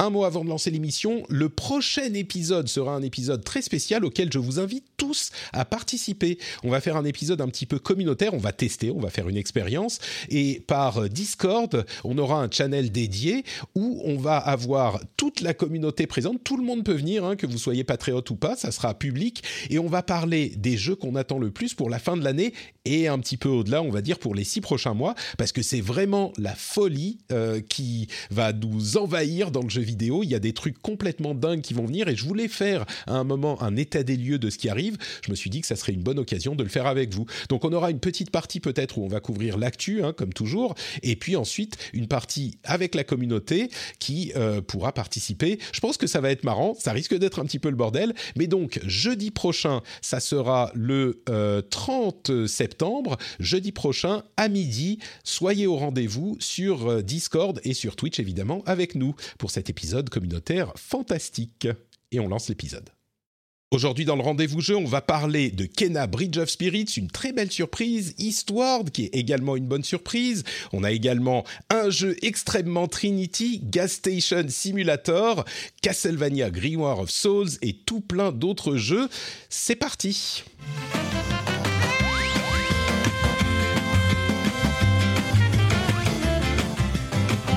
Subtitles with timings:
[0.00, 4.32] Un mot avant de lancer l'émission, le prochain épisode sera un épisode très spécial auquel
[4.32, 6.38] je vous invite tous à participer.
[6.62, 9.28] On va faire un épisode un petit peu communautaire, on va tester, on va faire
[9.28, 9.98] une expérience.
[10.28, 13.42] Et par Discord, on aura un channel dédié
[13.74, 17.46] où on va avoir toute la communauté présente, tout le monde peut venir, hein, que
[17.46, 19.42] vous soyez patriote ou pas, ça sera public.
[19.68, 22.54] Et on va parler des jeux qu'on attend le plus pour la fin de l'année
[22.84, 25.62] et un petit peu au-delà, on va dire pour les six prochains mois, parce que
[25.62, 30.38] c'est vraiment la folie euh, qui va nous envahir dans le jeu Il y a
[30.38, 33.76] des trucs complètement dingues qui vont venir et je voulais faire à un moment un
[33.76, 34.96] état des lieux de ce qui arrive.
[35.24, 37.26] Je me suis dit que ça serait une bonne occasion de le faire avec vous.
[37.48, 40.74] Donc on aura une petite partie peut-être où on va couvrir l'actu, hein, comme toujours,
[41.02, 45.58] et puis ensuite une partie avec la communauté qui euh, pourra participer.
[45.72, 46.74] Je pense que ça va être marrant.
[46.78, 51.22] Ça risque d'être un petit peu le bordel, mais donc jeudi prochain, ça sera le
[51.28, 54.98] euh, 30 septembre, jeudi prochain à midi.
[55.24, 59.77] Soyez au rendez-vous sur euh, Discord et sur Twitch évidemment avec nous pour cet épisode
[60.10, 61.68] communautaire fantastique.
[62.10, 62.90] Et on lance l'épisode.
[63.70, 67.34] Aujourd'hui, dans le rendez-vous jeu, on va parler de Kena Bridge of Spirits, une très
[67.34, 70.42] belle surprise, Eastward, qui est également une bonne surprise.
[70.72, 75.44] On a également un jeu extrêmement Trinity, Gas Station Simulator,
[75.82, 79.10] Castlevania Grimoire of Souls et tout plein d'autres jeux.
[79.50, 80.44] C'est parti!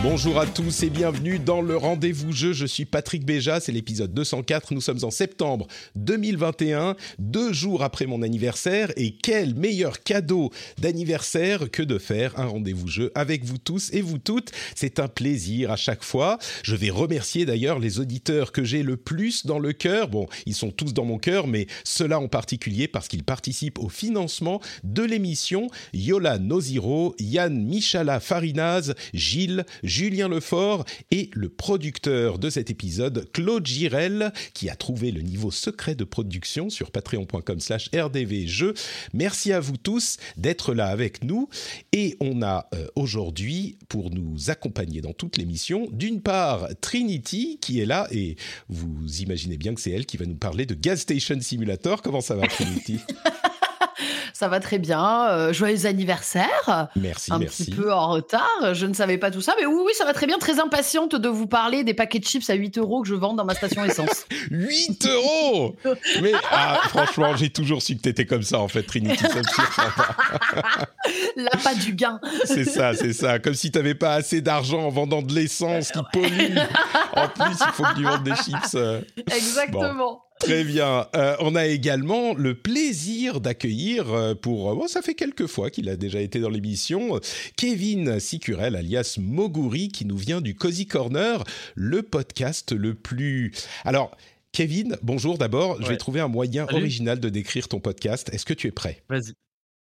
[0.03, 2.53] Bonjour à tous et bienvenue dans le rendez-vous jeu.
[2.53, 4.73] Je suis Patrick Béja, c'est l'épisode 204.
[4.73, 8.91] Nous sommes en septembre 2021, deux jours après mon anniversaire.
[8.95, 14.01] Et quel meilleur cadeau d'anniversaire que de faire un rendez-vous jeu avec vous tous et
[14.01, 14.51] vous toutes.
[14.73, 16.39] C'est un plaisir à chaque fois.
[16.63, 20.07] Je vais remercier d'ailleurs les auditeurs que j'ai le plus dans le cœur.
[20.07, 23.89] Bon, ils sont tous dans mon cœur, mais ceux-là en particulier parce qu'ils participent au
[23.89, 25.68] financement de l'émission.
[25.94, 33.68] Yola Noziro, Yann Michala Farinaz, Gilles, Julien Lefort et le producteur de cet épisode, Claude
[33.68, 38.74] Girel, qui a trouvé le niveau secret de production sur patreon.com slash rdvjeux.
[39.13, 41.50] Merci à vous tous d'être là avec nous.
[41.91, 47.81] Et on a euh, aujourd'hui, pour nous accompagner dans toute l'émission, d'une part Trinity, qui
[47.81, 48.38] est là, et
[48.69, 52.01] vous imaginez bien que c'est elle qui va nous parler de Gas Station Simulator.
[52.01, 53.00] Comment ça va Trinity?
[54.34, 55.28] Ça va très bien.
[55.29, 56.88] Euh, joyeux anniversaire.
[56.95, 57.66] Merci, Un merci.
[57.66, 58.73] petit peu en retard.
[58.73, 59.53] Je ne savais pas tout ça.
[59.59, 60.38] Mais oui, oui, ça va très bien.
[60.38, 63.34] Très impatiente de vous parler des paquets de chips à 8 euros que je vends
[63.34, 64.25] dans ma station essence.
[64.51, 65.75] 8 euros
[66.22, 69.17] Mais ah, franchement, j'ai toujours su que t'étais comme ça, en fait, Trinity.
[69.17, 69.84] Surprend
[71.63, 71.72] pas.
[71.81, 72.19] Du gain.
[72.45, 73.39] C'est ça, c'est ça.
[73.39, 76.57] Comme si t'avais pas assez d'argent en vendant de l'essence qui pollue.
[77.16, 78.78] En plus, il faut que tu vendes des chips.
[79.35, 80.23] Exactement.
[80.41, 81.07] Très bien.
[81.16, 84.75] Euh, on a également le plaisir d'accueillir euh, pour...
[84.75, 87.19] Bon, ça fait quelques fois qu'il a déjà été dans l'émission, euh,
[87.57, 91.44] Kevin Sicurel, alias Moguri, qui nous vient du Cozy Corner,
[91.75, 93.53] le podcast le plus...
[93.85, 94.12] Alors...
[94.53, 95.81] Kevin, bonjour d'abord.
[95.81, 96.80] Je vais trouver un moyen Salut.
[96.80, 98.30] original de décrire ton podcast.
[98.34, 99.01] Est-ce que tu es prêt?
[99.07, 99.31] Vas-y,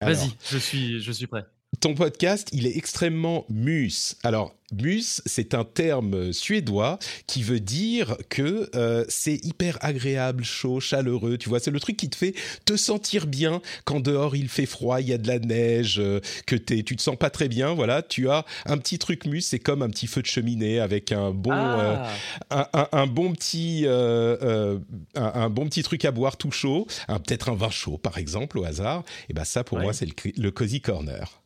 [0.00, 1.42] vas-y, je suis, je suis prêt.
[1.78, 4.16] Ton podcast, il est extrêmement mus.
[4.24, 10.80] Alors, mus, c'est un terme suédois qui veut dire que euh, c'est hyper agréable, chaud,
[10.80, 11.38] chaleureux.
[11.38, 12.34] Tu vois, c'est le truc qui te fait
[12.66, 16.20] te sentir bien quand dehors il fait froid, il y a de la neige, euh,
[16.46, 17.72] que t'es, tu te sens pas très bien.
[17.72, 21.12] Voilà, tu as un petit truc mus, c'est comme un petit feu de cheminée avec
[21.12, 21.96] un bon, euh,
[22.50, 24.78] Ah, un, un- un bon petit, euh, euh,
[25.14, 28.58] un, un bon petit truc à boire tout chaud, peut-être un vin chaud par exemple
[28.58, 29.04] au hasard.
[29.28, 29.84] Et ben ça, pour Ouais.
[29.84, 31.39] moi, c'est le, le cozy corner.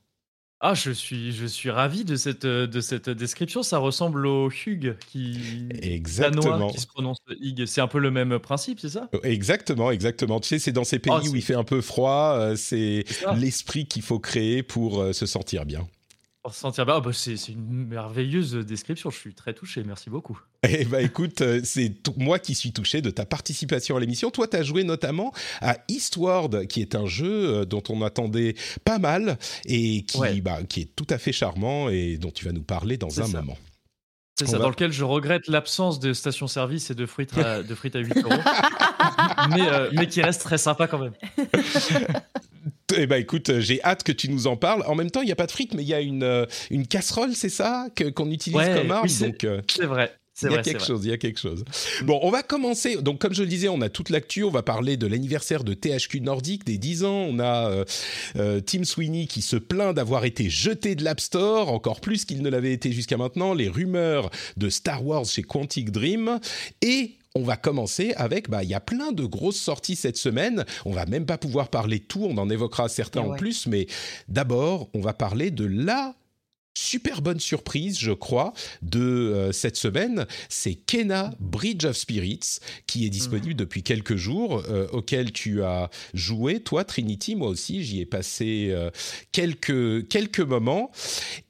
[0.67, 3.63] Ah, je suis, je suis ravi de cette, de cette description.
[3.63, 6.71] Ça ressemble au Hug qui Exactement.
[6.71, 7.67] qui se prononce Hig.
[7.67, 9.11] C'est un peu le même principe, c'est ça?
[9.25, 10.41] Exactement, exactement.
[10.41, 13.05] Tu sais, c'est dans ces pays Oh, où il fait un peu froid, euh, c'est
[13.37, 15.87] l'esprit qu'il faut créer pour euh, se sentir bien.
[16.45, 16.97] Pour se sentir bien.
[16.97, 19.09] Ah, bah, c'est c'est une merveilleuse description.
[19.09, 19.83] Je suis très touché.
[19.83, 20.39] Merci beaucoup.
[20.69, 24.31] Eh ben écoute, euh, c'est tout- moi qui suis touché de ta participation à l'émission.
[24.31, 25.33] Toi, tu as joué notamment
[25.63, 28.55] à Eastward, qui est un jeu euh, dont on attendait
[28.85, 30.39] pas mal et qui, Ouais.
[30.43, 33.23] bah, qui est tout à fait charmant et dont tu vas nous parler dans C'est
[33.23, 33.41] un ça.
[33.41, 33.57] moment.
[34.39, 37.63] C'est On ça, va- dans lequel je regrette l'absence de station-service et de frites à,
[37.63, 38.29] de frites à 8 euros.
[39.49, 41.15] mais, euh, mais qui reste très sympa quand même.
[42.99, 44.83] Eh ben écoute, euh, j'ai hâte que tu nous en parles.
[44.87, 46.47] En même temps, il n'y a pas de frites, mais il y a une, euh,
[46.71, 49.05] une casserole, c'est ça, qu'on utilise Ouais, comme arme.
[49.05, 50.13] oui, c'est- donc, euh, C'est vrai.
[50.43, 50.87] Il y a vrai, quelque vrai.
[50.89, 51.65] chose, il y a quelque chose.
[52.03, 52.97] Bon, on va commencer.
[52.97, 54.43] Donc, comme je le disais, on a toute l'actu.
[54.43, 57.25] On va parler de l'anniversaire de THQ Nordic des 10 ans.
[57.31, 57.71] On a
[58.35, 62.43] euh, Tim Sweeney qui se plaint d'avoir été jeté de l'App Store, encore plus qu'il
[62.43, 63.55] ne l'avait été jusqu'à maintenant.
[63.55, 66.41] Les rumeurs de Star Wars chez Quantic Dream.
[66.83, 70.65] Et on va commencer avec, bah, il y a plein de grosses sorties cette semaine.
[70.85, 72.25] On va même pas pouvoir parler tout.
[72.25, 73.67] On en évoquera certains en plus.
[73.67, 73.87] Mais
[74.29, 76.15] d'abord, on va parler de la
[76.77, 78.53] super bonne surprise, je crois,
[78.83, 84.63] de euh, cette semaine, c'est Kena Bridge of Spirits, qui est disponible depuis quelques jours,
[84.69, 88.91] euh, auquel tu as joué, toi, Trinity, moi aussi, j'y ai passé euh,
[89.31, 90.91] quelques, quelques moments,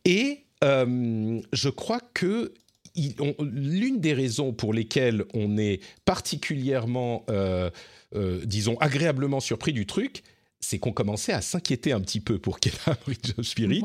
[0.04, 2.54] et je crois que
[2.96, 7.70] l'une des raisons pour lesquelles on est particulièrement, euh,
[8.14, 10.22] euh, disons, agréablement surpris du truc,
[10.64, 13.82] c'est qu'on commençait à s'inquiéter un petit peu pour Kena Bridge of Spirits.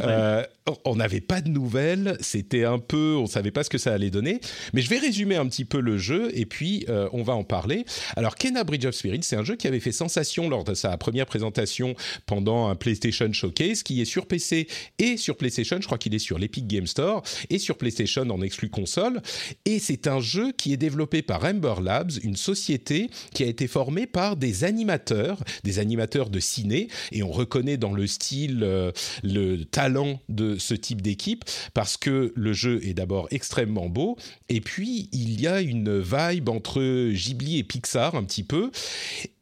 [0.00, 0.44] Euh,
[0.84, 4.10] on n'avait pas de nouvelles, c'était un peu, on savait pas ce que ça allait
[4.10, 4.40] donner.
[4.72, 7.44] Mais je vais résumer un petit peu le jeu et puis euh, on va en
[7.44, 7.84] parler.
[8.16, 10.96] Alors, Kena Bridge of Spirits, c'est un jeu qui avait fait sensation lors de sa
[10.96, 11.94] première présentation
[12.26, 14.66] pendant un PlayStation Showcase, qui est sur PC
[14.98, 15.78] et sur PlayStation.
[15.80, 19.22] Je crois qu'il est sur l'Epic Game Store et sur PlayStation en exclu console.
[19.64, 23.66] Et c'est un jeu qui est développé par Ember Labs, une société qui a été
[23.66, 28.92] formée par des animateurs, des animateurs de ciné, et on reconnaît dans le style euh,
[29.22, 31.44] le talent de ce type d'équipe
[31.74, 34.16] parce que le jeu est d'abord extrêmement beau
[34.48, 38.70] et puis il y a une vibe entre Ghibli et Pixar un petit peu.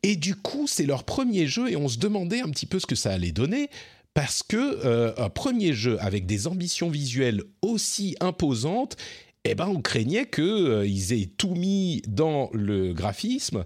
[0.02, 2.86] Et du coup c'est leur premier jeu et on se demandait un petit peu ce
[2.86, 3.68] que ça allait donner
[4.14, 8.96] parce que euh, un premier jeu avec des ambitions visuelles aussi imposantes
[9.44, 13.64] eh ben, on craignait qu'ils aient tout mis dans le graphisme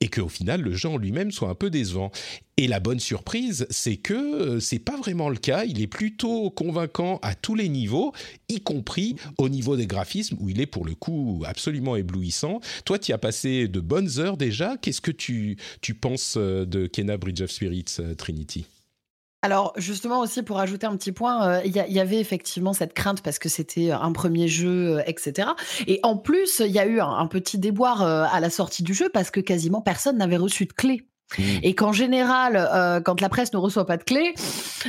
[0.00, 2.10] et qu'au final, le jeu lui-même soit un peu décevant.
[2.56, 5.64] Et la bonne surprise, c'est que euh, c'est pas vraiment le cas.
[5.64, 8.12] Il est plutôt convaincant à tous les niveaux,
[8.48, 12.60] y compris au niveau des graphismes, où il est pour le coup absolument éblouissant.
[12.84, 14.76] Toi, tu as passé de bonnes heures déjà.
[14.78, 18.66] Qu'est-ce que tu, tu penses euh, de Kena Bridge of Spirits, euh, Trinity?
[19.42, 23.22] Alors justement aussi pour ajouter un petit point, euh, il y, avait effectivement cette crainte
[23.22, 25.48] parce que c'était un premier jeu, euh, etc.
[25.86, 28.92] Et en plus, il y a eu un, petit déboire euh, à la sortie du
[28.92, 31.06] jeu parce que quasiment personne n'avait reçu de clé.
[31.38, 31.42] Mm.
[31.62, 34.34] Et qu'en général, euh, quand la presse ne reçoit pas de clé,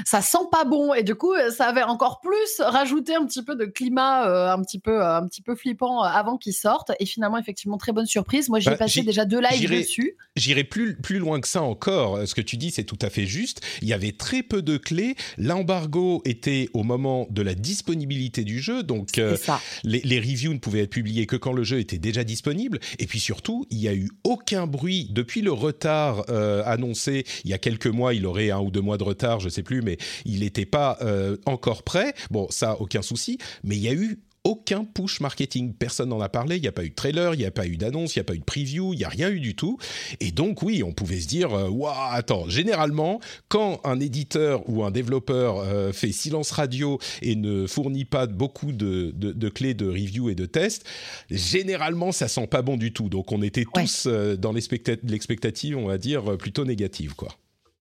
[0.05, 0.93] ça sent pas bon.
[0.93, 4.61] Et du coup, ça avait encore plus rajouté un petit peu de climat, euh, un
[4.61, 6.91] petit peu, euh, un petit peu flippant avant qu'il sorte.
[6.99, 8.49] Et finalement, effectivement, très bonne surprise.
[8.49, 10.15] Moi, j'ai Bah, passé déjà deux lives dessus.
[10.35, 12.25] J'irai plus, plus loin que ça encore.
[12.25, 13.61] Ce que tu dis, c'est tout à fait juste.
[13.81, 15.15] Il y avait très peu de clés.
[15.38, 19.38] L'embargo était au moment de la disponibilité du jeu, donc euh,
[19.83, 22.79] les, les reviews ne pouvaient être publiées que quand le jeu était déjà disponible.
[22.99, 27.25] Et puis surtout, il n'y a eu aucun bruit depuis le retard euh, annoncé.
[27.44, 29.63] Il y a quelques mois, il aurait un ou deux mois de retard, je sais
[29.63, 32.13] plus, mais il n'était pas euh, encore prêt.
[32.30, 33.38] Bon, ça, aucun souci.
[33.63, 35.73] Mais il y a eu aucun push marketing.
[35.73, 36.55] Personne n'en a parlé.
[36.57, 38.21] Il n'y a pas eu de trailer, il n'y a pas eu d'annonce, il n'y
[38.21, 39.77] a pas eu de preview, il n'y a rien eu du tout.
[40.19, 44.83] Et donc, oui, on pouvait se dire, euh, waouh, attends, généralement, quand un éditeur ou
[44.83, 49.73] un développeur euh, fait silence radio et ne fournit pas beaucoup de, de- de clés
[49.73, 50.85] de review et de tests,
[51.29, 53.09] généralement, ça sent pas bon du tout.
[53.09, 53.83] Donc, on était Ouais.
[53.83, 57.29] tous euh, dans l'expecta- l'expectative, on va dire, plutôt négative, quoi.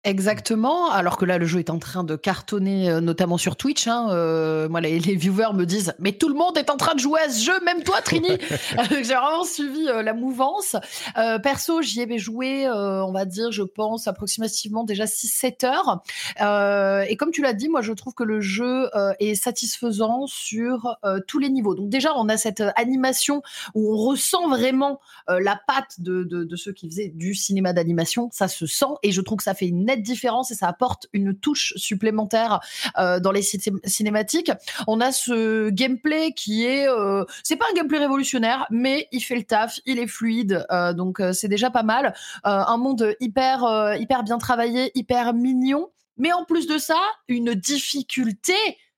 [0.04, 3.86] Exactement, alors que là le jeu est en train de cartonner, euh, notamment sur Twitch.
[3.86, 6.94] Hein, euh, moi, les, les viewers me disent, mais tout le monde est en train
[6.94, 8.30] de jouer à ce jeu, même toi, Trini.
[8.90, 10.74] J'ai vraiment suivi euh, la mouvance.
[11.18, 16.02] Euh, perso, j'y avais joué, euh, on va dire, je pense approximativement déjà 6-7 heures.
[16.40, 20.26] Euh, et comme tu l'as dit, moi, je trouve que le jeu euh, est satisfaisant
[20.26, 21.74] sur euh, tous les niveaux.
[21.74, 23.42] Donc déjà, on a cette euh, animation
[23.74, 27.74] où on ressent vraiment euh, la patte de, de, de ceux qui faisaient du cinéma
[27.74, 28.30] d'animation.
[28.32, 31.06] Ça se sent et je trouve que ça fait une nette différence et ça apporte
[31.12, 32.60] une touche supplémentaire
[32.98, 34.50] euh, dans les ciné- cinématiques.
[34.86, 39.36] On a ce gameplay qui est, euh, c'est pas un gameplay révolutionnaire, mais il fait
[39.36, 42.14] le taf, il est fluide, euh, donc c'est déjà pas mal.
[42.44, 43.64] Un monde hyper,
[43.98, 48.54] hyper bien travaillé, hyper mignon, mais en plus de ça, une difficulté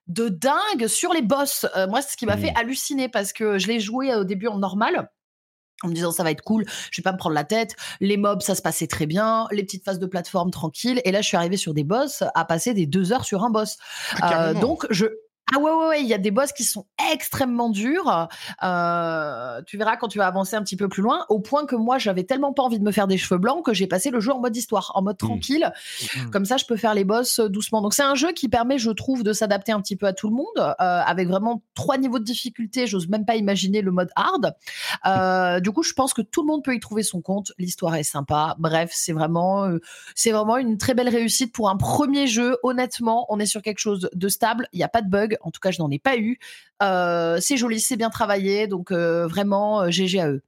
[0.09, 1.65] de dingue sur les boss.
[1.89, 2.43] Moi, c'est ce qui m'a Mhm.
[2.43, 5.09] fait halluciner parce que je l'ai joué au début en normal
[5.83, 7.77] en me disant ça va être cool, je vais pas me prendre la tête.
[8.01, 11.01] Les mobs, ça se passait très bien, les petites phases de plateforme tranquilles.
[11.05, 13.51] Et là, je suis arrivée sur des boss à passer des deux heures sur un
[13.51, 13.79] boss.
[14.21, 15.07] Ah, Euh, donc je
[15.55, 18.29] Ah ouais, ouais, ouais, il y a des boss qui sont extrêmement durs.
[18.63, 21.77] Euh, tu verras quand tu vas avancer un petit peu plus loin, au point que
[21.77, 24.21] moi, j'avais tellement pas envie de me faire des cheveux blancs que j'ai passé le
[24.21, 25.27] jeu en mode histoire, en mode Mmh.
[25.27, 25.73] tranquille.
[26.17, 26.31] Mmh.
[26.31, 27.83] Comme ça, je peux faire les boss euh, doucement.
[27.83, 30.29] Donc c'est un jeu qui permet, je trouve, de s'adapter un petit peu à tout
[30.29, 32.87] le monde, euh, avec vraiment trois niveaux de difficulté.
[32.87, 34.55] J'ose même pas imaginer le mode hard.
[35.07, 37.53] Euh, du coup, je pense que tout le monde peut y trouver son compte.
[37.59, 38.57] L'histoire est sympa.
[38.59, 39.71] Bref, c'est vraiment,
[40.15, 42.57] c'est vraiment une très belle réussite pour un premier jeu.
[42.63, 44.69] Honnêtement, on est sur quelque chose de stable.
[44.73, 45.32] Il n'y a pas de bug.
[45.43, 46.39] En tout cas, je n'en ai pas eu.
[46.83, 48.67] Euh, c'est joli, c'est bien travaillé.
[48.67, 50.43] Donc euh, vraiment, GG à eux.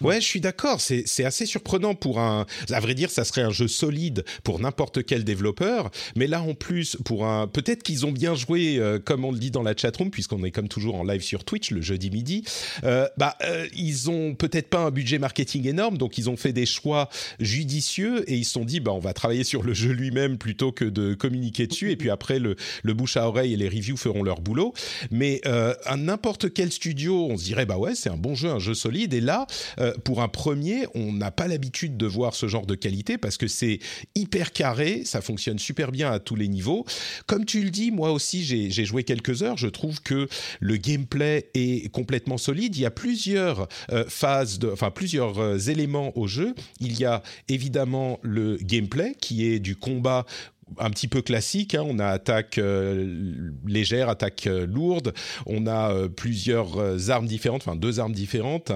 [0.00, 0.80] Ouais, je suis d'accord.
[0.80, 2.46] C'est assez surprenant pour un.
[2.70, 5.90] À vrai dire, ça serait un jeu solide pour n'importe quel développeur.
[6.16, 7.46] Mais là, en plus, pour un.
[7.46, 10.50] Peut-être qu'ils ont bien joué, euh, comme on le dit dans la chatroom, puisqu'on est
[10.50, 12.44] comme toujours en live sur Twitch le jeudi midi.
[12.84, 16.52] Euh, bah, euh, ils ont peut-être pas un budget marketing énorme, donc ils ont fait
[16.52, 17.08] des choix
[17.38, 20.72] judicieux et ils se sont dit, bah, on va travailler sur le jeu lui-même plutôt
[20.72, 21.90] que de communiquer dessus.
[21.90, 24.74] Et puis après, le, le bouche à oreille et les reviews feront leur boulot.
[25.10, 28.48] Mais euh, à n'importe quel studio, on se dirait, bah ouais, c'est un bon jeu,
[28.48, 29.14] un jeu solide.
[29.14, 29.46] Et là,
[29.78, 33.36] euh, pour un premier, on n'a pas l'habitude de voir ce genre de qualité parce
[33.36, 33.78] que c'est
[34.14, 36.84] hyper carré, ça fonctionne super bien à tous les niveaux.
[37.26, 39.56] Comme tu le dis, moi aussi, j'ai joué quelques heures.
[39.56, 40.28] Je trouve que
[40.60, 42.76] le gameplay est complètement solide.
[42.76, 46.54] Il y a plusieurs euh, phases, enfin plusieurs euh, éléments au jeu.
[46.80, 50.26] Il y a évidemment le gameplay qui est du combat
[50.78, 51.74] un petit peu classique.
[51.74, 51.82] hein.
[51.84, 52.60] On a attaque
[53.66, 55.12] légère, attaque lourde.
[55.46, 58.70] On a plusieurs armes différentes, enfin deux armes différentes.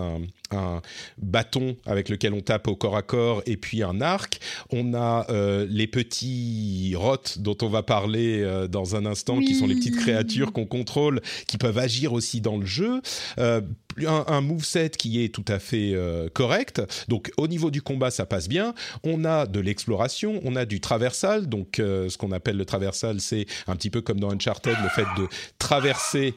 [0.55, 0.83] Un
[1.19, 4.41] bâton avec lequel on tape au corps à corps et puis un arc.
[4.71, 9.55] On a euh, les petits rots dont on va parler euh, dans un instant, qui
[9.55, 13.01] sont les petites créatures qu'on contrôle, qui peuvent agir aussi dans le jeu.
[13.39, 13.61] Euh,
[14.07, 15.95] un, un moveset qui est tout à fait
[16.33, 16.83] correct.
[17.07, 18.75] Donc au niveau du combat, ça passe bien.
[19.05, 21.49] On a de l'exploration, on a du traversal.
[21.49, 25.07] Donc ce qu'on appelle le traversal, c'est un petit peu comme dans Uncharted, le fait
[25.17, 26.35] de traverser.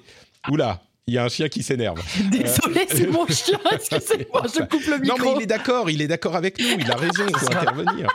[0.49, 2.01] Oula, il y a un chien qui s'énerve.
[2.31, 3.57] Désolé, c'est mon chien.
[3.71, 5.17] Excusez-moi, je coupe le Non, micro.
[5.31, 8.09] mais il est d'accord, il est d'accord avec nous, il a raison, il faut intervenir.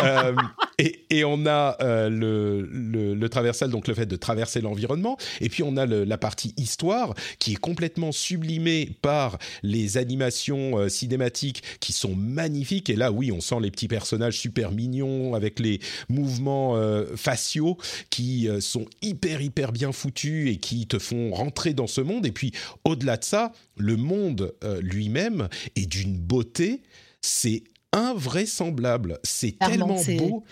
[0.00, 0.34] Euh,
[0.78, 5.16] et, et on a euh, le, le, le traversal, donc le fait de traverser l'environnement,
[5.40, 10.78] et puis on a le- la partie histoire qui est complètement sublimée par les animations
[10.78, 12.90] euh, cinématiques qui sont magnifiques.
[12.90, 17.78] Et là, oui, on sent les petits personnages super mignons avec les mouvements euh, faciaux
[18.10, 22.23] qui euh, sont hyper, hyper bien foutus et qui te font rentrer dans ce monde.
[22.26, 22.52] Et puis,
[22.84, 26.82] au-delà de ça, le monde euh, lui-même est d'une beauté,
[27.20, 29.18] c'est invraisemblable.
[29.22, 30.44] C'est tellement beau.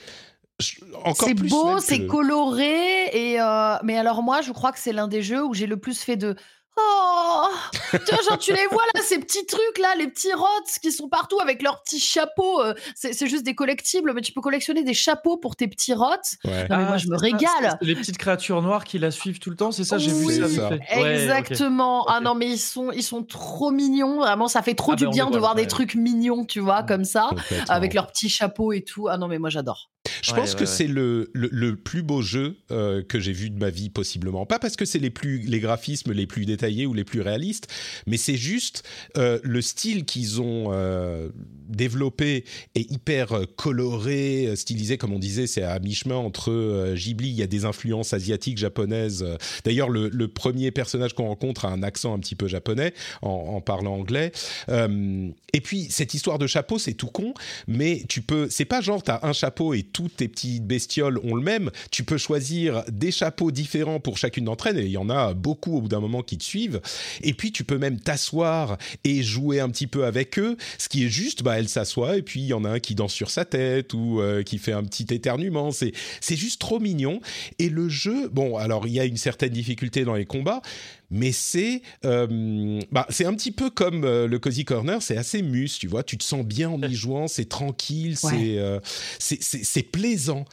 [0.61, 3.07] C'est beau, c'est coloré.
[3.13, 5.77] Et euh, mais alors moi, je crois que c'est l'un des jeux où j'ai le
[5.77, 6.37] plus fait de.
[6.79, 7.49] Oh,
[7.93, 10.47] tu vois, genre tu les vois là, ces petits trucs là, les petits rots
[10.81, 12.63] qui sont partout avec leurs petits chapeaux.
[12.63, 15.93] euh, c'est c'est juste des collectibles, mais tu peux collectionner des chapeaux pour tes petits
[15.93, 16.07] rots.
[16.45, 16.67] Ouais.
[16.71, 17.79] Non, mais moi, je me Ah, régale.
[17.83, 20.57] Les petites créatures noires qui la suivent tout le temps, c'est ça J'ai vu Oui.
[20.57, 20.69] ça.
[20.71, 20.81] Ouais.
[21.15, 22.07] Exactement.
[22.09, 24.21] Ah non, mais ils sont, ils sont trop mignons.
[24.21, 26.83] Vraiment, ça fait trop Ah du ben, bien de voir des trucs mignons, tu vois,
[26.83, 27.31] comme ça,
[27.69, 29.09] avec leurs petits chapeaux et tout.
[29.09, 29.91] Ah non, mais moi j'adore.
[30.23, 30.67] Je Ouais, pense ouais, que ouais.
[30.67, 34.47] c'est le, le, le plus beau jeu euh, que j'ai vu de ma vie possiblement.
[34.47, 37.69] Pas parce que c'est les plus les graphismes les plus détaillés ou les plus réalistes,
[38.07, 38.83] mais c'est juste
[39.17, 41.29] euh, le style qu'ils ont euh,
[41.69, 42.45] développé
[42.75, 45.47] est hyper coloré, stylisé comme on disait.
[45.47, 47.29] C'est à mi-chemin entre Ghibli.
[47.29, 49.25] Il y a des influences asiatiques, japonaises.
[49.65, 52.93] D'ailleurs, le, le premier personnage qu'on rencontre a un accent un petit peu japonais
[53.23, 54.33] en, en parlant anglais.
[54.69, 57.35] Et puis cette histoire de chapeau, c'est tout con,
[57.69, 58.49] mais tu peux.
[58.51, 61.71] C'est pas genre t'as un chapeau et toutes tes petites bestioles ont le même.
[61.91, 65.35] Tu peux choisir des chapeaux différents pour chacune d'entre elles et il y en a
[65.35, 66.81] beaucoup au bout d'un moment qui te suivent.
[67.23, 70.57] Et puis tu peux même t'asseoir et jouer un petit peu avec eux.
[70.79, 72.95] Ce qui est juste, bah elle s'assoit et puis il y en a un qui
[72.95, 75.71] danse sur sa tête ou euh, qui fait un petit éternuement.
[75.71, 77.21] C'est c'est juste trop mignon.
[77.59, 80.63] Et le jeu, bon alors il y a une certaine difficulté dans les combats,
[81.13, 85.43] mais c'est euh, bah, c'est un petit peu comme euh, le cozy corner, c'est assez
[85.43, 88.31] mus, tu vois, tu te sens bien en y jouant, c'est tranquille, Ouais.
[88.31, 88.81] c'est euh,
[89.21, 90.45] c'est plaisant.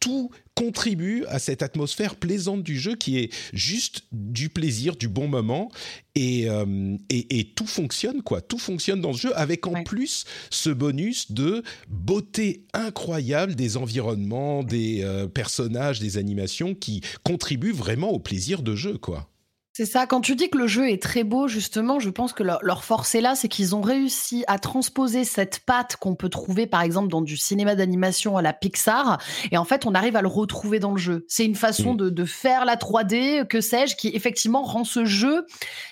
[0.00, 5.26] Tout contribue à cette atmosphère plaisante du jeu qui est juste du plaisir, du bon
[5.26, 5.70] moment
[6.14, 9.82] et, euh, et, et tout fonctionne quoi, tout fonctionne dans ce jeu avec en Ouais.
[9.84, 17.72] plus ce bonus de beauté incroyable des environnements, des euh, personnages, des animations qui contribuent
[17.72, 19.28] vraiment au plaisir de jeu quoi.
[19.76, 22.44] C'est ça, quand tu dis que le jeu est très beau, justement, je pense que
[22.44, 26.28] leur, leur force est là, c'est qu'ils ont réussi à transposer cette patte qu'on peut
[26.28, 30.14] trouver, par exemple, dans du cinéma d'animation à la Pixar, et en fait, on arrive
[30.14, 31.24] à le retrouver dans le jeu.
[31.26, 31.96] C'est une façon Mm.
[31.96, 35.44] de, de faire la 3D, que sais-je, qui effectivement rend ce jeu,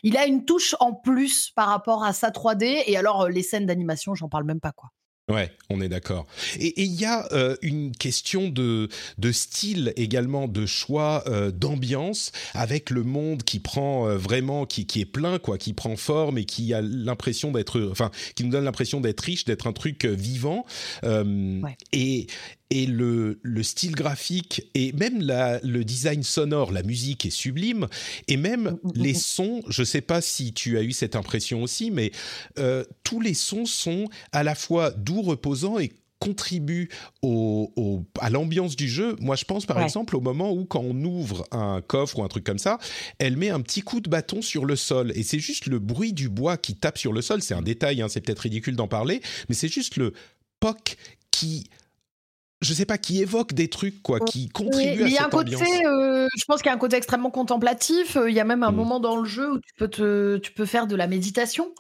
[0.04, 3.42] il a une touche en plus par rapport à sa 3D, et alors euh, les
[3.42, 4.90] scènes d'animation, j'en parle même pas, quoi.
[5.32, 6.26] Ouais, on est d'accord.
[6.60, 12.32] Et il y a euh, une question de, de style également, de choix euh, d'ambiance,
[12.52, 16.36] avec le monde qui prend euh, vraiment, qui, qui est plein, quoi, qui prend forme
[16.36, 20.04] et qui a l'impression d'être, enfin, qui nous donne l'impression d'être riche, d'être un truc
[20.04, 20.66] vivant.
[21.92, 22.26] Et
[22.72, 27.86] et le, le, style graphique et même la, le design sonore, la musique est sublime
[28.28, 29.16] et même mm, mm, les mm.
[29.16, 29.62] sons.
[29.68, 32.12] Je ne sais pas si tu as eu cette impression aussi, mais
[32.58, 36.88] euh, tous les sons sont à la fois doux, reposants et contribuent
[37.20, 39.16] au, à l'ambiance du jeu.
[39.20, 42.28] Moi, je pense par exemple au moment où quand on ouvre un coffre ou un
[42.28, 42.78] truc comme ça,
[43.18, 46.14] elle met un petit coup de bâton sur le sol et c'est juste le bruit
[46.14, 47.42] du bois qui tape sur le sol.
[47.42, 50.14] C'est un détail, hein, c'est peut-être ridicule d'en parler, mais c'est juste le
[50.58, 50.96] poc
[51.32, 51.66] qui
[52.62, 55.26] je sais pas, qui évoque des trucs, quoi, qui contribuent à cette Il y a
[55.26, 58.16] un côté, euh, je pense qu'il y a un côté extrêmement contemplatif.
[58.16, 58.76] Euh, il y a même un mm.
[58.76, 61.72] moment dans le jeu où tu peux, te, tu peux faire de la méditation.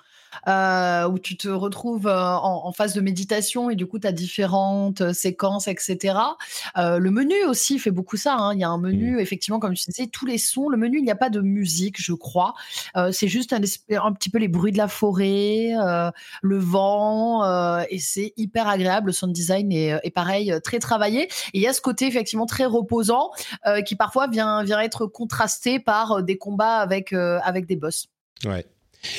[0.48, 4.12] Euh, où tu te retrouves euh, en, phase de méditation et du coup tu as
[4.12, 6.16] différentes euh, séquences, etc.
[6.76, 8.36] le menu aussi fait beaucoup ça.
[8.36, 8.54] Hein.
[8.54, 9.20] Il y a un menu, mmh.
[9.20, 10.68] effectivement, comme tu disais, tous les sons.
[10.68, 12.54] Le menu, il n'y a pas de musique, je crois.
[13.12, 15.72] c'est juste un, un, petit peu les bruits de la forêt,
[16.42, 17.44] le vent,
[17.90, 19.08] et c'est hyper agréable.
[19.08, 21.24] Le sound design est, est, pareil, très travaillé.
[21.24, 23.30] Et il y a ce côté effectivement très reposant
[23.84, 28.08] qui parfois vient, vient être contrasté par des combats avec, avec des boss.
[28.44, 28.64] Ouais.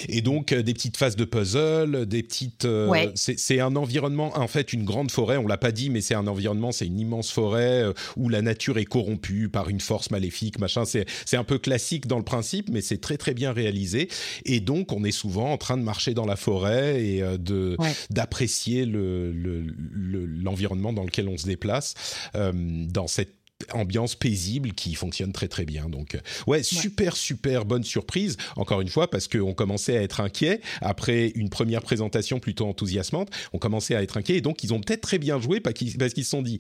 [0.08, 2.66] Et donc euh, des petites phases de puzzle, des petites.
[2.66, 5.38] Euh, c'est un environnement, en fait, une grande forêt.
[5.38, 8.42] On l'a pas dit, mais c'est un environnement, c'est une immense forêt euh, où la
[8.42, 10.84] nature est corrompue par une force maléfique, machin.
[10.86, 14.10] C'est un peu classique dans le principe, mais c'est très très bien réalisé.
[14.46, 17.78] Et donc on est souvent en train de marcher dans la forêt et de
[18.10, 21.94] d'apprécier l'environnement le, dans lequel on se déplace
[22.34, 25.89] dans cette ambiance paisible qui fonctionne très très bien.
[25.89, 30.20] Donc euh, ouais, super super bonne surprise encore une fois parce qu'on commençait à être
[30.20, 33.29] inquiet après une première présentation plutôt enthousiasmante.
[33.53, 35.91] On commençait à être inquiet et donc ils ont peut-être très bien joué parce qu'ils
[35.91, 36.60] se sont dit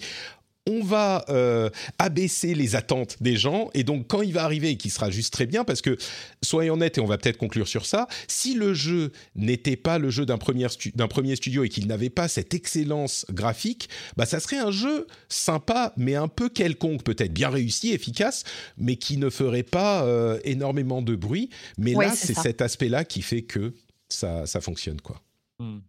[0.65, 3.69] on va euh, abaisser les attentes des gens.
[3.73, 5.97] Et donc quand il va arriver et qu'il sera juste très bien parce que
[6.41, 10.09] soyons honnêtes et on va peut-être conclure sur ça si le jeu n'était pas le
[10.09, 14.39] jeu d'un premier, d'un premier studio et qu'il n'avait pas cette excellence graphique bah ça
[14.39, 18.43] serait un jeu sympa mais un peu quelconque peut-être bien réussi efficace
[18.77, 21.49] mais qui ne ferait pas euh, énormément de bruit.
[21.77, 23.73] Mais là c'est cet aspect là qui fait que
[24.09, 25.21] ça, ça fonctionne quoi.
[25.59, 25.79] Hmm.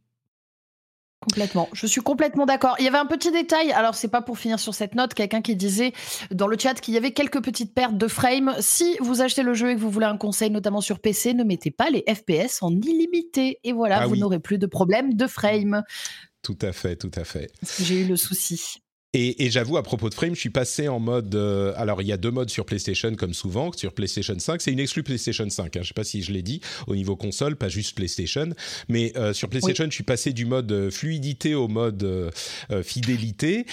[1.25, 1.71] Complètement.
[1.73, 2.77] Je suis complètement d'accord.
[2.79, 3.73] Il y avait un petit détail.
[3.73, 5.15] Alors, c'est pas pour finir sur cette note.
[5.15, 5.95] Quelqu'un qui disait
[6.31, 8.55] dans le chat qu'il y avait quelques petites pertes de frame.
[8.61, 11.43] Si vous achetez le jeu et que vous voulez un conseil, notamment sur PC, ne
[11.43, 13.59] mettez pas les FPS en illimité.
[13.65, 15.83] Et voilà, ah vous n'aurez plus de problème de frame.
[16.43, 17.51] Tout à fait, tout à fait.
[17.81, 18.84] J'ai eu le souci.
[19.17, 21.37] Et, j'avoue, à propos de frame, je suis passé en mode.
[21.37, 23.71] Euh, alors, il y a deux modes sur PlayStation, comme souvent.
[23.73, 25.65] Sur PlayStation 5, c'est une exclue PlayStation 5.
[25.65, 28.49] Hein, je ne sais pas si je l'ai dit au niveau console, pas juste PlayStation.
[28.89, 32.33] Mais euh, sur PlayStation, je suis passé du mode euh, fluidité au mode
[32.83, 33.67] fidélité.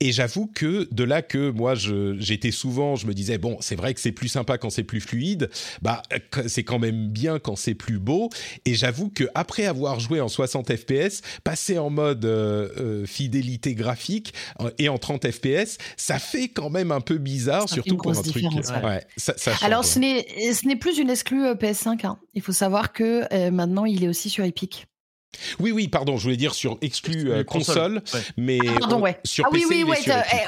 [0.00, 3.94] Et j'avoue que de là que moi, j'étais souvent, je me disais bon, c'est vrai
[3.94, 5.48] que c'est plus sympa quand c'est plus fluide.
[5.80, 6.02] Bah,
[6.48, 8.28] c'est quand même bien quand c'est plus beau.
[8.66, 12.28] Et j'avoue que après avoir joué en 60 FPS, passer en mode
[13.06, 14.34] fidélité graphique
[14.82, 18.44] et en 30 FPS, ça fait quand même un peu bizarre, surtout pour un truc.
[18.82, 19.04] Ouais.
[19.16, 22.06] ça, Alors, ce n'est plus une exclue euh, PS5.
[22.06, 22.18] Hein.
[22.34, 24.86] Il faut savoir que euh, maintenant, il est aussi sur Epic.
[25.60, 28.02] Oui, oui, pardon, je voulais dire sur exclu euh, console,
[28.36, 29.18] mais ah, pardon, ouais.
[29.24, 29.96] sur ah, PC, oui, oui,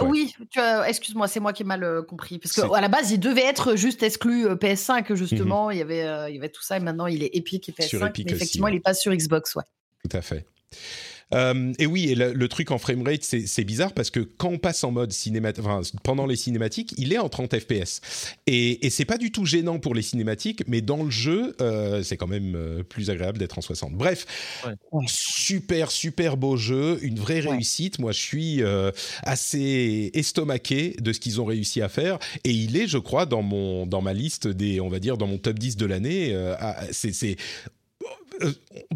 [0.02, 0.36] oui, oui
[0.86, 4.02] excuse-moi, c'est moi qui ai mal compris, parce qu'à la base, il devait être juste
[4.02, 5.72] exclu PS5, justement, mhm.
[5.72, 8.24] il, y avait, il y avait tout ça, et maintenant, il est Epic et PS5,
[8.26, 9.64] mais effectivement, il est pas sur Xbox, ouais.
[10.06, 10.44] Tout à fait.
[11.32, 14.84] Euh, et oui, et le, truc en framerate, c'est bizarre parce que quand on passe
[14.84, 18.00] en mode cinématique, enfin, pendant les cinématiques, il est en 30 FPS.
[18.46, 22.02] Et, et c'est pas du tout gênant pour les cinématiques, mais dans le jeu, euh,
[22.02, 23.94] c'est quand même euh, plus agréable d'être en 60.
[23.94, 24.26] Bref,
[25.06, 27.98] super, super beau jeu, une vraie réussite.
[27.98, 28.62] Moi, je suis
[29.22, 32.18] assez estomaqué de ce qu'ils ont réussi à faire.
[32.44, 35.26] Et il est, je crois, dans, mon, dans ma liste des, on va dire, dans
[35.26, 36.36] mon top 10 de l'année.
[36.92, 37.36] c'est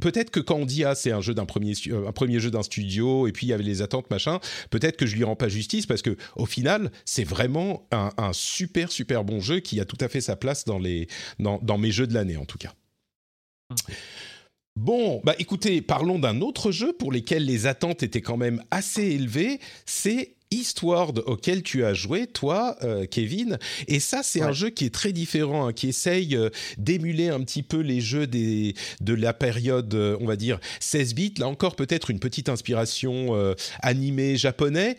[0.00, 2.50] peut-être que quand on dit ah c'est un jeu d'un premier euh, un premier jeu
[2.50, 4.40] d'un studio et puis il y avait les attentes machin
[4.70, 8.90] peut-être que je lui rends pas justice parce que au final c'est vraiment un, super
[8.90, 11.90] super bon jeu qui a tout à fait sa place dans les dans, dans mes
[11.90, 12.72] jeux de l'année en tout cas.
[14.76, 19.02] Bon, bah écoutez, parlons d'un autre jeu pour lequel les attentes étaient quand même assez
[19.02, 23.58] élevées, c'est Eastward auquel tu as joué, toi, euh, Kevin.
[23.86, 27.40] Et ça, c'est un jeu qui est très différent, hein, qui essaye euh, d'émuler un
[27.40, 31.34] petit peu les jeux des, de la période, euh, on va dire, 16 bits.
[31.38, 33.08] Là encore, peut-être une petite inspiration
[33.82, 34.96] animée japonais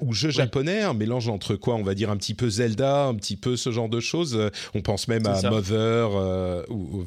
[0.00, 3.14] ou jeu japonais, un mélange entre quoi, on va dire, un petit peu Zelda, un
[3.14, 4.38] petit peu ce genre de choses.
[4.74, 7.04] on pense même à Mother ou,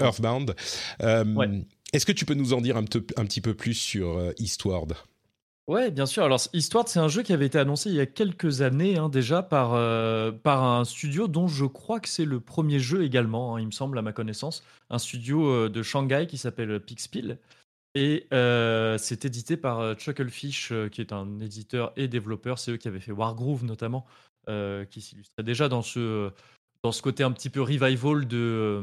[0.00, 0.54] Earthbound.
[1.92, 2.84] Est-ce que tu peux nous en dire un,
[3.16, 4.94] un petit peu plus sur Eastward?
[5.70, 6.24] Ouais, bien sûr.
[6.24, 9.08] Alors, Histoire, c'est un jeu qui avait été annoncé il y a quelques années hein,
[9.08, 13.54] déjà par, euh, par un studio dont je crois que c'est le premier jeu également,
[13.54, 14.64] hein, il me semble, à ma connaissance.
[14.90, 17.38] Un studio euh, de Shanghai qui s'appelle Pixpil.
[17.94, 22.58] Et euh, c'est édité par Chucklefish, qui est un éditeur et développeur.
[22.58, 24.06] C'est eux qui avaient fait Wargroove notamment,
[24.48, 26.32] qui s'illustrait déjà dans ce,
[26.82, 28.82] dans ce côté un petit peu revival de,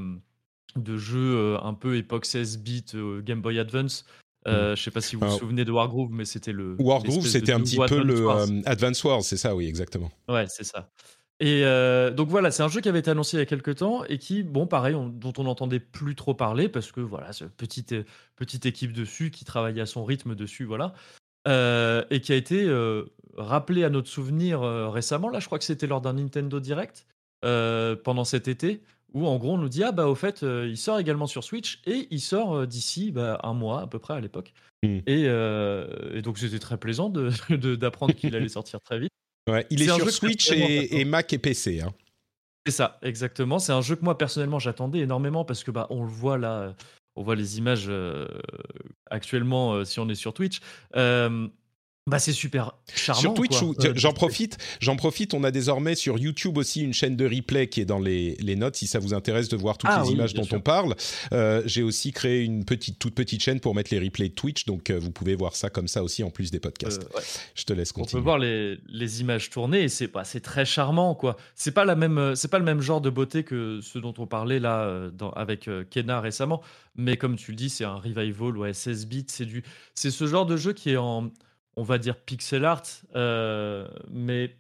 [0.78, 2.96] de jeux un peu époque 16 bits
[3.26, 4.06] Game Boy Advance
[4.46, 6.76] euh, je sais pas si vous vous souvenez de Wargroove, mais c'était le.
[6.80, 10.12] Wargroove, c'était un petit peu le euh, Advance Wars, c'est ça, oui, exactement.
[10.30, 10.90] Ouais, c'est ça.
[11.40, 13.76] Et euh, donc voilà, c'est un jeu qui avait été annoncé il y a quelques
[13.76, 17.56] temps et qui, bon, pareil, dont on n'entendait plus trop parler parce que voilà, cette
[17.56, 17.94] petite,
[18.36, 20.94] petite équipe dessus qui travaillait à son rythme dessus, voilà.
[21.46, 22.68] et qui a été
[23.36, 25.30] rappelé à notre souvenir récemment.
[25.30, 27.06] Là, je crois que c'était lors d'un Nintendo Direct
[27.42, 28.82] pendant cet été
[29.18, 31.44] où en gros on nous dit ah bah au fait euh, il sort également sur
[31.44, 34.54] Switch et il sort euh, d'ici bah, un mois à peu près à l'époque.
[34.84, 35.00] Mmh.
[35.10, 37.10] euh, et, donc c'était très plaisant
[37.50, 39.12] d'apprendre qu'il allait sortir très vite.
[39.50, 41.94] Ouais, il est, sur Switch et, Mac et PC hein.
[42.66, 43.60] c'est ça exactement.
[43.60, 46.76] C'est un jeu que moi personnellement j'attendais énormément parce que bah on le voit là
[47.16, 47.92] on voit les images
[49.10, 50.60] actuellement si on est sur Twitch
[52.08, 53.22] bah c'est super charmant.
[53.22, 53.58] Sur Twitch,
[53.96, 55.34] j'en profite, j'en profite.
[55.34, 58.56] On a désormais sur YouTube aussi une chaîne de replay qui est dans les, les
[58.56, 58.78] notes.
[58.78, 60.96] Si ça vous intéresse de voir toutes ah les images dont on parle,
[61.34, 64.66] euh, j'ai aussi créé une petite toute petite chaîne pour mettre les replays de Twitch.
[64.66, 67.04] Donc euh, vous pouvez voir ça comme ça aussi en plus des podcasts.
[67.14, 67.20] Euh,
[67.56, 68.22] Je te laisse continuer.
[68.22, 71.36] On peut voir les, les images tournées et c'est bah, c'est très charmant quoi.
[71.56, 74.28] C'est pas la même c'est pas le même genre de beauté que ce dont on
[74.28, 76.62] parlait là dans, avec Kena récemment.
[76.96, 79.26] Mais comme tu le dis, c'est un revival ou 16 bits.
[79.28, 81.32] C'est du c'est ce genre de jeu qui est en
[81.78, 82.84] on va dire pixel art,
[83.16, 84.58] euh, mais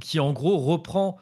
[0.00, 1.18] qui en gros reprend.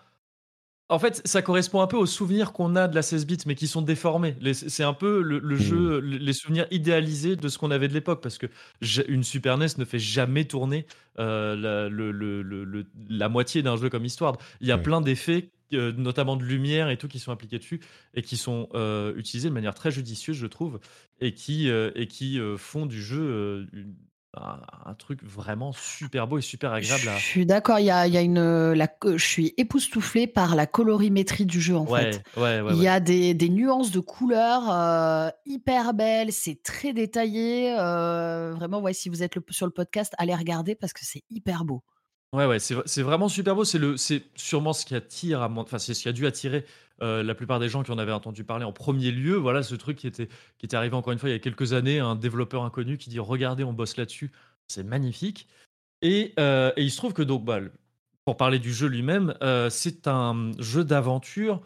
[0.89, 3.55] En fait, ça correspond un peu aux souvenirs qu'on a de la 16 bits, mais
[3.55, 4.37] qui sont déformés.
[4.53, 5.57] C'est un peu le, hmm.
[5.57, 8.47] jeu, les souvenirs idéalisés de ce qu'on avait de l'époque, parce que
[9.09, 10.87] une Super NES ne fait jamais tourner
[11.19, 11.89] euh, la,
[13.09, 14.37] la, moitié d'un jeu comme Histoire.
[14.61, 17.81] Il y a plein d'effets euh, notamment de lumière et tout, qui sont appliqués dessus
[18.13, 18.69] et qui sont
[19.17, 20.79] utilisés de manière très judicieuse, je trouve,
[21.21, 23.67] et qui, et qui font du jeu
[24.35, 27.03] un, truc vraiment super beau et super agréable.
[27.19, 31.61] Je suis d'accord, il y a, une, la, je suis époustouflé par la colorimétrie du
[31.61, 32.23] jeu en fait.
[32.37, 37.75] il y a des, nuances de couleurs euh, hyper belles, c'est très détaillé.
[37.79, 41.65] Euh, vraiment, ouais, si vous êtes sur le podcast, allez regarder parce que c'est hyper
[41.65, 41.83] beau.
[42.33, 43.65] Ouais, ouais, c'est vraiment super beau.
[43.65, 46.65] C'est sûrement ce qui attire, enfin, c'est ce qui a dû attirer
[47.01, 49.37] euh, la plupart des gens qui en avaient entendu parler en premier lieu.
[49.37, 50.29] Voilà, ce truc qui était,
[50.59, 53.11] qui était arrivé encore une fois il y a quelques années, un développeur inconnu qui
[53.11, 54.33] dit Regardez, on bosse là-dessus,
[54.69, 55.49] c'est magnifique.
[56.03, 57.61] Et, euh, il se trouve que, donc, bah,
[58.25, 61.61] pour parler du jeu lui-même, euh, c'est un jeu d'aventure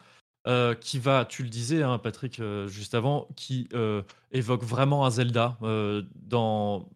[0.80, 3.68] qui va, tu le disais, hein, Patrick, juste avant, qui
[4.30, 5.58] évoque vraiment un Zelda
[6.14, 6.88] dans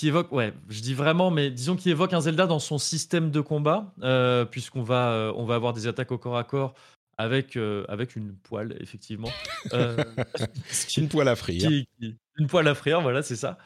[0.00, 3.30] qui évoque, ouais, je dis vraiment, mais disons qu'il évoque un Zelda dans son système
[3.30, 6.72] de combat, euh, puisqu'on va, euh, on va avoir des attaques au corps à corps
[7.18, 9.28] avec, euh, avec une poêle, effectivement.
[10.96, 11.68] une poêle à frire.
[12.00, 13.58] une poêle à frire, voilà, c'est ça.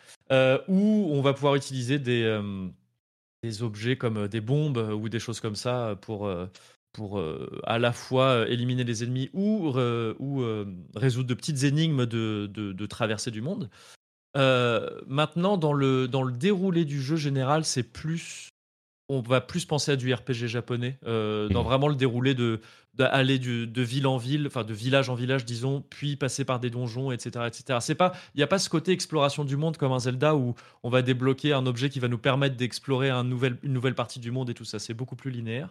[0.66, 2.42] où on va pouvoir utiliser des,
[3.44, 6.29] des objets comme des bombes ou des choses comme ça pour,
[6.92, 7.23] pour
[7.62, 9.68] à la fois éliminer les ennemis ou,
[10.18, 10.44] ou
[10.97, 13.70] résoudre de petites énigmes de, de, de traversée du monde.
[14.37, 18.51] Euh, maintenant, dans le, dans le déroulé du jeu général, c'est plus.
[19.11, 21.66] On va plus penser à du RPG japonais, euh, dans mmh.
[21.66, 22.61] vraiment le déroulé de
[22.94, 26.70] d'aller de ville en ville, enfin de village en village, disons, puis passer par des
[26.70, 27.81] donjons, etc., etc.
[27.83, 30.55] C'est pas, il n'y a pas ce côté exploration du monde comme un Zelda où
[30.85, 34.20] on va débloquer un objet qui va nous permettre d'explorer un nouvel, une nouvelle partie
[34.20, 34.79] du monde et tout ça.
[34.79, 35.70] C'est beaucoup plus linéaire.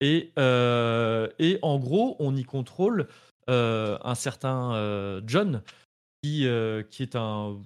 [0.00, 3.08] Et, euh, et en gros, on y contrôle
[3.46, 5.62] un certain John
[6.22, 6.46] qui,
[6.90, 7.58] qui est un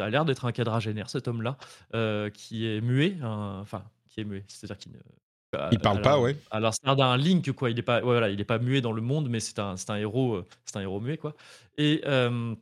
[0.00, 1.58] ça a l'air d'être un quadragénaire, cet homme-là,
[1.94, 4.98] euh, qui est muet, enfin, qui est muet, c'est-à-dire qu'il ne.
[5.72, 6.38] Il parle pas, ouais.
[6.50, 7.68] À l'instar d'un Link, quoi.
[7.68, 9.96] Il n'est pas, voilà, il est pas muet dans le monde, mais c'est un, un
[9.96, 11.34] héros, euh, c'est un héros muet, quoi.
[11.76, 12.54] Et euh,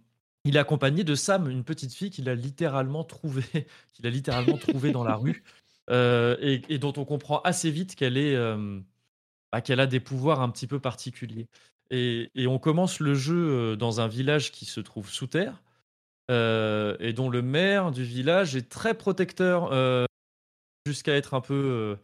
[0.44, 3.44] il est accompagné de Sam, une petite fille qu'il a littéralement trouvé,
[3.92, 5.44] qu'il a littéralement trouvé dans la rue,
[5.92, 8.36] et, dont on comprend assez vite qu'elle est,
[9.52, 11.46] bah, qu'elle a des pouvoirs un petit peu particuliers.
[11.90, 15.62] Et, et, on commence le jeu dans un village qui se trouve sous terre,
[16.30, 20.04] euh, et dont le maire du village est très protecteur, euh,
[20.86, 21.96] jusqu'à être un peu,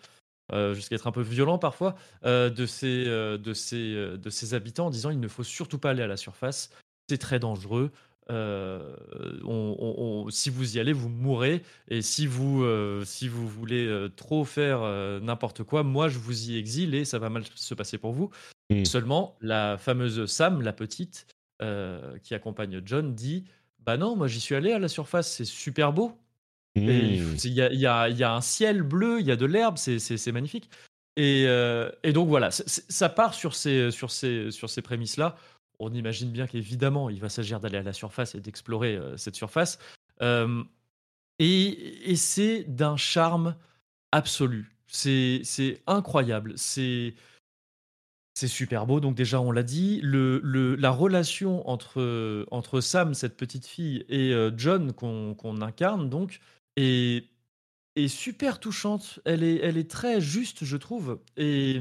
[0.52, 4.90] euh, jusqu'à être un peu violent parfois, de ses, de ses, de ses habitants en
[4.90, 6.70] disant il ne faut surtout pas aller à la surface,
[7.08, 7.90] c'est très dangereux.
[8.30, 11.62] on, si vous y allez, vous mourrez.
[11.88, 12.64] Et si vous,
[13.04, 14.80] si vous voulez trop faire
[15.20, 18.30] n'importe quoi, moi je vous y exile et ça va mal se passer pour vous.
[18.70, 18.86] Mmh.
[18.86, 21.26] Seulement, la fameuse Sam, la petite,
[22.22, 23.44] qui accompagne John, dit
[23.84, 26.18] Bah non, moi j'y suis allé à la surface, c'est super beau.
[26.76, 26.88] Mmh.
[27.44, 29.76] Il y a, y, a, y a, un ciel bleu, il y a de l'herbe,
[29.76, 30.68] c'est magnifique.
[31.16, 31.44] Et,
[32.02, 35.36] et, donc voilà, ça part sur ces, sur ces, sur ces prémices-là.
[35.78, 39.78] On imagine bien qu'évidemment, il va s'agir d'aller à la surface et d'explorer cette surface.
[40.20, 40.50] et,
[41.38, 43.54] et c'est d'un charme
[44.10, 44.74] absolu.
[44.86, 46.54] C'est incroyable.
[46.56, 47.14] C'est
[48.34, 50.00] c'est super beau, donc déjà on l'a dit.
[50.02, 56.40] La relation entre, entre Sam, cette petite fille, et euh, John qu'on incarne donc
[56.76, 57.28] est,
[58.08, 59.20] super touchante.
[59.24, 61.20] Elle est, très juste, je trouve.
[61.36, 61.80] Et,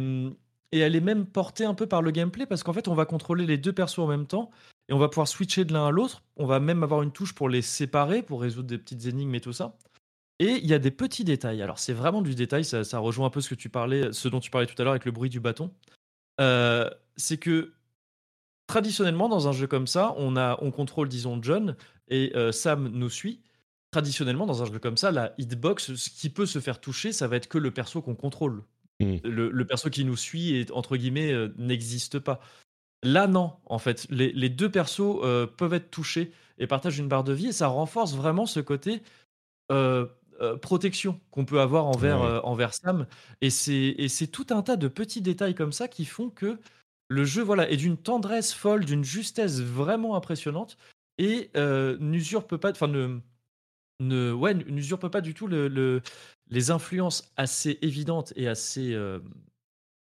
[0.72, 3.06] et elle est même portée un peu par le gameplay parce qu'en fait on va
[3.06, 4.52] contrôler les deux persos en même temps
[4.90, 6.24] et on va pouvoir switcher de l'un à l'autre.
[6.38, 9.42] On va même avoir une touche pour les séparer, pour résoudre des petites énigmes et
[9.42, 9.78] tout ça.
[10.40, 11.64] Et il y a des petits détails.
[11.64, 14.28] Alors c'est vraiment du détail, ça, ça, rejoint un peu ce que tu parlais, ce
[14.28, 15.72] dont tu parlais tout à l'heure avec le bruit du bâton.
[16.40, 17.74] Euh, c'est que
[18.68, 21.76] traditionnellement, dans un jeu comme ça, on, a, on contrôle, disons, John
[22.08, 23.42] et euh, Sam nous suit.
[23.92, 27.28] Traditionnellement, dans un jeu comme ça, la hitbox, ce qui peut se faire toucher, ça
[27.28, 28.64] va être que le perso qu'on contrôle.
[29.00, 29.18] Mmh.
[29.24, 32.40] Le, perso qui nous suit et entre guillemets euh, n'existe pas.
[33.04, 35.20] Là, non, en fait, les, deux persos
[35.58, 39.02] peuvent être touchés et partagent une barre de vie et ça renforce vraiment ce côté
[40.42, 43.06] euh, protection qu'on peut avoir envers, euh, envers Sam.
[43.42, 46.60] Et c'est tout un tas de petits détails comme ça qui font que
[47.10, 50.78] le jeu voilà, est d'une tendresse folle, d'une justesse vraiment impressionnante
[51.18, 53.20] et euh, n'usurpe pas, enfin ne,
[54.00, 56.02] ne, ouais, n'usurpe pas du tout le,
[56.50, 58.98] les influences assez évidentes et assez,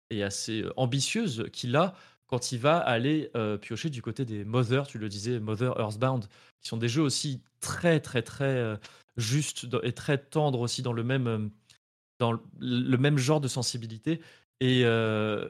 [0.09, 1.93] et assez ambitieuses qu'il a
[2.27, 6.25] quand il va aller piocher du côté des Mother, tu le disais, Mother Earthbound,
[6.59, 8.77] qui sont des jeux aussi très très très
[9.17, 11.39] juste et très tendre aussi dans le même, euh,
[12.19, 14.21] dans le même genre de sensibilité.
[14.59, 15.47] Et euh,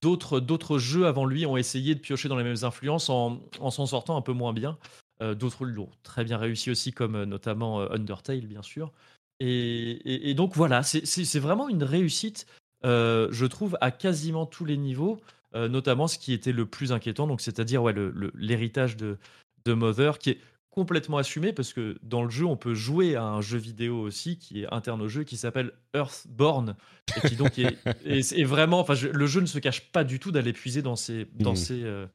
[0.00, 3.86] d'autres, jeux avant lui ont essayé de piocher dans les mêmes influences en, en s'en
[3.86, 4.78] sortant un peu moins bien.
[5.22, 8.92] Euh, d'autres l'ont très bien réussi aussi, comme notamment Undertale, bien sûr.
[9.38, 12.46] Et, et, donc voilà, c'est, vraiment une réussite,
[12.84, 15.20] je trouve, à quasiment tous les niveaux,
[15.54, 19.16] notamment ce qui était le plus inquiétant, donc c'est-à-dire ouais, le, l'héritage de,
[19.64, 20.38] de Mother, qui est
[20.72, 24.38] complètement assumé parce que dans le jeu, on peut jouer à un jeu vidéo aussi
[24.38, 26.74] qui est interne au jeu qui s'appelle Earthborn
[27.16, 28.80] et qui donc est, vraiment.
[28.80, 31.56] Enfin, le jeu ne se cache pas du tout d'aller puiser dans ces dans mmh.
[31.56, 32.06] ces euh,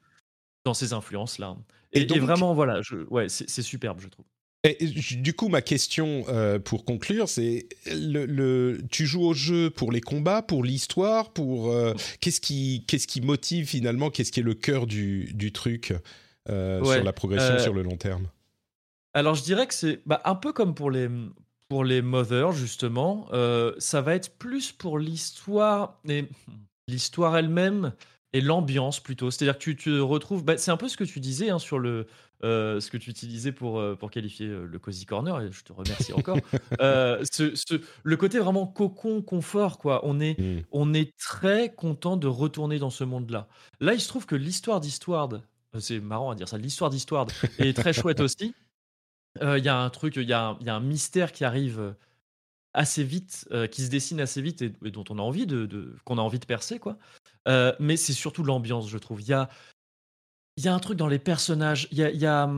[0.65, 1.56] dans ces influences là.
[1.93, 4.26] Et, vraiment, voilà, je, ouais, c'est superbe, je trouve.
[4.63, 9.70] Et, du coup, ma question euh, pour conclure, c'est le, le, tu joues au jeu
[9.70, 14.41] pour les combats, pour l'histoire, pour euh, qu'est-ce qui qu'est-ce qui motive finalement, qu'est-ce qui
[14.41, 15.93] est le cœur du, du truc
[16.48, 18.28] sur la progression sur le long terme?
[19.17, 21.10] Alors, je dirais que c'est bah, un peu comme pour les,
[21.69, 23.27] pour les Mothers, justement.
[23.34, 26.25] Euh, ça va être plus pour l'histoire, et
[26.88, 27.93] l'histoire elle-même
[28.34, 29.32] et l'ambiance plutôt.
[29.32, 30.43] C'est-à-dire que tu te retrouves.
[30.43, 32.06] Bah, c'est un peu ce que tu disais hein, sur le.
[32.43, 35.73] Euh, ce que tu utilisais pour, euh, pour qualifier le Cozy Corner, et je te
[35.73, 36.38] remercie encore.
[36.80, 40.01] ce, le côté vraiment cocon, confort, quoi.
[40.03, 40.62] On est, mmh.
[40.71, 43.47] on est très content de retourner dans ce monde-là.
[43.80, 45.27] Là, il se trouve que l'histoire d'Histoire,
[45.80, 47.25] c'est marrant à dire ça, l'histoire d'Histoire
[47.58, 48.53] est très chouette aussi.
[49.41, 51.95] Il y a un truc, il y, a un mystère qui arrive
[52.73, 56.21] assez vite, qui se dessine assez vite et, dont on a envie de, qu'on a
[56.21, 56.97] envie de percer, quoi.
[57.80, 59.21] mais c'est surtout l'ambiance, je trouve.
[59.21, 59.50] Il y a,
[60.58, 61.88] y a un truc dans les personnages.
[61.91, 62.50] Il y a, y a,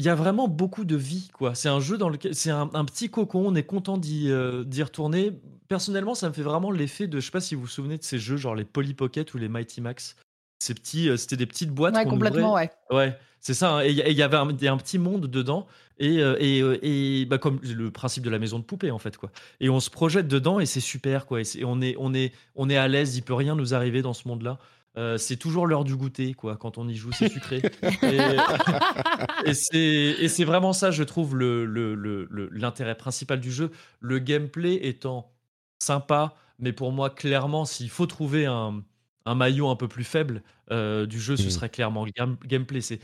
[0.00, 1.54] il y a vraiment beaucoup de vie, quoi.
[1.54, 3.48] C'est un jeu dans lequel c'est un, petit cocon.
[3.48, 5.32] On est content d'y, retourner.
[5.68, 8.02] Personnellement, ça me fait vraiment l'effet de, je sais pas si vous vous souvenez de
[8.02, 10.16] ces jeux, genre les Polly Pocket ou les Mighty Max.
[10.58, 11.94] Ces petits, c'était des petites boîtes.
[11.94, 12.70] Ouais, complètement, ouais.
[12.90, 13.74] Ouais, c'est ça.
[13.74, 13.82] Hein.
[13.82, 15.66] Et il y avait un, un, petit monde dedans.
[16.00, 18.98] Et, euh, et, euh, et bah, comme le principe de la maison de poupée, en
[18.98, 19.18] fait.
[19.18, 19.30] Quoi.
[19.60, 21.26] Et on se projette dedans et c'est super.
[21.26, 21.42] Quoi.
[21.42, 24.14] Et, on, est, on, est, on est à l'aise, il peut rien nous arriver dans
[24.14, 24.58] ce monde-là.
[24.96, 26.56] Euh, c'est toujours l'heure du goûter, quoi.
[26.56, 27.62] Quand on y joue, c'est sucré.
[29.44, 33.70] et, c'est vraiment ça, je trouve, l'intérêt le, le, principal du jeu.
[34.00, 35.30] Le gameplay étant
[35.78, 38.82] sympa, mais pour moi, clairement, s'il faut trouver un,
[39.26, 41.50] un, maillot un peu plus faible du jeu, ce mmh.
[41.50, 42.12] serait clairement le
[42.46, 42.80] gameplay.
[42.80, 43.00] C'est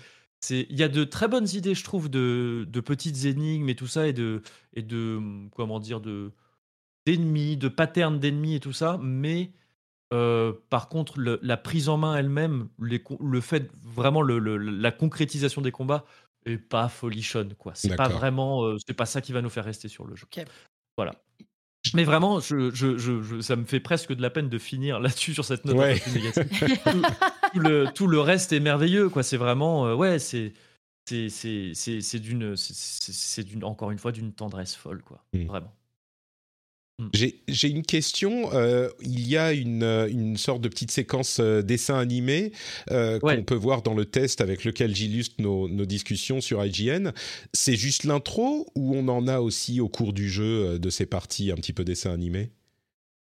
[0.51, 3.87] il y a de très bonnes idées, je trouve, de, de petites énigmes et tout
[3.87, 4.43] ça, et de,
[4.75, 5.21] et de
[5.55, 6.33] comment dire, de
[7.07, 9.53] d'ennemis, de patterns d'ennemis et tout ça, mais
[10.13, 15.73] euh, par contre, la prise en main elle-même, le fait vraiment le, la concrétisation des
[15.73, 16.05] combats
[16.45, 17.73] est pas folichonne, quoi.
[17.75, 20.27] C'est pas vraiment, euh, c'est pas ça qui va nous faire rester sur le jeu.
[20.97, 21.15] Voilà.
[21.95, 25.35] Mais vraiment, je, je, je, ça me fait presque de la peine de finir là-dessus
[25.35, 26.49] sur cette note négative.
[26.85, 27.03] tout,
[27.59, 29.23] le, tout, le, reste est merveilleux, quoi.
[29.23, 30.53] C'est vraiment, euh, ouais, c'est
[31.09, 35.25] c'est d'une, c'est encore une fois d'une tendresse folle, quoi.
[35.33, 35.47] Mm.
[35.47, 35.73] Vraiment.
[36.99, 37.09] Mm.
[37.49, 38.53] J'ai une question.
[38.55, 42.53] Euh, il y a une, euh, une, sorte de petite séquence dessin animé
[42.89, 47.13] qu'on peut voir dans le test avec lequel j'illustre nos, nos, discussions sur IGN.
[47.53, 51.53] C'est juste l'intro ou on en a aussi au cours du jeu de ces parties
[51.53, 52.51] un petit peu dessin animé?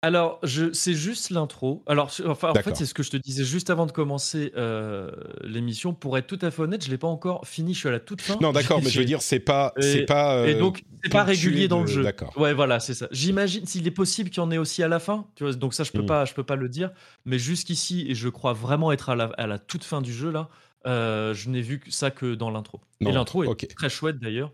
[0.00, 1.82] Alors, c'est juste l'intro.
[1.88, 5.10] Alors, enfin, en fait, c'est ce que je te disais juste avant de commencer euh,
[5.42, 5.92] l'émission.
[5.92, 7.74] Pour être tout à fait honnête, je l'ai pas encore fini.
[7.74, 8.36] Je suis à la toute fin.
[8.40, 10.46] Non, d'accord, mais je veux dire, c'est pas, c'est pas.
[10.46, 12.04] et donc, c'est pas régulier dans le jeu.
[12.04, 12.32] D'accord.
[12.38, 13.08] Ouais, voilà, c'est ça.
[13.10, 15.26] J'imagine s'il est possible qu'il y en ait aussi à la fin.
[15.34, 16.06] Tu vois, donc ça, je peux hmm.
[16.06, 16.90] pas, je peux pas le dire.
[17.24, 20.30] Mais jusqu'ici, et je crois vraiment être à la, à la toute fin du jeu
[20.30, 20.48] là,
[20.86, 22.80] euh, je n'ai vu ça que dans l'intro.
[23.00, 24.52] Et l'intro est très chouette d'ailleurs.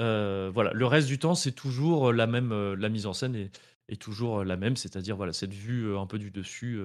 [0.00, 3.50] Euh, voilà, le reste du temps, c'est toujours la même, la mise en scène et
[3.90, 6.80] est toujours la même, c'est-à-dire voilà cette vue un peu du dessus.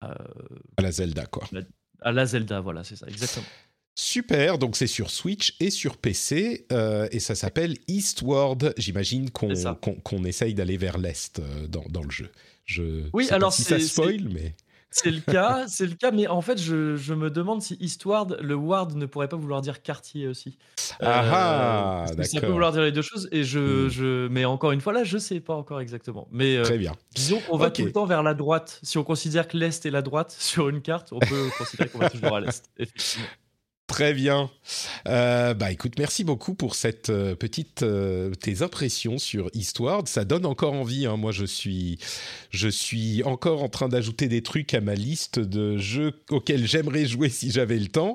[0.00, 0.16] à
[0.78, 1.48] la Zelda, quoi.
[2.00, 3.46] À la Zelda, voilà, c'est ça, exactement.
[3.94, 6.66] Super, donc c'est sur Switch et sur PC
[7.10, 8.74] et ça s'appelle Eastward.
[8.76, 12.30] J'imagine qu'on essaye d'aller vers l'est dans, dans, le jeu.
[12.64, 14.54] Je oui, alors si ça spoil, mais
[14.92, 18.38] c'est le cas, c'est le cas, mais en fait, je, je, me demande si Eastward,
[18.40, 20.58] le ward ne pourrait pas vouloir dire quartier aussi.
[21.00, 23.88] Ah, euh, Ça peut vouloir dire les deux choses, et je, hmm.
[23.90, 26.28] je, mais encore une fois, là, je sais pas encore exactement.
[26.30, 26.92] Mais euh, très bien.
[27.14, 28.78] Disons qu'on va tout le temps vers la droite.
[28.82, 31.98] Si on considère que l'est est la droite sur une carte, on peut considérer qu'on
[31.98, 33.26] va toujours à l'est, effectivement.
[33.92, 34.50] Très bien.
[35.06, 40.08] Euh, bah écoute, merci beaucoup pour cette euh, petite euh, tes impressions sur Eastward.
[40.08, 41.04] Ça donne encore envie.
[41.04, 41.18] Hein.
[41.18, 41.98] Moi, je suis
[42.48, 47.04] je suis encore en train d'ajouter des trucs à ma liste de jeux auxquels j'aimerais
[47.04, 48.14] jouer si j'avais le temps.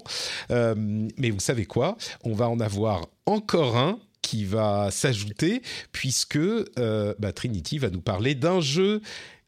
[0.50, 1.96] mais vous savez quoi?
[2.24, 5.62] On va en avoir encore un qui va s'ajouter
[5.92, 6.40] puisque
[6.76, 9.04] bah, Trinity va nous parler d'un jeu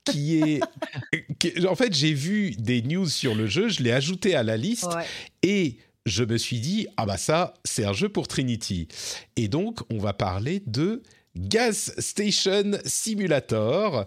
[0.06, 0.62] qui est.
[1.68, 4.96] en fait, j'ai vu des news sur le jeu, je l'ai ajouté à la liste
[5.42, 8.88] et je me suis dit, ah bah ça, c'est un jeu pour Trinity.
[9.36, 11.04] Et donc, on va parler de
[11.36, 14.06] Gas Station Simulator,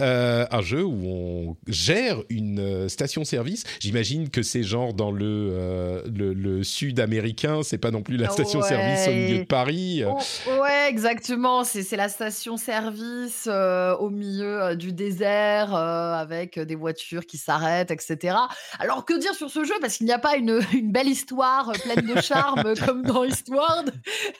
[0.00, 3.62] euh, un jeu où on gère une euh, station-service.
[3.78, 8.28] J'imagine que c'est genre dans le, euh, le, sud américain, c'est pas non plus la
[8.28, 10.02] station-service au milieu de Paris.
[10.04, 10.18] Oh,
[10.60, 11.62] ouais, exactement.
[11.62, 18.36] C'est la station-service au milieu du désert avec des voitures qui s'arrêtent, etc.
[18.80, 19.74] Alors que dire sur ce jeu?
[19.80, 23.92] Parce qu'il n'y a pas une, une, belle histoire pleine de charme comme dans Eastward,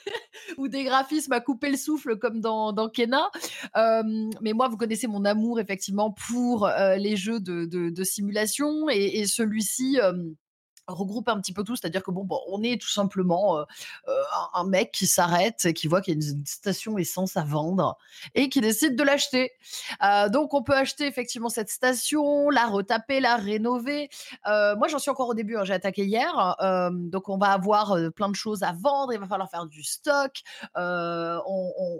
[0.57, 3.29] ou des graphismes à couper le souffle comme dans, dans Kena.
[4.41, 8.89] mais moi, vous connaissez mon amour effectivement pour les jeux de, simulation.
[8.89, 9.97] Et, celui-ci
[10.87, 13.65] regroupe un petit peu tout, c'est-à-dire que bon, bon, on est tout simplement
[14.53, 17.97] un, mec qui s'arrête, qui voit qu'il y a une station essence à vendre
[18.33, 19.51] et qui décide de l'acheter.
[20.31, 24.09] donc on peut acheter effectivement cette station, la retaper, la rénover.
[24.45, 26.55] moi j'en suis encore au début, hein, j'ai attaqué hier,
[26.91, 30.41] donc on va avoir plein de choses à vendre, il va falloir faire du stock,
[30.75, 31.41] on,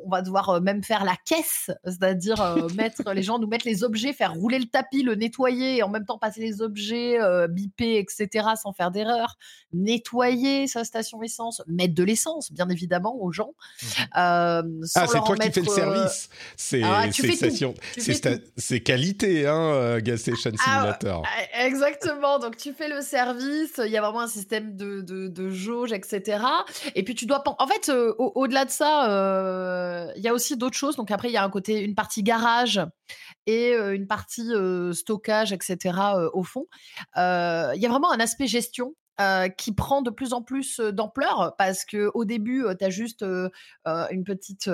[0.05, 2.37] on, va devoir même faire la caisse, c'est-à-dire
[2.75, 5.89] mettre les gens nous mettre les objets, faire rouler le tapis, le nettoyer et en
[5.89, 7.17] même temps passer les objets,
[7.49, 8.47] biper, etc.
[8.61, 9.37] sans faire d'erreur,
[9.73, 13.53] nettoyer sa station essence, mettre de l'essence, bien évidemment, aux gens.
[13.81, 16.29] Mmh ah, c'est toi qui fais le service.
[16.57, 17.05] C'est ah,
[18.57, 21.23] c'est qualité, hein, euh, Gas Station ah, Simulator.
[21.53, 22.39] exactement.
[22.39, 23.79] Donc tu fais le service.
[23.83, 26.43] Il y a vraiment un système de, de, jauge, etc.
[26.95, 27.43] Et puis tu dois.
[27.59, 30.95] En fait, euh, au-delà de ça, euh, il y a aussi d'autres choses.
[30.95, 32.81] Donc après, il y a un côté, une partie garage
[33.45, 34.49] et une partie
[34.93, 35.97] stockage, etc.
[36.33, 36.65] au fond.
[37.15, 38.93] Il y a vraiment un aspect gestion
[39.57, 44.23] qui prend de plus en plus d'ampleur parce que au début, tu as juste une
[44.23, 44.69] petite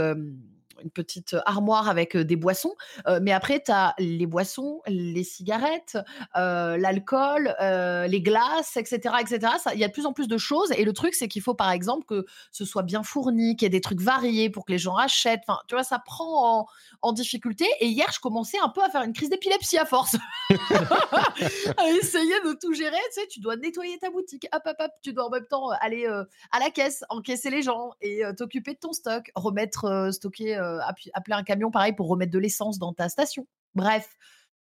[0.83, 2.75] une petite armoire avec des boissons.
[3.21, 5.97] mais après, tu as les boissons, les cigarettes,
[6.35, 9.15] l'alcool, les glaces, etc.
[9.19, 9.53] etc.
[9.73, 10.71] Il y a de plus en plus de choses.
[10.77, 13.67] Et le truc, c'est qu'il faut, par exemple, que ce soit bien fourni, qu'il y
[13.67, 15.41] ait des trucs variés pour que les gens achètent.
[15.47, 16.67] Enfin, tu vois, ça prend en,
[17.01, 17.65] en difficulté.
[17.79, 20.15] Et hier, je commençais un peu à faire une crise d'épilepsie à force.
[20.49, 22.97] à essayer de tout gérer.
[23.13, 24.47] Tu sais, tu dois nettoyer ta boutique.
[24.53, 24.91] Hop, hop, hop.
[25.01, 28.79] Tu dois en même temps aller à la caisse, encaisser les gens et t'occuper de
[28.79, 30.79] ton stock, remettre, stocker euh,
[31.13, 33.47] appeler un camion pareil pour remettre de l'essence dans ta station.
[33.75, 34.09] Bref,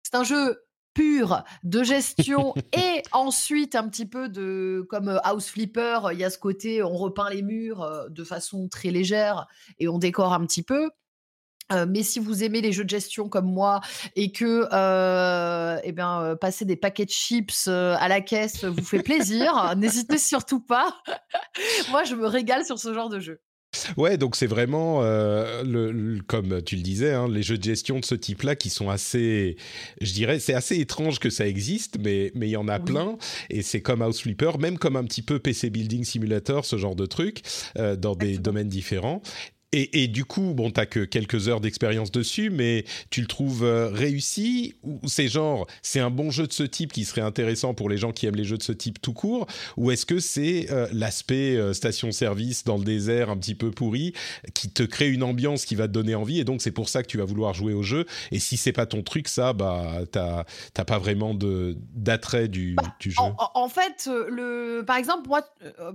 [0.03, 0.61] c'est un jeu
[0.93, 6.23] pur de gestion et ensuite un petit peu de comme euh, House Flipper, il y
[6.23, 9.47] a ce côté on repeint les murs euh, de façon très légère
[9.79, 10.89] et on décore un petit peu.
[11.87, 13.81] mais si vous aimez les jeux de gestion comme moi
[14.15, 14.67] et que
[15.83, 20.59] eh bien, passer des paquets de chips à la caisse vous fait plaisir, n'hésitez surtout
[20.59, 20.95] pas.
[21.89, 23.41] moi, je me régale sur ce genre de jeu.
[23.97, 27.99] Ouais, donc c'est vraiment, euh, le, comme tu le disais, hein, les jeux de gestion
[27.99, 29.57] de ce type-là qui sont assez,
[30.01, 33.17] je dirais, c'est assez étrange que ça existe, mais mais il y en a plein.
[33.49, 36.95] Et c'est comme House Flipper, même comme un petit peu PC Building Simulator, ce genre
[36.95, 37.41] de truc,
[37.77, 39.21] euh, dans des domaines différents.
[39.71, 43.65] Et, et, du coup, bon, t'as que quelques heures d'expérience dessus, mais tu le trouves
[43.65, 47.73] euh, réussi ou c'est genre, c'est un bon jeu de ce type qui serait intéressant
[47.73, 50.19] pour les gens qui aiment les jeux de ce type tout court, ou est-ce que
[50.19, 54.13] c'est euh, l'aspect euh, station-service dans le désert un petit peu pourri
[54.53, 57.03] qui te crée une ambiance qui va te donner envie, et donc c'est pour ça
[57.03, 58.05] que tu vas vouloir jouer au jeu.
[58.31, 62.75] Et si c'est pas ton truc, ça, bah, t'as t'as pas vraiment de d'attrait du,
[62.75, 63.17] Bah, du jeu.
[63.19, 65.41] En, en- fait, le, par exemple, moi,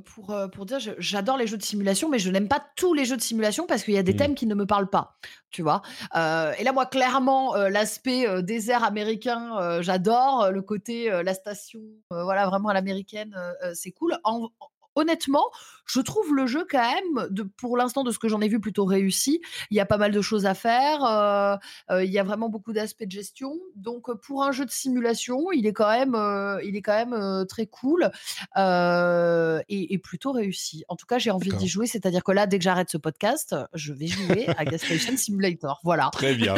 [0.04, 3.16] pour, pour dire, j'adore les jeux de simulation, mais je n'aime pas tous les jeux
[3.16, 4.16] de simulation parce qu'il y a des Mm.
[4.16, 5.16] thèmes qui ne me parlent pas,
[5.50, 5.82] tu vois?
[6.16, 10.50] Euh, et là, moi, clairement, euh, l'aspect euh, désert américain, j'adore.
[10.50, 11.80] Le côté, la station,
[12.10, 13.34] voilà, vraiment à l'américaine,
[13.74, 14.16] c'est cool.
[14.24, 14.48] En-
[14.94, 15.44] honnêtement,
[15.86, 18.60] je trouve le jeu quand même, de, pour l'instant, de ce que j'en ai vu,
[18.60, 19.40] plutôt réussi.
[19.70, 21.04] Il y a pas mal de choses à faire.
[21.04, 21.56] euh,
[21.90, 23.58] euh, il y a vraiment beaucoup d'aspects de gestion.
[23.74, 27.06] Donc, euh, pour un jeu de simulation, il est quand même, euh, il est quand
[27.06, 28.10] même très cool
[28.56, 30.84] et, et plutôt réussi.
[30.88, 31.86] En tout cas, j'ai envie d'y jouer.
[31.86, 35.80] C'est-à-dire que là, dès que j'arrête ce podcast, je vais jouer à Gas Station Simulator.
[35.84, 36.10] Voilà.
[36.12, 36.54] Très bien.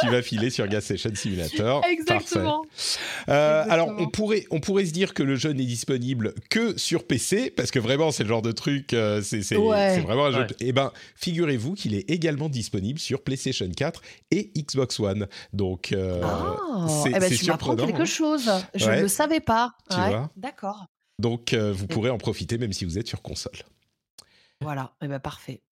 [0.00, 1.84] tu vas filer sur Gas Station Simulator.
[1.86, 2.64] Exactement.
[3.26, 7.50] Alors, on pourrait, on pourrait se dire que le jeu n'est disponible que sur PC,
[7.50, 9.94] parce que vraiment, c'est le genre de truc, euh, c'est c'est- Ouais.
[9.96, 10.40] c'est vraiment un jeu.
[10.42, 10.46] Ouais.
[10.60, 14.00] Eh ben, figurez-vous qu'il est également disponible sur PlayStation 4
[14.30, 15.26] et Xbox One.
[15.52, 17.86] Donc, euh, Ah, c'est eh ben, c'est tu m'apprends surprenant.
[17.86, 18.04] quelque hein.
[18.04, 18.50] chose.
[18.74, 18.96] Je Ouais.
[18.98, 19.72] ne le savais pas.
[19.90, 20.30] Tu Ouais, vois.
[20.36, 20.86] D'accord.
[21.18, 23.52] Donc, euh, vous pourrez en profiter même si vous êtes sur console.
[24.60, 24.92] Voilà.
[25.02, 25.62] Eh ben, parfait.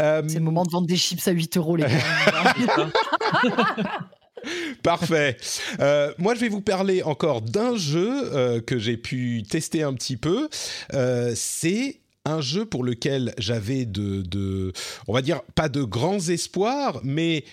[0.00, 1.90] Euh, C'est le moment de vendre des chips à 8 euros, les gars.
[4.82, 5.36] Parfait.
[5.80, 9.94] Euh, moi, je vais vous parler encore d'un jeu euh, que j'ai pu tester un
[9.94, 10.48] petit peu.
[10.94, 14.72] Euh, c'est un jeu pour lequel j'avais de, de,
[15.06, 17.44] on va dire, pas de grands espoirs, mais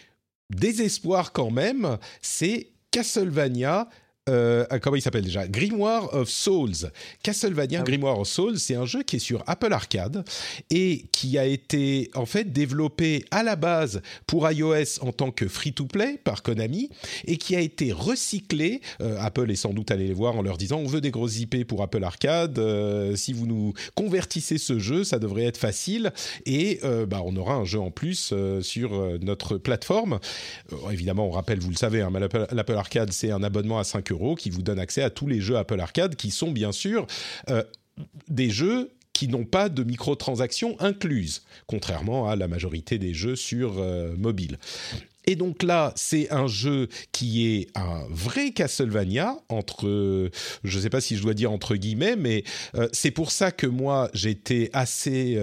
[0.49, 1.97] des espoirs quand même.
[2.21, 3.89] C'est Castlevania.
[4.27, 5.47] Euh, ah, comment il s'appelle déjà?
[5.47, 6.89] Grimoire of Souls.
[7.21, 7.91] Castlevania Ah oui.
[7.91, 10.25] Grimoire of Souls, c'est un jeu qui est sur Apple Arcade
[10.71, 15.47] et qui a été en fait développé à la base pour iOS en tant que
[15.47, 16.89] free-to-play par Konami
[17.25, 18.81] et qui a été recyclé.
[19.01, 21.39] euh, Apple est sans doute allé les voir en leur disant on veut des grosses
[21.39, 22.57] IP pour Apple Arcade.
[22.57, 26.11] euh, si vous nous convertissez ce jeu, ça devrait être facile
[26.47, 30.19] et bah, on aura un jeu en plus sur notre plateforme.
[30.91, 32.11] Évidemment, on rappelle, vous le savez, hein,
[32.51, 35.41] l'Apple Arcade c'est un abonnement à 5 euros qui vous donne accès à tous les
[35.41, 37.05] jeux Apple Arcade qui sont bien sûr
[37.49, 37.63] euh,
[38.27, 43.75] des jeux qui n'ont pas de microtransactions incluses, contrairement à la majorité des jeux sur
[43.77, 44.57] euh, mobile.
[45.27, 50.29] Et donc là, c'est un jeu qui est un vrai Castlevania, entre, euh,
[50.63, 52.43] je ne sais pas si je dois dire entre guillemets, mais
[52.91, 55.39] c'est pour ça que moi, j'étais assez,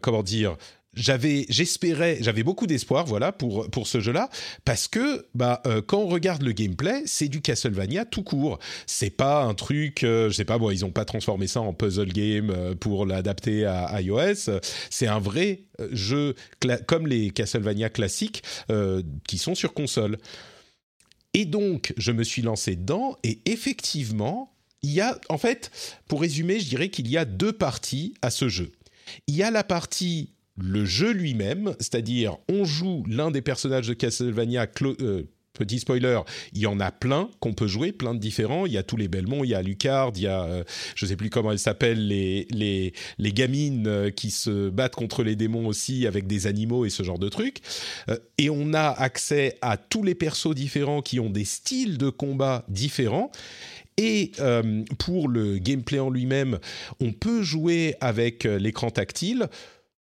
[0.00, 0.56] comment dire,
[0.96, 4.30] j'avais, j'espérais, j'avais beaucoup d'espoir, voilà, pour pour ce jeu-là,
[4.64, 8.58] parce que bah euh, quand on regarde le gameplay, c'est du Castlevania tout court.
[8.86, 12.12] C'est pas un truc, euh, je sais pas, ils ont pas transformé ça en puzzle
[12.12, 14.50] game euh, pour l'adapter à iOS.
[14.90, 16.34] C'est un vrai euh, jeu
[16.86, 18.42] comme les Castlevania classiques
[19.26, 20.18] qui sont sur console.
[21.34, 25.70] Et donc, je me suis lancé dedans, et effectivement, il y a, en fait,
[26.08, 28.72] pour résumer, je dirais qu'il y a deux parties à ce jeu.
[29.26, 33.94] Il y a la partie le jeu lui-même, c'est-à-dire on joue l'un des personnages de
[33.94, 34.66] Castlevania.
[34.82, 35.22] Euh,
[35.58, 36.20] Petit spoiler,
[36.52, 38.66] il y en a plein qu'on peut jouer, plein de différents.
[38.66, 41.06] Il y a tous les Belmont, il y a Lucard, il y a, euh, je
[41.06, 45.66] sais plus comment elles s'appellent, les, les, gamines euh, qui se battent contre les démons
[45.66, 47.58] aussi avec des animaux et ce genre de trucs.
[48.08, 52.10] Euh, et on a accès à tous les persos différents qui ont des styles de
[52.10, 53.30] combat différents.
[53.98, 54.32] Et
[54.98, 56.58] pour le gameplay en lui-même,
[57.00, 59.48] on peut jouer avec l'écran tactile.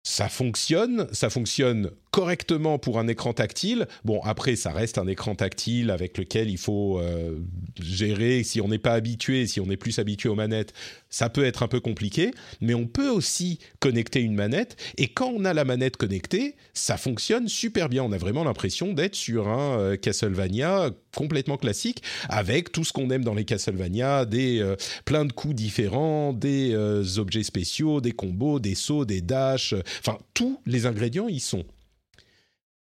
[0.02, 3.86] Ça fonctionne, ça fonctionne correctement pour un écran tactile.
[4.04, 7.38] Bon, après, ça reste un écran tactile avec lequel il faut euh,
[7.80, 8.42] gérer.
[8.42, 10.72] Si on n'est pas habitué, si on est plus habitué aux manettes,
[11.08, 12.32] ça peut être un peu compliqué.
[12.60, 14.76] Mais on peut aussi connecter une manette.
[14.96, 18.02] Et quand on a la manette connectée, ça fonctionne super bien.
[18.02, 23.10] On a vraiment l'impression d'être sur un euh, Castlevania complètement classique, avec tout ce qu'on
[23.10, 28.12] aime dans les Castlevania, des euh, plein de coups différents, des euh, objets spéciaux, des
[28.12, 29.74] combos, des sauts, des dashs.
[30.00, 31.64] Enfin, tous les ingrédients y sont.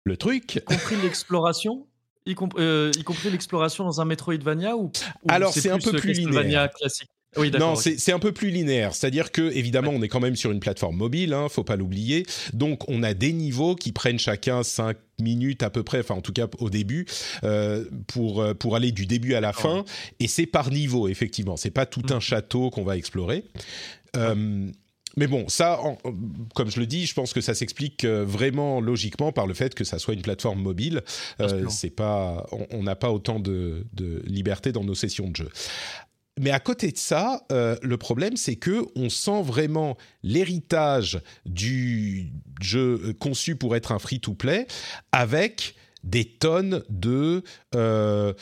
[0.09, 1.87] Le truc, Y compris l'exploration
[2.27, 4.91] y, comp- euh, y compris l'exploration dans un Metroidvania ou, ou
[5.29, 6.71] Alors, c'est un peu plus linéaire.
[6.73, 7.09] classique?
[7.37, 7.75] Oui, d'accord.
[7.75, 8.95] Non, c'est un peu plus linéaire.
[8.95, 12.25] C'est-à-dire que, évidemment, on est quand même sur une plateforme mobile, hein, faut pas l'oublier.
[12.55, 16.21] Donc, on a des niveaux qui prennent chacun 5 minutes à peu près, enfin, en
[16.23, 17.07] tout cas au début,
[17.45, 19.85] euh, pour, euh, pour aller du début à la fin.
[20.21, 21.57] Et c'est par niveau, effectivement.
[21.59, 22.21] C'est pas tout un Mhm.
[22.21, 23.45] château qu'on va explorer.
[24.17, 24.71] Euh,
[25.19, 25.99] mais bon, ça, en-
[26.55, 29.75] comme je le dis, je pense que ça s'explique euh, vraiment logiquement par le fait
[29.75, 31.03] que ça soit une plateforme mobile.
[31.41, 35.37] Euh, c'est pas, on- on n'a pas autant de, de liberté dans nos sessions de
[35.37, 35.51] jeu.
[36.41, 42.31] mais à côté de ça, euh, le problème c'est que on sent vraiment l'héritage du
[42.61, 44.67] jeu conçu pour être un free-to-play
[45.11, 47.43] avec des tonnes de
[47.75, 48.33] euh,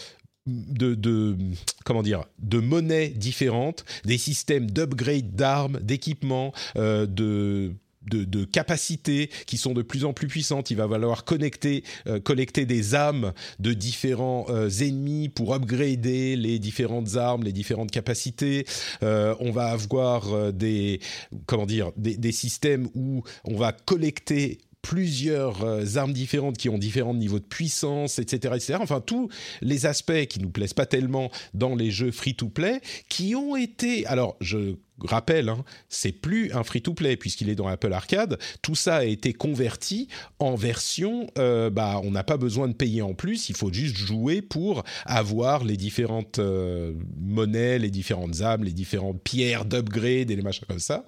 [0.46, 1.36] de,
[1.84, 7.72] comment dire de monnaies différentes, des systèmes d'upgrade d'armes, d'équipements, euh, de
[8.08, 10.70] de, capacités qui sont de plus en plus puissantes.
[10.70, 16.60] Il va falloir connecter, euh, collecter des âmes de différents euh, ennemis pour upgrader les
[16.60, 18.64] différentes armes, les différentes capacités.
[19.02, 21.00] On va avoir des
[21.46, 27.12] comment dire des, systèmes où on va collecter plusieurs euh, armes différentes qui ont différents
[27.12, 28.78] niveaux de puissance, etc., etc.
[28.80, 29.28] Enfin, tous
[29.60, 34.06] les aspects qui nous plaisent pas tellement dans les jeux free-to-play, qui ont été...
[34.06, 38.38] Alors, je rappelle, hein, c'est plus un free-to-play puisqu'il est dans Apple Arcade.
[38.62, 40.06] Tout ça a été converti
[40.38, 41.26] en version.
[41.36, 43.48] Euh, bah, on n'a pas besoin de payer en plus.
[43.48, 49.20] Il faut juste jouer pour avoir les différentes euh, monnaies, les différentes âmes, les différentes
[49.20, 51.04] pierres d'upgrade et les machins comme ça.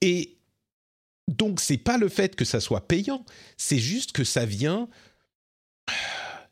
[0.00, 0.36] Et
[1.28, 3.24] donc c'est pas le fait que ça soit payant,
[3.56, 4.88] c'est juste que ça vient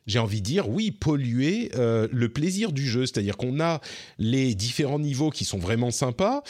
[0.06, 3.06] j'ai envie de dire, oui, polluer euh, le plaisir du jeu.
[3.06, 3.80] C'est-à-dire qu'on a
[4.18, 6.42] les différents niveaux qui sont vraiment sympas,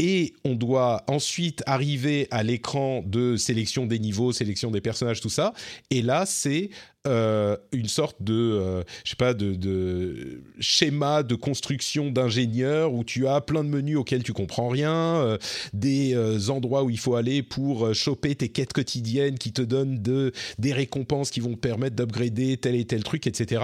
[0.00, 5.28] et on doit ensuite arriver à l'écran de sélection des niveaux, sélection des personnages, tout
[5.28, 5.52] ça.
[5.90, 6.70] Et là, c'est
[7.06, 13.28] euh, une sorte de, euh, je sais pas, de, schéma de construction d'ingénieur où tu
[13.28, 15.36] as plein de menus auxquels tu comprends rien, euh,
[15.74, 20.32] des endroits où il faut aller pour choper tes quêtes quotidiennes qui te donnent de,
[20.58, 23.60] des récompenses qui vont te permettre d'upgrader tel et tel truc, etc.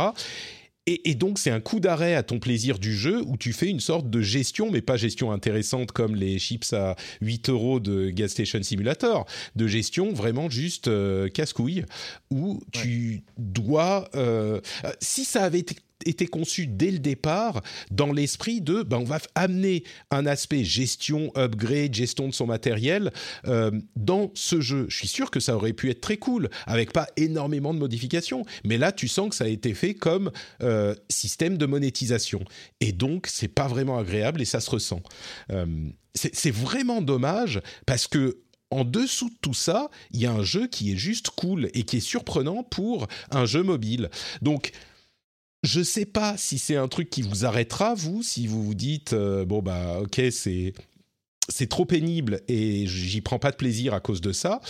[0.86, 3.68] Et, et, donc, c'est un coup d'arrêt à ton plaisir du jeu où tu fais
[3.68, 8.10] une sorte de gestion, mais pas gestion intéressante comme les chips à 8 euros de
[8.10, 9.26] Gas Station Simulator,
[9.56, 11.84] de gestion vraiment juste euh, casse-couille,
[12.30, 12.60] où ouais.
[12.70, 14.08] tu dois...
[14.14, 14.60] Euh,
[15.00, 15.76] si ça avait été
[16.06, 21.30] été conçu dès le départ dans l'esprit de ben on va amener un aspect gestion,
[21.36, 23.12] upgrade, gestion de son matériel
[23.46, 24.86] euh, dans ce jeu.
[24.88, 28.44] Je suis sûr que ça aurait pu être très cool avec pas énormément de modifications,
[28.64, 30.30] mais là tu sens que ça a été fait comme
[30.62, 32.42] euh, système de monétisation
[32.80, 35.02] et donc c'est pas vraiment agréable et ça se ressent.
[35.50, 35.66] Euh,
[36.14, 38.38] c'est vraiment dommage parce que
[38.70, 41.84] en dessous de tout ça, il y a un jeu qui est juste cool et
[41.84, 44.10] qui est surprenant pour un jeu mobile.
[44.42, 44.72] Donc
[45.62, 49.12] je sais pas si c'est un truc qui vous arrêtera, vous, si vous vous dites
[49.12, 50.74] euh, bon bah ok c'est
[51.48, 54.60] c'est trop pénible et j'y prends pas de plaisir à cause de ça.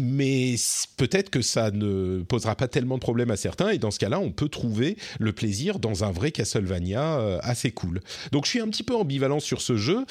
[0.00, 0.56] Mais
[0.96, 4.18] peut-être que ça ne posera pas tellement de problèmes à certains, et dans ce cas-là,
[4.18, 8.00] on peut trouver le plaisir dans un vrai Castlevania euh, assez cool.
[8.32, 10.04] Donc je suis un petit peu ambivalent sur ce jeu.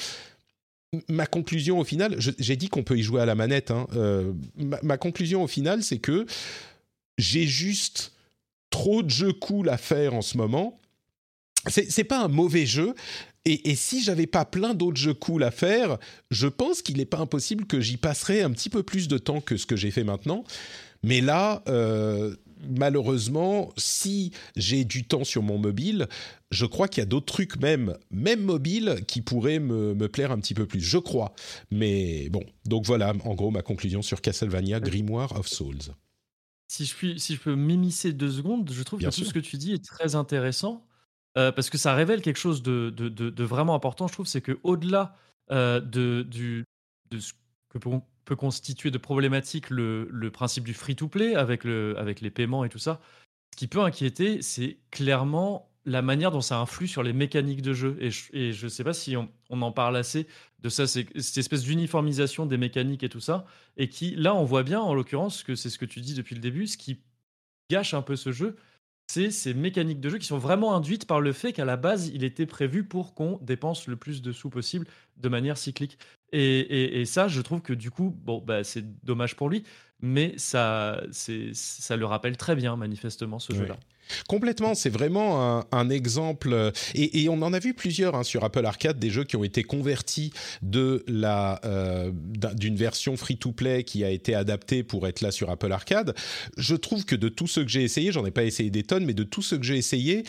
[1.08, 3.70] Ma conclusion au final, j'ai dit qu'on peut y jouer à la manette.
[3.70, 6.26] Hein, euh, ma, conclusion au final, c'est que
[7.18, 8.11] j'ai juste
[8.72, 10.80] trop de jeux cool à faire en ce moment.
[11.68, 12.94] C'est pas un mauvais jeu.
[13.44, 15.98] Et, et si j'avais pas plein d'autres jeux cool à faire,
[16.32, 19.40] je pense qu'il n'est pas impossible que j'y passerais un petit peu plus de temps
[19.40, 20.44] que ce que j'ai fait maintenant.
[21.04, 22.34] Mais là, euh,
[22.68, 26.08] malheureusement, si j'ai du temps sur mon mobile,
[26.50, 30.32] je crois qu'il y a d'autres trucs même, même mobile, qui pourraient me, me, plaire
[30.32, 30.80] un petit peu plus.
[30.80, 31.34] Je crois.
[31.70, 35.94] Mais bon, donc voilà, en gros, ma conclusion sur Castlevania Grimoire of Souls.
[36.72, 39.24] Si je, puis, si je peux m'immiscer deux secondes, je trouve Bien que sûr.
[39.24, 40.86] tout ce que tu dis est très intéressant
[41.36, 44.26] euh, parce que ça révèle quelque chose de, de, de, de vraiment important, je trouve,
[44.26, 45.14] c'est qu'au-delà
[45.50, 46.64] euh, de, du,
[47.10, 47.34] de ce
[47.68, 47.76] que
[48.24, 52.70] peut, constituer de problématique le, le principe du free-to-play avec, le, avec les paiements et
[52.70, 53.02] tout ça,
[53.52, 57.72] ce qui peut inquiéter, c'est clairement la manière dont ça influe sur les mécaniques de
[57.72, 57.96] jeu.
[58.00, 58.10] Et
[58.52, 60.26] je ne sais pas si on, on, en parle assez
[60.60, 63.44] de ça, cette espèce d'uniformisation des mécaniques et tout ça,
[63.76, 66.34] et qui, là, on voit bien, en l'occurrence, que c'est ce que tu dis depuis
[66.34, 67.00] le début, ce qui
[67.70, 68.56] gâche un peu ce jeu,
[69.08, 72.08] c'est ces mécaniques de jeu qui sont vraiment induites par le fait qu'à la base,
[72.14, 75.98] il était prévu pour qu'on dépense le plus de sous possible de manière cyclique.
[76.32, 79.64] Et, et, et ça, je trouve que du coup, bon, bah, c'est dommage pour lui,
[80.00, 81.02] mais ça,
[81.52, 83.58] ça le rappelle très bien, manifestement, ce oui.
[83.58, 83.76] jeu-là.
[84.28, 88.44] Complètement, c'est vraiment un, un exemple, et, et, on en a vu plusieurs hein, sur
[88.44, 90.32] Apple Arcade, des jeux qui ont été convertis
[90.62, 92.10] de la euh,
[92.54, 96.14] d'une version free-to-play qui a été adaptée pour être là sur Apple Arcade.
[96.56, 99.04] Je trouve que de tous ceux que j'ai essayé, j'en ai pas essayé des tonnes,
[99.04, 100.24] mais de tous ceux que j'ai essayé,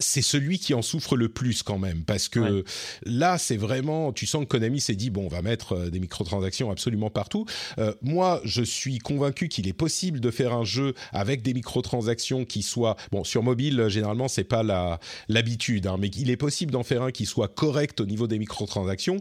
[0.00, 2.64] c'est celui qui en souffre le plus quand même parce que ouais.
[3.04, 6.00] là c'est vraiment tu sens que Konami s'est dit bon on va mettre euh, des
[6.00, 7.44] microtransactions absolument partout
[7.78, 12.44] euh, moi je suis convaincu qu'il est possible de faire un jeu avec des microtransactions
[12.44, 14.98] qui soient bon sur mobile généralement c'est pas la
[15.28, 18.38] l'habitude hein, mais il est possible d'en faire un qui soit correct au niveau des
[18.38, 19.20] microtransactions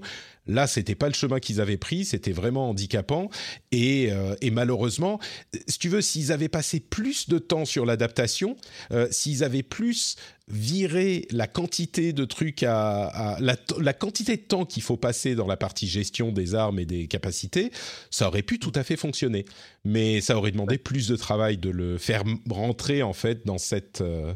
[0.49, 3.29] Là, c'était pas le chemin qu'ils avaient pris, c'était vraiment handicapant.
[3.71, 5.19] Et, euh, et, malheureusement,
[5.67, 8.55] si tu veux, s'ils avaient passé plus de temps sur l'adaptation,
[8.91, 10.15] euh, s'ils avaient plus
[10.47, 15.45] viré la quantité de trucs à, la, la, quantité de temps qu'il faut passer dans
[15.45, 17.71] la partie gestion des armes et des capacités,
[18.09, 19.45] ça aurait pu tout à fait fonctionner.
[19.85, 24.01] Mais ça aurait demandé plus de travail de le faire rentrer en fait dans cette
[24.01, 24.33] euh,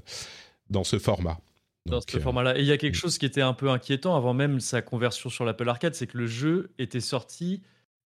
[0.70, 1.40] dans ce format
[1.86, 2.58] dans ce euh, format-là.
[2.58, 5.30] Et il y a quelque chose qui était un peu inquiétant avant même sa conversion
[5.30, 7.62] sur l'Apple Arcade, c'est que le jeu était sorti,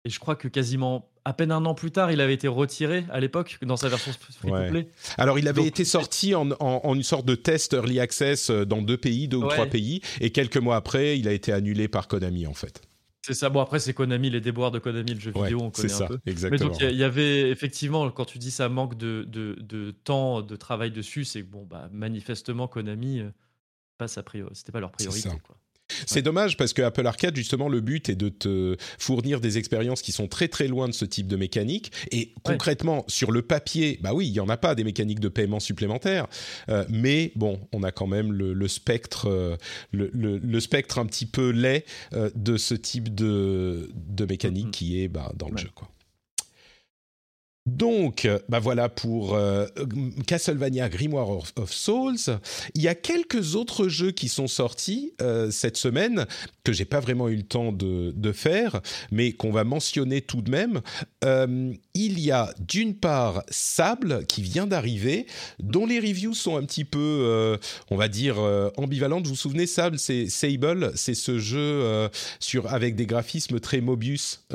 [0.05, 3.05] et je crois que quasiment à peine un an plus tard, il avait été retiré
[3.09, 6.49] à l'époque dans sa version free Alors, il avait été sorti en,
[6.93, 10.31] une sorte de test early access euh, dans deux pays, deux ou trois pays, et
[10.31, 12.81] quelques mois après, il a été annulé par Konami en fait.
[13.23, 13.49] C'est ça.
[13.49, 16.07] Bon, après, c'est Konami, les déboires de Konami, le jeu vidéo, on connaît ça, un
[16.07, 16.19] peu.
[16.25, 16.71] Exactement.
[16.71, 20.41] Mais donc, il y, avait effectivement, quand tu dis ça manque de, de, de temps,
[20.41, 23.29] de travail dessus, c'est que, bon, bah, manifestement, Konami, euh,
[23.97, 24.23] pas sa
[24.53, 25.29] c'était pas leur priorité.
[26.05, 30.01] C'est dommage parce que Apple Arcade, justement, le but est de te fournir des expériences
[30.01, 31.91] qui sont très très loin de ce type de mécanique.
[32.11, 35.29] Et concrètement, sur le papier, bah oui, il y en a pas des mécaniques de
[35.29, 36.27] paiement supplémentaires,
[36.69, 39.55] euh, mais bon, on a quand même le, spectre, euh,
[39.91, 44.71] le, spectre un petit peu laid euh, de ce type de, de mécanique mm-hmm.
[44.71, 45.89] qui est bah, dans le jeu, quoi.
[47.67, 49.67] Donc, bah voilà pour euh,
[50.25, 52.39] Castlevania Grimoire of, Souls.
[52.75, 56.25] Il y a quelques autres jeux qui sont sortis euh, cette semaine
[56.63, 58.79] que j'ai pas vraiment eu le temps de, de faire,
[59.11, 60.79] mais qu'on va mentionner tout de même.
[61.25, 65.27] Euh, il y a d'une part Sable qui vient d'arriver,
[65.59, 67.57] dont les reviews sont un petit peu,
[67.89, 68.37] on va dire,
[68.77, 69.25] ambivalentes.
[69.25, 72.07] Vous vous souvenez, Sable, c'est Sable, c'est ce jeu
[72.39, 74.45] sur avec des graphismes très Mobius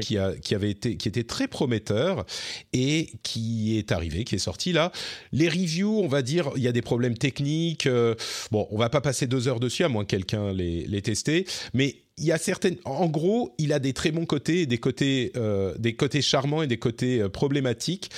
[0.00, 2.23] qui, a, qui avait été, qui était très prometteur
[2.72, 4.92] et qui est arrivé, qui est sorti là.
[5.32, 7.86] Les reviews, on va dire, il y a des problèmes techniques.
[7.86, 8.14] Euh,
[8.50, 11.46] bon, on va pas passer deux heures dessus à moins que quelqu'un les, les testé,
[11.72, 12.76] mais il y a certaines.
[12.84, 16.68] En gros, il a des très bons côtés, des côtés, euh, des côtés charmants et
[16.68, 18.10] des côtés euh, problématiques.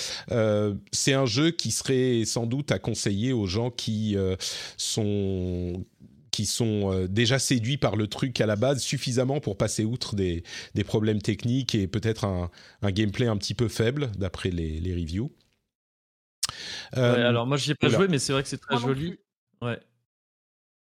[0.93, 4.17] c'est un jeu qui serait sans doute à conseiller aux gens qui
[4.77, 5.85] sont
[6.37, 10.15] qui sont euh, déjà séduits par le truc à la base suffisamment pour passer outre
[10.15, 12.51] des, des problèmes techniques et peut-être un,
[12.83, 15.33] un, gameplay un petit peu faible d'après les, les, reviews.
[16.99, 19.19] Euh, alors moi j'y ai pas joué, mais c'est vrai que c'est très joli.
[19.63, 19.81] Ouais.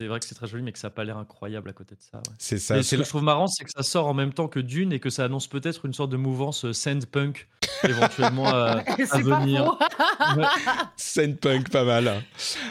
[0.00, 1.94] C'est vrai que c'est très joli, mais que ça n'a pas l'air incroyable à côté
[1.94, 2.22] de ça.
[2.38, 2.78] C'est ça.
[2.78, 4.94] Et ce que je trouve marrant, c'est que ça sort en même temps que Dune
[4.94, 7.48] et que ça annonce peut-être une sorte de mouvance euh, sandpunk
[7.84, 9.76] éventuellement à, à venir.
[10.96, 12.24] Sandpunk, pas mal.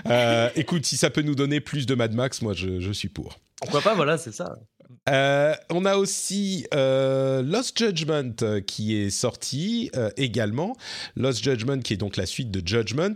[0.08, 3.10] Euh, écoute, si ça peut nous donner plus de Mad Max, moi je, je suis
[3.10, 3.38] pour.
[3.62, 4.56] Pourquoi pas, voilà, c'est ça.
[5.10, 10.76] Euh, on a aussi euh, Lost Judgment euh, qui est sorti également.
[11.16, 13.16] Lost Judgment qui est donc la suite de Judgment.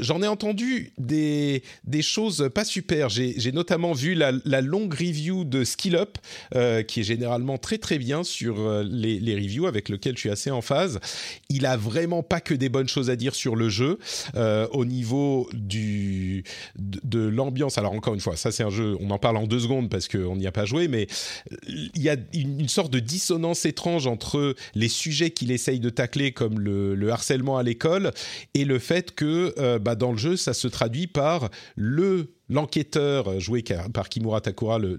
[0.00, 3.08] J'en ai entendu des, des choses pas super.
[3.08, 6.18] J'ai notamment vu la, longue review de Skill Up
[6.86, 10.62] qui est généralement très très bien sur les, reviews avec lequel je suis assez en
[10.62, 11.00] phase.
[11.48, 13.98] Il a vraiment pas que des bonnes choses à dire sur le jeu
[14.34, 16.44] au niveau du,
[16.76, 17.78] de, de l'ambiance.
[17.78, 20.08] Alors encore une fois, ça c'est un jeu, on en parle en deux secondes parce
[20.08, 21.08] qu'on n'y a pas joué mais
[21.66, 26.32] il y a une, sorte de dissonance étrange entre les sujets qu'il essaye de tacler,
[26.32, 28.12] comme le, harcèlement à l'école,
[28.54, 33.40] et le fait que euh, bah, dans le jeu, ça se traduit par le l'enquêteur
[33.40, 34.98] joué par Kimura Takura, le,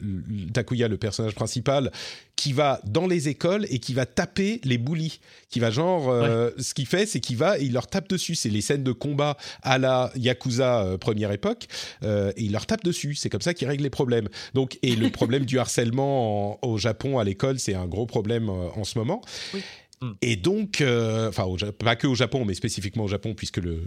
[0.54, 1.92] Takuya, le personnage principal,
[2.36, 5.20] qui va dans les écoles et qui va taper les bullies.
[5.50, 8.36] Qui va genre, euh, ce qu'il fait, c'est qu'il va et il leur tape dessus.
[8.36, 11.68] C'est les scènes de combat à la Yakuza euh, première époque.
[12.04, 13.16] Euh, et il leur tape dessus.
[13.16, 14.30] C'est comme ça qu'il règle les problèmes.
[14.54, 18.84] Donc, et le problème du harcèlement au Japon à l'école, c'est un gros problème en
[18.84, 19.22] ce moment.
[19.54, 19.62] Oui.
[20.04, 20.12] Mm.
[20.22, 21.46] Et donc, euh, enfin,
[21.80, 23.84] pas que au Japon, mais spécifiquement au Japon, puisque le,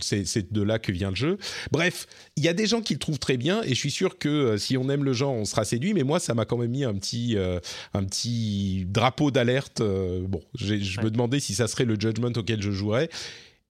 [0.00, 1.38] c'est de là que vient le jeu.
[1.72, 4.18] Bref, il y a des gens qui le trouvent très bien, et je suis sûr
[4.18, 5.92] que euh, si on aime le genre, on sera séduit.
[5.92, 7.58] Mais moi, ça m'a quand même mis un petit, euh,
[7.94, 9.82] un petit drapeau d'alerte.
[9.82, 13.10] bon, je me demandais si ça serait le Judgment auquel je jouerais.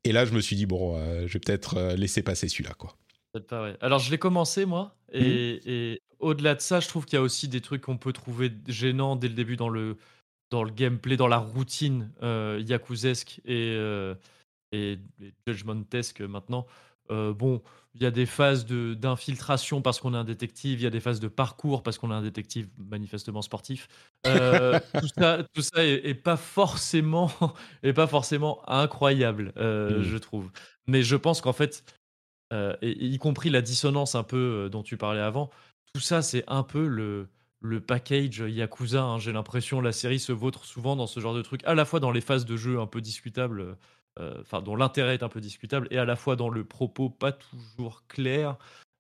[0.05, 2.97] Et là, je me suis dit, bon, je vais peut-être laisser passer celui-là, quoi.
[3.49, 5.21] Pas, Alors, je l'ai commencé, moi, et,
[5.65, 5.69] mmh.
[5.69, 8.51] et au-delà de ça, je trouve qu'il y a aussi des trucs qu'on peut trouver
[8.67, 9.97] gênants dès le début dans le
[10.51, 14.15] dans le gameplay, dans la routine euh, yakuzesque et, euh,
[14.73, 14.99] et,
[15.47, 16.67] judgmentesque maintenant.
[17.11, 17.63] Euh, bon,
[17.95, 21.01] il y a des phases d'infiltration parce qu'on est un détective, il y a des
[21.01, 23.89] phases de parcours parce qu'on est un détective manifestement sportif.
[24.25, 27.31] tout ça, tout ça est, pas forcément,
[27.83, 30.03] est pas forcément incroyable, mmh.
[30.03, 30.51] je trouve.
[30.87, 31.85] Mais je pense qu'en fait,
[32.83, 35.51] y compris la dissonance un peu dont tu parlais avant,
[35.93, 37.29] tout ça, c'est un peu le,
[37.61, 39.03] le package Yakuza.
[39.03, 39.19] Hein.
[39.19, 42.01] J'ai l'impression la série se vautre souvent dans ce genre de truc, à la fois
[42.01, 43.77] dans les phases de jeu un peu discutables,
[44.19, 47.11] euh, enfin dont l'intérêt est un peu discutable, et à la fois dans le propos
[47.11, 48.57] pas toujours clair.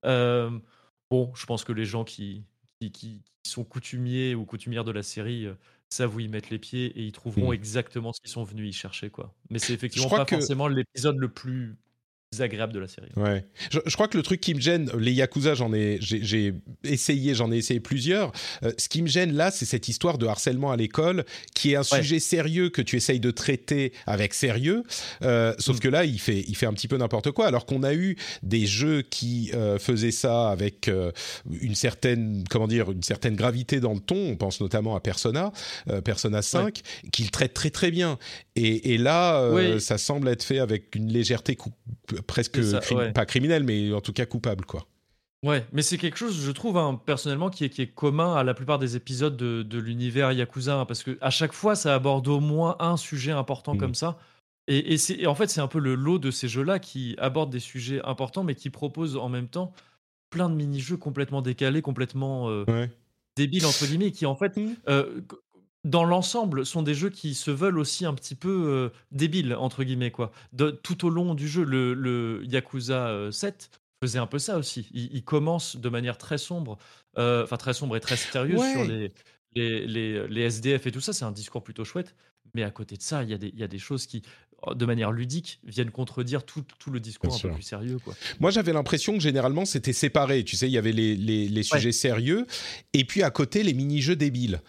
[0.06, 0.50] Euh,
[1.10, 2.44] bon, je pense que les gens qui,
[2.92, 5.54] qui, sont coutumiers ou coutumières de la série euh,
[5.88, 7.54] savent où ils mettent les pieds et ils trouveront Mm.
[7.54, 9.10] exactement ce qu'ils sont venus y chercher.
[9.10, 9.34] quoi.
[9.48, 11.76] Mais c'est effectivement pas que- forcément l'épisode le plus
[12.38, 13.08] agréable de la série.
[13.16, 13.44] Ouais.
[13.70, 16.54] Je, je crois que le truc qui me gêne, les Yakuza, j'en ai, j'ai, j'ai
[16.84, 18.30] essayé, j'en ai essayé plusieurs.
[18.62, 21.24] Euh, ce qui me gêne là, c'est cette histoire de harcèlement à l'école,
[21.56, 22.02] qui est un Ouais.
[22.02, 24.84] sujet sérieux que tu essayes de traiter avec sérieux.
[25.22, 25.80] Euh, sauf Mm.
[25.80, 27.48] que là, il fait, il fait un petit peu n'importe quoi.
[27.48, 30.88] Alors qu'on a eu des jeux qui euh, faisaient ça avec
[31.50, 34.14] une certaine, comment dire, une certaine gravité dans le ton.
[34.30, 35.50] On pense notamment à Persona,
[36.04, 38.18] Persona 5, qui le traite très très bien.
[38.62, 41.72] Et, et là, euh, ça semble être fait avec une légèreté coup-
[42.26, 43.12] presque C'est ça, cri- ouais.
[43.12, 44.86] pas criminelle, mais en tout cas coupable, quoi.
[45.42, 48.44] Ouais, mais c'est quelque chose, je trouve, hein, personnellement, qui est, qui est commun à
[48.44, 51.94] la plupart des épisodes de, de l'univers Yakuza, hein, parce que à chaque fois, ça
[51.94, 53.80] aborde au moins un sujet important Mhm.
[53.80, 54.18] comme ça.
[54.68, 57.14] Et, et c'est, et en fait, c'est un peu le lot de ces jeux-là qui
[57.18, 59.72] abordent des sujets importants, mais qui proposent en même temps
[60.28, 62.90] plein de mini-jeux complètement décalés, complètement euh, Ouais.
[63.36, 64.76] débiles, entre guillemets, et qui, en fait, Mhm.
[64.88, 65.22] euh,
[65.84, 69.82] dans l'ensemble, sont des jeux qui se veulent aussi un petit peu euh, débiles, entre
[69.84, 70.30] guillemets, quoi.
[70.52, 73.70] De- tout au long du jeu, le, le Yakuza euh, 7
[74.02, 74.88] faisait un peu ça aussi.
[74.92, 76.78] Il, il commence de manière très sombre,
[77.18, 78.72] euh, enfin très sombre et très sérieuse Ouais.
[78.72, 79.12] sur les,
[79.54, 81.12] les, les, les SDF et tout ça.
[81.12, 82.14] C'est un discours plutôt chouette.
[82.54, 84.22] Mais à côté de ça, il y, a des- il y a des choses qui,
[84.74, 87.98] de manière ludique, viennent contredire tout, tout le discours Bien un peu plus sérieux.
[88.02, 88.14] Quoi.
[88.40, 90.42] Moi, j'avais l'impression que généralement, c'était séparé.
[90.44, 92.46] Tu sais, il y avait les, les, les sujets sérieux,
[92.92, 94.60] et puis à côté, les mini-jeux débiles.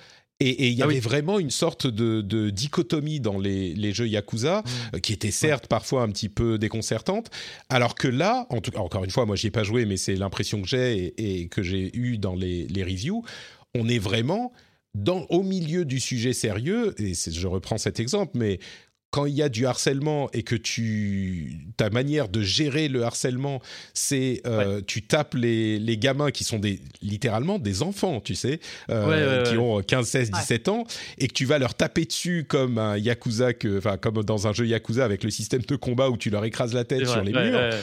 [0.42, 1.00] Et, il y Ah avait oui.
[1.00, 4.64] vraiment une sorte de, de dichotomie dans les, les jeux Yakuza,
[4.96, 7.30] euh, qui était certes parfois un petit peu déconcertante,
[7.70, 10.16] alors que là, en tout, encore une fois, moi j'y ai pas joué, mais c'est
[10.16, 13.24] l'impression que j'ai et, et que j'ai eu dans les, les reviews,
[13.76, 14.52] on est vraiment
[14.96, 18.60] dans, au milieu du sujet sérieux, et je reprends cet exemple, mais
[19.12, 23.62] quand il y a du harcèlement et que tu ta manière de gérer le harcèlement,
[23.94, 28.60] c'est euh, tu tapes les, les gamins qui sont des littéralement des enfants, tu sais,
[28.90, 30.86] euh, Ouais, ouais, qui ont 15, 16, 17 ans,
[31.18, 34.54] et que tu vas leur taper dessus comme un yakuza, que, enfin comme dans un
[34.54, 37.34] jeu yakuza avec le système de combat où tu leur écrases la tête sur les
[37.34, 37.60] ouais, murs.
[37.60, 37.80] ouais, ouais.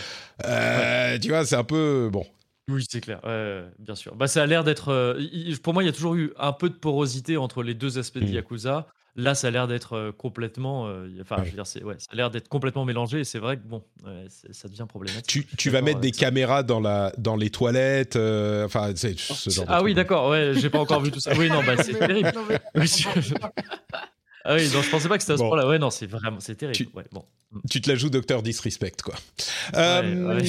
[0.47, 2.25] Euh, Tu vois, c'est un peu bon.
[2.71, 4.15] Oui, c'est clair, ouais, bien sûr.
[4.15, 4.91] Bah, ça a l'air d'être.
[4.93, 5.19] euh,
[5.63, 8.19] pour moi, il y a toujours eu un peu de porosité entre les deux aspects
[8.19, 8.35] de Mm.
[8.35, 8.87] Yakuza.
[9.21, 10.87] Là, ça a l'air d'être euh, complètement.
[10.87, 11.45] euh, Enfin, Ouais.
[11.47, 13.19] je veux dire, c'est, ouais, ça a l'air d'être complètement mélangé.
[13.21, 15.27] Et c'est vrai que bon, ouais, ça devient problématique.
[15.27, 16.21] Tu, tu vas mettre des ça.
[16.21, 19.97] caméras dans la dans les toilettes, euh, enfin c'est ce genre de Ah oui, truc.
[19.97, 20.31] d'accord.
[20.31, 21.33] Ouais, j'ai pas encore vu tout ça.
[21.37, 22.33] Oui, non, bah, c'est terrible.
[24.45, 25.49] Ah oui, non, je pensais pas que c'était à ce Bon.
[25.51, 25.69] point-là.
[25.69, 26.77] Ouais, non, c'est vraiment, c'est terrible.
[26.77, 27.25] Tu- Ouais, bon.
[27.69, 29.15] Tu te la joues Docteur Disrespect quoi.
[29.75, 30.41] Ouais, Euh.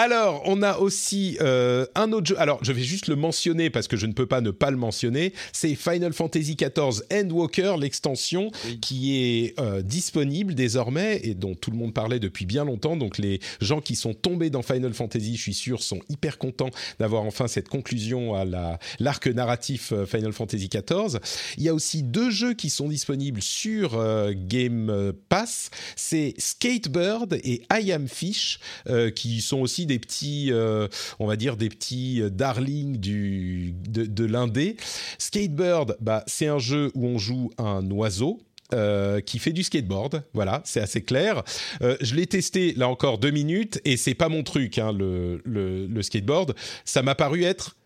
[0.00, 2.40] Alors, on a aussi euh, un autre jeu.
[2.40, 4.76] Alors, je vais juste le mentionner parce que je ne peux pas ne pas le
[4.76, 5.32] mentionner.
[5.52, 8.78] C'est Final Fantasy XIV Endwalker, l'extension Oui.
[8.78, 12.96] qui est euh, disponible désormais et dont tout le monde parlait depuis bien longtemps.
[12.96, 16.70] Donc, les gens qui sont tombés dans Final Fantasy, je suis sûr, sont hyper contents
[17.00, 21.18] d'avoir enfin cette conclusion à la l'arc narratif euh, Final Fantasy XIV.
[21.56, 25.70] Il y a aussi deux jeux qui sont disponibles sur euh, Game Pass.
[25.96, 30.86] C'est Skatebird et I Am Fish, euh, qui sont aussi des petits, euh,
[31.18, 34.76] on va dire des petits euh, darlings du de, de l'indé.
[35.18, 38.38] Skatebird, bah c'est un jeu où on joue un oiseau.
[38.74, 41.42] euh, qui fait du skateboard, voilà, c'est assez clair.
[41.80, 46.02] Je l'ai testé là encore deux minutes et c'est pas mon truc, hein, le, le
[46.02, 46.54] skateboard.
[46.84, 47.76] Ça m'a paru être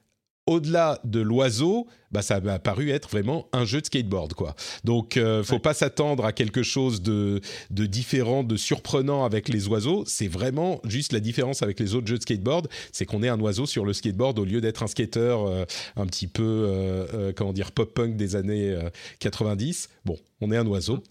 [0.53, 4.55] au-delà de l'oiseau, bah ça m'a paru être vraiment un jeu de skateboard quoi.
[4.85, 5.59] Donc euh, faut Ouais.
[5.61, 7.41] pas s'attendre à quelque chose de
[7.71, 10.05] de différent, de surprenant avec les oiseaux.
[10.07, 13.41] C'est vraiment juste la différence avec les autres jeux de skateboard, c'est qu'on est un
[13.41, 15.65] oiseau sur le skateboard au lieu d'être un skater euh,
[15.97, 18.91] un petit peu euh, euh, comment dire pop punk des années euh,
[19.21, 19.89] 90.
[20.05, 21.03] Bon, on est un oiseau.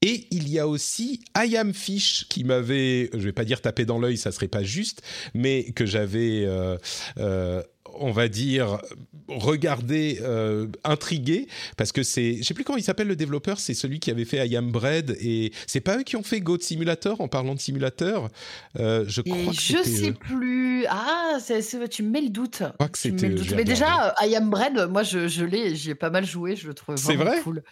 [0.00, 3.84] Et il y a aussi I Am Fish qui m'avait, je vais pas dire tapé
[3.84, 5.02] dans l'œil, ça serait pas juste,
[5.34, 6.76] mais que j'avais, euh,
[7.18, 7.62] euh,
[7.94, 8.78] on va dire,
[9.26, 13.74] regardé, euh, intrigué, parce que c'est, je sais plus comment il s'appelle le développeur, c'est
[13.74, 16.60] celui qui avait fait I Am Bread, et c'est pas eux qui ont fait Goat
[16.60, 18.28] Simulator en parlant de simulateur.
[18.76, 20.14] Je crois Et que je sais eux.
[20.14, 20.86] plus.
[20.88, 22.58] Ah, c'est- c'est- tu me mets le doute.
[22.60, 25.94] Je crois que c'était Mais déjà, I Am Bread, moi, je, je l'ai, j'y ai
[25.96, 27.40] pas mal joué, je le trouve C'est vraiment vrai?
[27.42, 27.56] cool.
[27.56, 27.62] Ouais,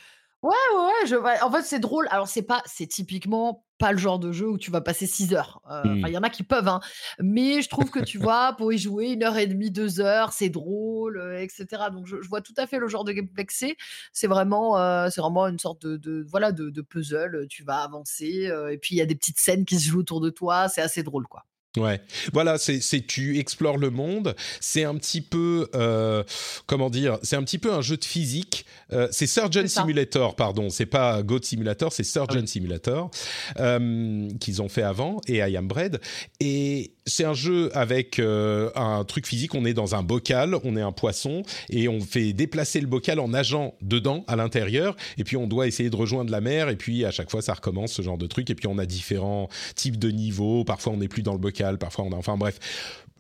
[0.43, 2.07] ouais, ouais, je, ouais, En fait, c'est drôle.
[2.11, 5.35] Alors, c'est pas, c'est typiquement pas le genre de jeu où tu vas passer 6
[5.35, 5.61] heures.
[5.71, 6.81] Euh, il y en a qui peuvent, hein.
[7.21, 10.33] Mais je trouve que tu vois, pour y jouer une heure et demie, deux heures,
[10.33, 11.85] c'est drôle, euh, etc.
[11.93, 13.77] Donc, je, je vois tout à fait le genre de gameplay que c'est.
[14.13, 17.47] C'est vraiment, euh, c'est vraiment une sorte de, de voilà, de, de puzzle.
[17.49, 20.01] Tu vas avancer, euh, et puis il y a des petites scènes qui se jouent
[20.01, 20.69] autour de toi.
[20.69, 21.45] C'est assez drôle, quoi.
[21.77, 22.01] Ouais,
[22.33, 24.35] voilà, c'est tu explores le monde.
[24.61, 26.23] C'est un petit peu euh,
[26.67, 28.67] comment dire, c'est un petit peu un jeu de physique.
[28.93, 29.67] Euh, c'est Surgeon.
[29.67, 30.71] Simulator, pardon.
[30.71, 32.49] C'est pas Goat Simulator, c'est Surgeon Ah oui.
[32.49, 33.11] Simulator
[33.59, 36.01] euh, qu'ils ont fait avant et I Am Bread.
[36.41, 39.55] Et c'est un jeu avec euh, un truc physique.
[39.55, 43.21] On est dans un bocal, on est un poisson et on fait déplacer le bocal
[43.21, 44.97] en nageant dedans, à l'intérieur.
[45.17, 46.69] Et puis on doit essayer de rejoindre la mer.
[46.69, 48.51] Et puis à chaque fois, ça recommence ce genre de truc.
[48.51, 50.65] Et puis on a différents types de niveaux.
[50.65, 51.79] Parfois, on n'est plus dans le bocal.
[51.79, 52.17] Parfois, on a.
[52.17, 52.59] Enfin bref.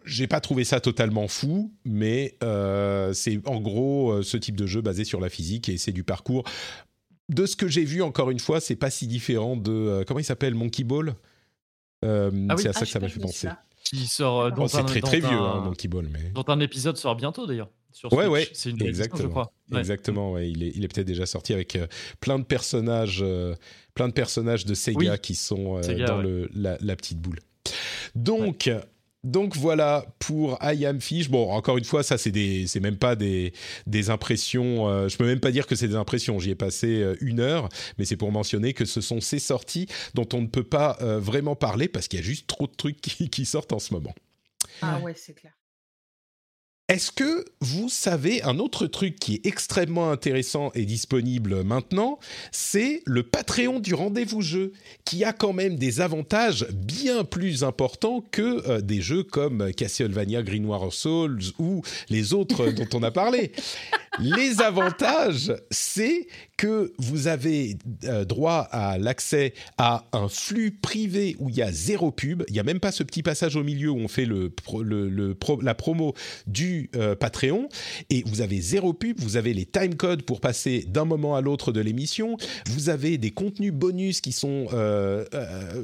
[0.04, 4.64] J'ai pas trouvé ça totalement fou, mais euh, c'est en gros euh, ce type de
[4.64, 6.44] jeu basé sur la physique et c'est du parcours.
[7.28, 10.24] De ce que j'ai vu, encore une fois, c'est pas si différent de comment il
[10.24, 10.54] s'appelle?
[10.54, 11.14] Monkey Ball?
[12.04, 13.48] Ah c'est à ça Ah, que ça m'a fait penser.
[13.90, 16.06] Qui sort euh, Bon, dans c'est un, très dans très vieux, un- hein, Monkey Ball,
[16.10, 16.30] mais.
[16.34, 17.70] dont un épisode sort bientôt d'ailleurs.
[17.92, 19.22] sur Ouais, c'est une édition, exactement.
[19.22, 19.52] je crois.
[19.70, 19.78] Ouais.
[19.78, 21.86] Exactement, ouais, il est, il est peut-être déjà sorti avec euh,
[22.20, 23.54] plein de personnages, euh,
[23.94, 25.18] plein de personnages de Sega Oui.
[25.22, 26.22] qui sont euh, Sega, dans ouais.
[26.24, 27.38] le, la, la petite boule.
[28.14, 28.70] Donc,
[29.26, 31.28] donc voilà pour I Am Fish.
[31.28, 33.52] Bon, encore une fois, ça c'est des, c'est même pas des,
[33.86, 34.88] des impressions.
[34.88, 36.38] euh, je peux même pas dire que c'est des impressions.
[36.38, 37.68] J'y ai passé euh, une heure,
[37.98, 41.18] mais c'est pour mentionner que ce sont ces sorties dont on ne peut pas euh,
[41.18, 43.92] vraiment parler parce qu'il y a juste trop de trucs qui, qui sortent en ce
[43.92, 44.14] moment.
[44.82, 45.55] Ah ouais, c'est clair.
[46.88, 52.20] Est-ce que vous savez un autre truc qui est extrêmement intéressant et disponible maintenant?
[52.52, 54.72] C'est le Patreon du rendez-vous jeu,
[55.04, 60.44] qui a quand même des avantages bien plus importants que euh, des jeux comme Castlevania
[60.44, 63.50] Green Souls ou les autres dont on a parlé.
[64.20, 71.50] Les avantages, c'est que vous avez euh, droit à l'accès à un flux privé où
[71.50, 72.44] il y a zéro pub.
[72.48, 76.14] Il n'y a même pas ce petit passage au milieu où on fait la promo
[76.46, 77.68] du euh, Patreon.
[78.10, 79.20] Et vous avez zéro pub.
[79.20, 82.36] Vous avez les timecodes pour passer d'un moment à l'autre de l'émission.
[82.70, 85.24] Vous avez des contenus bonus qui sont euh,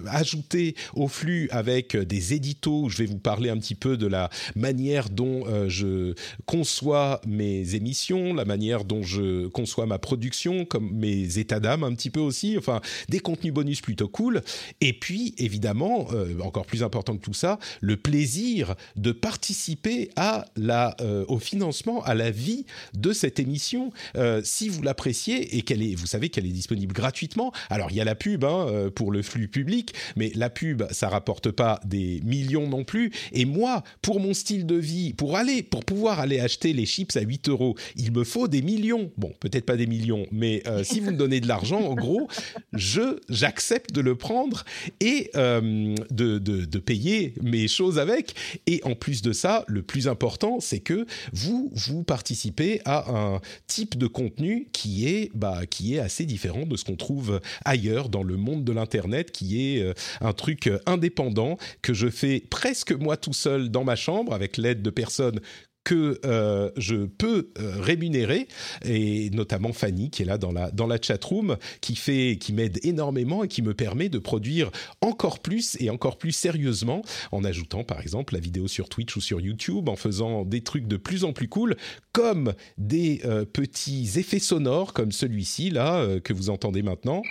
[0.09, 2.89] ajoutés au flux avec des éditos.
[2.89, 6.15] Je vais vous parler un petit peu de la manière dont je
[6.47, 11.95] conçois mes émissions, la manière dont je conçois ma production, comme mes états d'âme un
[11.95, 14.43] petit peu aussi, enfin des contenus bonus plutôt cool.
[14.81, 20.45] Et puis évidemment, euh, encore plus important que tout ça, le plaisir de participer à
[20.57, 23.93] la, euh, au financement, à la vie de cette émission.
[24.17, 27.53] Euh, si vous l'appréciez et qu'elle est, vous savez qu'elle est disponible gratuitement.
[27.71, 31.09] Alors il y a la pub hein, pour le flux public, mais la pub ça
[31.09, 33.13] rapporte pas des millions non plus.
[33.33, 37.17] Et moi, pour mon style de vie, pour aller, pour pouvoir aller acheter les chips
[37.17, 39.11] à 8 euros, il me faut des millions.
[39.17, 42.29] Bon, peut-être pas des millions, mais euh, si vous me donnez de l'argent, en gros,
[42.73, 44.65] je j'accepte de le prendre
[45.01, 48.35] et euh, de, de, payer mes choses avec.
[48.67, 53.41] Et en plus de ça, le plus important, c'est que vous vous participez à un
[53.67, 58.09] type de contenu qui est bah, qui est assez différent de ce qu'on trouve ailleurs
[58.09, 62.93] dans le monde de l'internet, qui est euh, un truc indépendant que je fais presque
[62.93, 65.41] moi tout seul dans ma chambre avec l'aide de personnes
[65.85, 68.49] que euh, je peux euh, rémunérer
[68.85, 72.79] et notamment Fanny qui est là dans la dans la chatroom qui fait qui m'aide
[72.85, 74.71] énormément et qui me permet de produire
[75.01, 77.03] encore plus et encore plus sérieusement
[77.33, 80.87] en ajoutant par exemple la vidéo sur Twitch ou sur YouTube en faisant des trucs
[80.87, 81.77] de plus en plus cool
[82.13, 87.23] comme des euh, petits effets sonores comme celui-ci là que vous entendez maintenant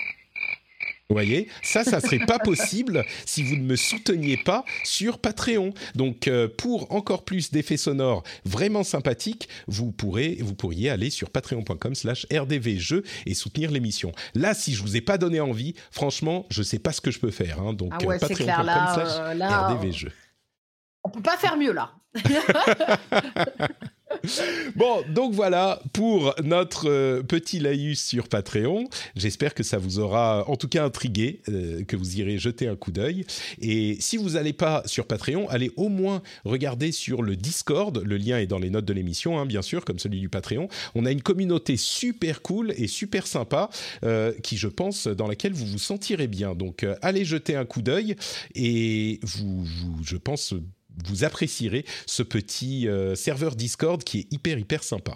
[1.11, 5.73] vous voyez, ça, ça serait pas possible si vous ne me souteniez pas sur Patreon.
[5.93, 11.29] Donc, euh, pour encore plus d'effets sonores vraiment sympathiques, vous pourrez, vous pourriez aller sur
[11.29, 14.13] patreon.com/slash rdvjeux et soutenir l'émission.
[14.35, 17.19] Là, si je vous ai pas donné envie, franchement, je sais pas ce que je
[17.19, 17.59] peux faire.
[17.59, 17.73] hein.
[17.73, 20.13] donc, Ah ouais, là, patreon.com/slash euh, rdvjeux.
[21.03, 21.91] On peut pas faire mieux là.
[24.75, 28.87] Bon, donc voilà pour notre euh, petit laïus sur Patreon.
[29.15, 32.75] J'espère que ça vous aura en tout cas intrigué, euh, que vous irez jeter un
[32.75, 33.25] coup d'œil.
[33.61, 38.01] Et si vous n'allez pas sur Patreon, allez au moins regarder sur le Discord.
[38.03, 40.67] Le lien est dans les notes de l'émission, hein, bien sûr, comme celui du Patreon.
[40.95, 43.69] On a une communauté super cool et super sympa
[44.03, 46.53] euh, qui, je pense, dans laquelle vous vous sentirez bien.
[46.53, 48.15] Donc, allez jeter un coup d'œil
[48.55, 49.65] et vous,
[50.03, 50.53] je pense,
[51.05, 55.13] vous apprécierez ce petit euh, serveur Discord qui est hyper hyper sympa.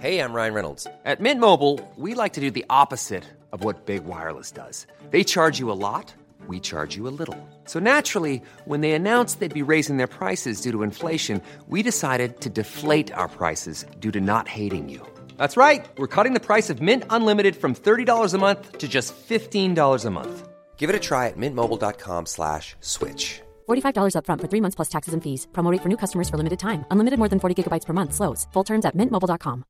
[0.00, 0.86] Hey, I'm Ryan Reynolds.
[1.04, 4.86] At Mint Mobile, we like to do the opposite of what Big Wireless does.
[5.10, 6.14] They charge you a lot,
[6.46, 7.36] we charge you a little.
[7.66, 12.40] So naturally, when they announced they'd be raising their prices due to inflation, we decided
[12.40, 15.06] to deflate our prices due to not hating you.
[15.36, 15.86] That's right.
[15.98, 20.10] We're cutting the price of Mint Unlimited from $30 a month to just $15 a
[20.10, 20.49] month.
[20.80, 23.42] Give it a try at mintmobile.com slash switch.
[23.68, 25.46] $45 upfront for three months plus taxes and fees.
[25.52, 26.86] Promo rate for new customers for limited time.
[26.90, 28.14] Unlimited more than 40 gigabytes per month.
[28.14, 28.48] Slows.
[28.54, 29.64] Full terms at mintmobile.com.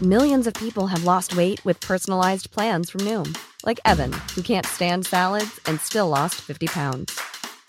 [0.00, 3.36] Millions of people have lost weight with personalized plans from Noom,
[3.66, 7.20] like Evan, who can't stand salads and still lost 50 pounds.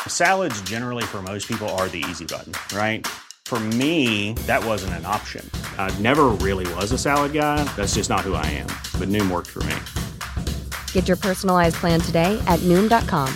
[0.07, 3.05] Salads, generally, for most people, are the easy button, right?
[3.45, 5.43] For me, that wasn't an option.
[5.77, 7.63] I never really was a salad guy.
[7.75, 8.69] That's just not who I am.
[8.99, 9.75] But Noom worked for me.
[10.93, 13.33] Get your personalized plan today at Noom.com.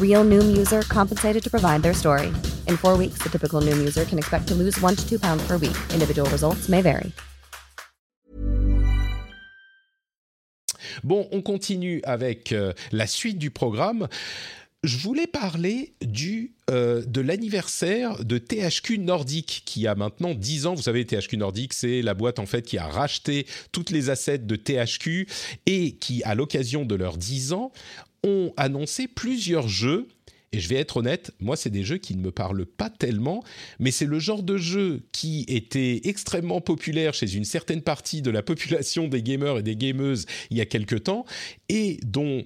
[0.00, 2.28] Real Noom user compensated to provide their story.
[2.66, 5.46] In four weeks, the typical Noom user can expect to lose one to two pounds
[5.46, 5.76] per week.
[5.92, 7.12] Individual results may vary.
[11.04, 14.08] Bon, on continue avec euh, la suite du programme.
[14.86, 20.74] Je voulais parler du, euh, de l'anniversaire de THQ Nordic qui a maintenant 10 ans.
[20.74, 24.38] Vous savez, THQ Nordic, c'est la boîte en fait qui a racheté toutes les assets
[24.38, 25.26] de THQ
[25.66, 27.72] et qui, à l'occasion de leurs 10 ans,
[28.22, 30.06] ont annoncé plusieurs jeux.
[30.52, 33.42] Et je vais être honnête, moi, c'est des jeux qui ne me parlent pas tellement,
[33.80, 38.30] mais c'est le genre de jeu qui était extrêmement populaire chez une certaine partie de
[38.30, 41.26] la population des gamers et des gameuses il y a quelque temps,
[41.68, 42.44] et dont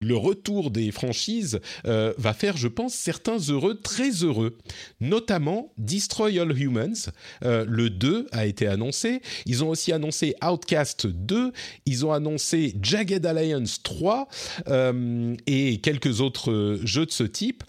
[0.00, 4.56] le retour des franchises euh, va faire, je pense, certains heureux très heureux.
[5.00, 7.10] Notamment Destroy All Humans.
[7.44, 9.20] Euh, le 2 a été annoncé.
[9.46, 11.52] Ils ont aussi annoncé Outcast 2.
[11.86, 14.28] Ils ont annoncé Jagged Alliance 3
[14.68, 17.64] euh, et quelques autres jeux de ce type.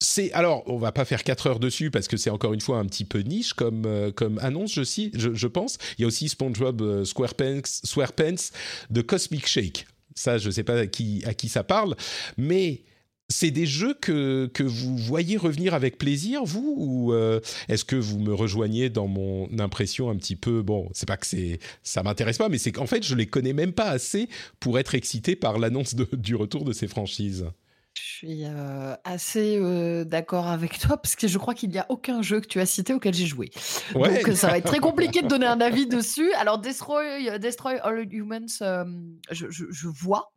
[0.00, 2.78] c'est alors, on va pas faire 4 heures dessus parce que c'est encore une fois
[2.78, 5.78] un petit peu niche comme, comme annonce, je, je, je, pense.
[5.98, 8.52] Il y a aussi SpongeBob SquarePants, SquarePants
[8.90, 9.86] de Cosmic Shake.
[10.16, 11.94] Ça, je ne sais pas à qui, ça parle,
[12.36, 12.82] mais
[13.28, 17.96] c'est des jeux que, que vous voyez revenir avec plaisir, vous Ou euh, est-ce que
[17.96, 22.02] vous me rejoignez dans mon impression un petit peu Bon, c'est pas que c'est, ça
[22.02, 25.36] m'intéresse pas, mais c'est qu'en fait, je les connais même pas assez pour être excité
[25.36, 27.46] par l'annonce du retour de ces franchises.
[27.98, 31.86] Je suis euh, assez euh, d'accord avec toi parce que je crois qu'il n'y a
[31.88, 33.50] aucun jeu que tu as cité auquel j'ai joué.
[33.94, 34.22] Ouais.
[34.22, 36.32] Donc ça va être très compliqué de donner un avis dessus.
[36.34, 38.84] Alors Destroy, Destroy All Humans, euh,
[39.30, 40.32] je, je- je vois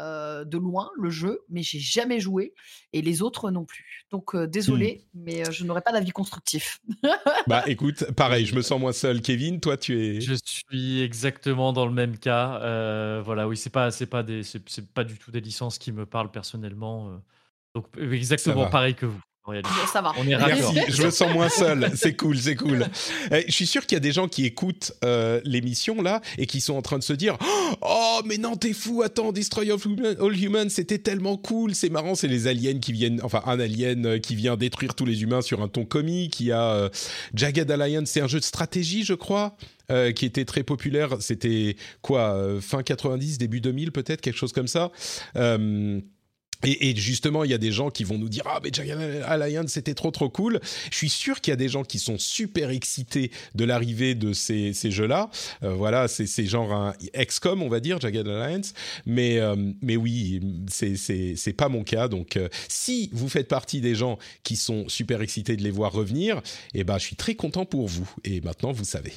[0.00, 2.52] euh, de loin le jeu, mais j'ai jamais joué
[2.92, 4.04] et les autres non plus.
[4.10, 6.80] Donc euh, désolé, mais euh, je n'aurai pas d'avis constructif.
[7.46, 9.20] Bah écoute, pareil, je me sens moins seul.
[9.20, 10.20] Kevin, toi, tu es.
[10.20, 12.60] Je suis exactement dans le même cas.
[12.62, 15.92] Euh, voilà, oui, c'est pas, c'est pas des, c'est, pas du tout des licences qui
[15.92, 17.20] me parlent personnellement.
[17.74, 19.20] Donc exactement pareil que vous.
[19.50, 19.70] Réalité.
[19.92, 20.12] ça va.
[20.18, 21.90] On est Merci, je me sens moins seul.
[21.94, 22.86] C'est cool, c'est cool.
[23.32, 26.46] Eh, Je suis sûr qu'il y a des gens qui écoutent euh, l'émission là et
[26.46, 27.36] qui sont en train de se dire
[27.82, 29.86] Oh, mais non, t'es fou, attends, Destroy of
[30.20, 34.06] All Humans, c'était tellement cool, c'est marrant, c'est les aliens qui viennent, enfin, un alien
[34.06, 36.40] euh, qui vient détruire tous les humains sur un ton comique.
[36.40, 36.88] Il y a euh,
[37.34, 39.56] Jagged Alliance, c'est un jeu de stratégie, je crois.
[39.90, 44.52] euh, qui était très populaire, c'était quoi, euh, fin 90, début 2000 peut-être, quelque chose
[44.52, 44.90] comme ça.
[45.36, 46.00] Euh,
[46.62, 49.70] et, justement, il y a des gens qui vont nous dire ah mais Jagged Alliance
[49.70, 50.60] c'était trop trop cool.
[50.90, 54.32] Je suis sûr qu'il y a des gens qui sont super excités de l'arrivée de
[54.32, 55.30] ces, ces jeux-là.
[55.62, 58.74] Euh, voilà, c'est genre un XCOM on va dire Jagged Alliance.
[59.04, 62.08] Mais euh, mais oui, c'est c'est pas mon cas.
[62.08, 65.92] Donc euh, si vous faites partie des gens qui sont super excités de les voir
[65.92, 66.40] revenir,
[66.74, 68.08] eh ben je suis très content pour vous.
[68.24, 69.12] Et maintenant vous savez.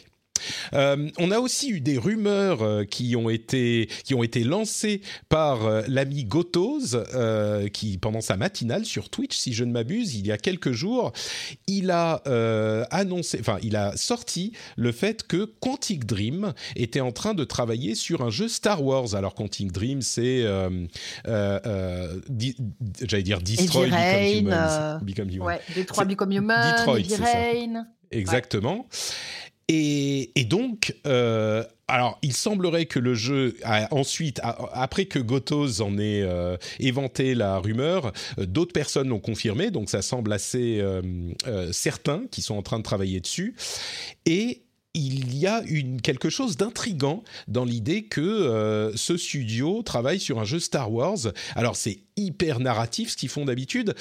[0.73, 5.01] Euh, on a aussi eu des rumeurs euh, qui ont été qui ont été lancées
[5.29, 10.15] par euh, l'ami Gotoz euh, qui pendant sa matinale sur Twitch si je ne m'abuse
[10.15, 11.11] il y a quelques jours
[11.67, 17.11] il a euh, annoncé enfin il a sorti le fait que Quantic Dream était en
[17.11, 20.69] train de travailler sur un jeu Star Wars alors Quantic Dream c'est euh,
[21.27, 22.55] euh, euh, di-
[23.01, 24.53] j'allais dire Destroy Become Rain, Humans.
[24.53, 25.45] euh, Become Humans.
[25.45, 25.59] Ouais,
[26.05, 27.17] Become Human, Detroit.
[27.23, 27.87] Rain.
[28.11, 28.87] Exactement.
[29.71, 33.55] Et, donc, euh, alors, il semblerait que le jeu,
[33.91, 34.41] ensuite,
[34.73, 39.91] après que Gotos en ait euh, éventé la rumeur, euh, d'autres personnes l'ont confirmé, donc
[39.91, 41.01] ça semble assez euh,
[41.71, 43.55] certain qu'ils sont en train de travailler dessus.
[44.25, 44.63] Et
[44.95, 45.63] il y a
[46.01, 51.19] quelque chose d'intrigant dans l'idée que ce studio travaille sur un jeu Star Wars.
[51.55, 53.93] Alors, c'est hyper narratif ce qu'ils font d'habitude.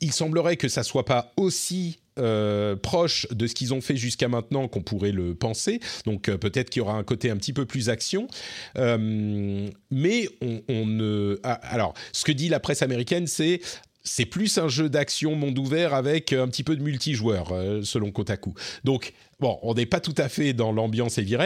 [0.00, 4.28] Il semblerait que ça soit pas aussi euh, proche de ce qu'ils ont fait jusqu'à
[4.28, 5.80] maintenant qu'on pourrait le penser.
[6.04, 8.28] Donc euh, peut-être qu'il y aura un côté un petit peu plus action.
[8.76, 11.38] Euh, mais on, ne...
[11.42, 13.60] ah, alors, ce que dit la presse américaine, c'est...
[14.04, 18.10] C'est plus un jeu d'action monde ouvert avec un petit peu de multijoueur, euh, selon
[18.10, 18.54] Kotaku.
[18.84, 21.36] Donc, bon, on n'est pas tout à fait dans l'ambiance Heavy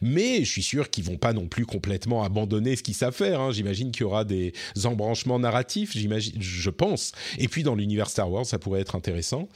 [0.00, 3.40] mais je suis sûr qu'ils vont pas non plus complètement abandonner ce qu'ils savent faire.
[3.40, 3.50] hein.
[3.52, 4.52] J'imagine qu'il y aura des
[4.84, 7.12] embranchements narratifs, j'imagine, je pense.
[7.38, 9.48] Et puis dans l'univers Star Wars, ça pourrait être intéressant.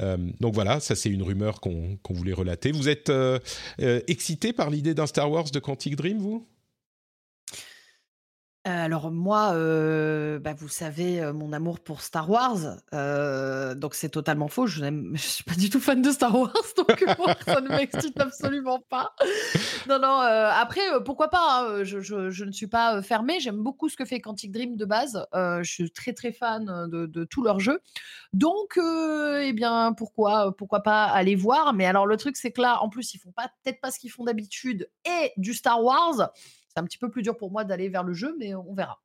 [0.00, 2.72] Euh, donc voilà, ça c'est une rumeur qu'on voulait relater.
[2.72, 3.38] Vous êtes euh,
[3.80, 6.46] euh, excité par l'idée d'un Star Wars de Quantic Dream, vous?
[6.46, 6.55] Euh,
[8.68, 14.08] Alors moi, euh, bah, vous savez euh, mon amour pour Star Wars, euh, donc c'est
[14.08, 14.66] totalement faux.
[14.66, 18.18] Je je suis pas du tout fan de Star Wars, donc moi, ça ne m'excite
[18.18, 19.14] absolument pas.
[19.88, 20.20] Non, non.
[20.20, 23.38] euh, après, euh, pourquoi pas hein, je, ne suis pas euh, fermée.
[23.38, 25.24] J'aime beaucoup ce que fait Quantic Dream de base.
[25.32, 27.78] Euh, je suis très très fan euh, de, tous leurs jeux.
[28.32, 32.62] Donc, euh, eh bien, pourquoi pourquoi pas aller voir Mais alors le truc, c'est que
[32.62, 35.84] là, en plus, ils font pas peut-être pas ce qu'ils font d'habitude et du Star
[35.84, 36.32] Wars.
[36.76, 39.00] C'est un petit peu plus dur pour moi d'aller vers le jeu, mais on verra.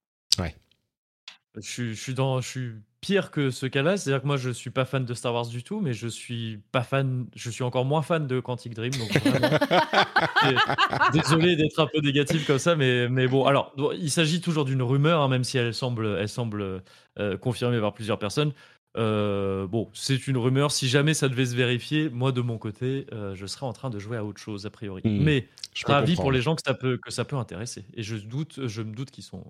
[1.57, 3.97] Je suis, je suis dans, je suis pire que ce cas-là.
[3.97, 6.59] C'est-à-dire que moi, je suis pas fan de Star Wars du tout, mais je suis
[6.71, 8.91] pas fan, je suis encore moins fan de Quantic Dream.
[8.91, 9.49] Donc vraiment,
[11.13, 13.45] désolé d'être un peu négatif comme ça, mais, mais bon.
[13.45, 16.83] Alors, il s'agit toujours d'une rumeur, hein, même si elle semble, elle semble
[17.19, 18.53] euh, confirmée par plusieurs personnes.
[18.97, 20.71] Euh, bon, c'est une rumeur.
[20.71, 23.89] Si jamais ça devait se vérifier, moi de mon côté, euh, je serais en train
[23.89, 25.01] de jouer à autre chose a priori.
[25.05, 27.85] Hmm, mais Je ravi pour les gens que ça peut que ça peut intéresser.
[27.93, 29.43] Et je doute, je me doute qu'ils sont,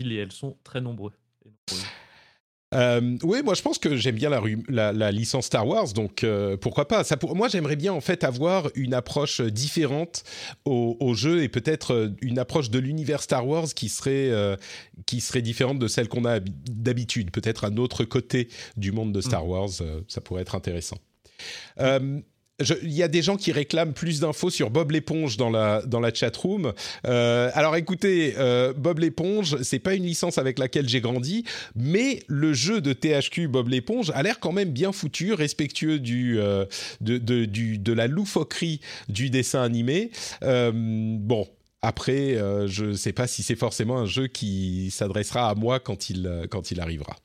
[0.00, 1.12] ils et elles sont très nombreux.
[1.46, 1.76] et.
[2.72, 5.92] Euh, oui, moi je pense que j'aime bien la, ru- la, la licence Star Wars,
[5.92, 7.02] donc euh, pourquoi pas.
[7.02, 7.34] Ça pour...
[7.34, 10.22] Moi j'aimerais bien en fait avoir une approche différente
[10.64, 14.56] au, au jeu et peut-être euh, une approche de l'univers Star Wars qui serait, euh,
[15.06, 17.32] qui serait différente de celle qu'on a habi- d'habitude.
[17.32, 20.98] Peut-être un autre côté du monde de Star Wars, euh, ça pourrait être intéressant.
[21.80, 22.20] Euh, je-
[22.82, 26.00] Il y a des gens qui réclament plus d'infos sur Bob l'éponge dans la dans
[26.00, 26.72] la chat room.
[27.06, 31.44] Euh, alors écoutez, euh, Bob l'éponge, c'est pas une licence avec laquelle j'ai grandi,
[31.74, 36.38] mais le jeu de THQ Bob l'éponge a l'air quand même bien foutu, respectueux du
[36.38, 36.66] euh,
[37.00, 40.10] de, de de la loufoquerie du dessin animé.
[40.42, 41.48] Bon.
[41.82, 42.36] Après,
[42.66, 46.46] je ne sais pas si c'est forcément un jeu qui s'adressera à moi quand il,
[46.50, 47.16] quand il arrivera.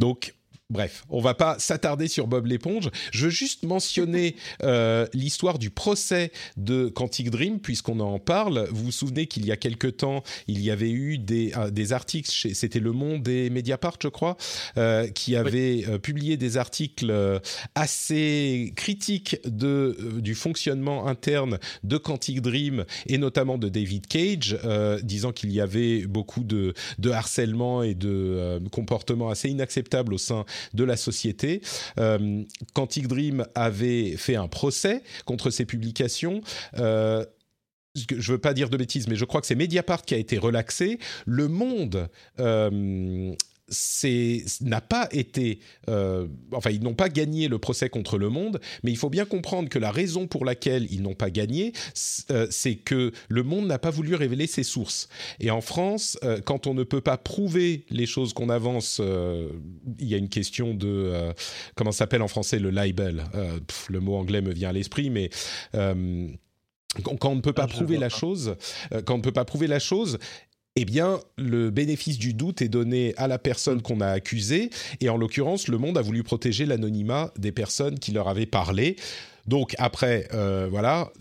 [0.00, 0.34] Donc,
[0.72, 2.90] bref, on va pas s'attarder sur Bob l'éponge.
[3.12, 8.66] Je veux juste mentionner euh, l'histoire du procès de Quantic Dream, puisqu'on en parle.
[8.70, 11.92] Vous vous souvenez qu'il y a quelque temps, il y avait eu des, euh, des
[11.92, 14.36] articles, c'était Le Monde et Mediapart, je crois,
[14.78, 17.40] euh, qui avaient publié des articles
[17.74, 24.58] assez critiques de, du fonctionnement interne de Quantic Dream et notamment de David Cage,
[25.02, 30.44] disant qu'il y avait beaucoup de, de harcèlement et de comportements assez inacceptables au sein
[30.74, 31.62] de la société.
[31.98, 32.42] Euh,
[32.74, 36.40] Quantic Dream avait fait un procès contre ces publications.
[36.78, 37.24] Euh,
[37.94, 40.38] je veux pas dire de bêtises, mais je crois que c'est Mediapart qui a été
[40.38, 40.98] relaxé.
[41.26, 42.08] Le Monde
[42.40, 43.34] euh,
[44.60, 48.90] n'a pas été, euh, enfin ils n'ont pas gagné le procès contre le Monde, mais
[48.90, 51.72] il faut bien comprendre que la raison pour laquelle ils n'ont pas gagné,
[52.30, 55.08] euh, c'est que le Monde n'a pas voulu révéler ses sources.
[55.40, 59.48] Et en France, euh, quand on ne peut pas prouver les choses qu'on avance, euh,
[59.98, 61.32] il y a une question de
[61.74, 63.24] comment s'appelle en français le libel?
[63.66, 65.30] Pff, le mot anglais me vient à l'esprit, mais
[65.74, 66.28] euh,
[67.04, 68.16] quand on ne peut pas Ah, prouver la pas.
[68.16, 68.56] chose,
[69.06, 70.18] quand on ne peut pas prouver la chose,
[70.76, 74.70] eh bien, le bénéfice du doute est donné à la personne qu'on a accusée,
[75.00, 78.96] et en l'occurrence, le monde a voulu protéger l'anonymat des personnes qui leur avaient parlé.
[79.46, 81.12] Donc après, euh, voilà,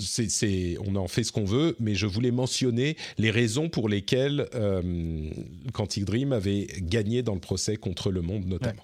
[0.86, 5.30] on en fait ce qu'on veut, mais je voulais mentionner les raisons pour lesquelles euh,
[5.74, 8.84] Quantic Dream avait gagné dans le procès contre le monde, notamment.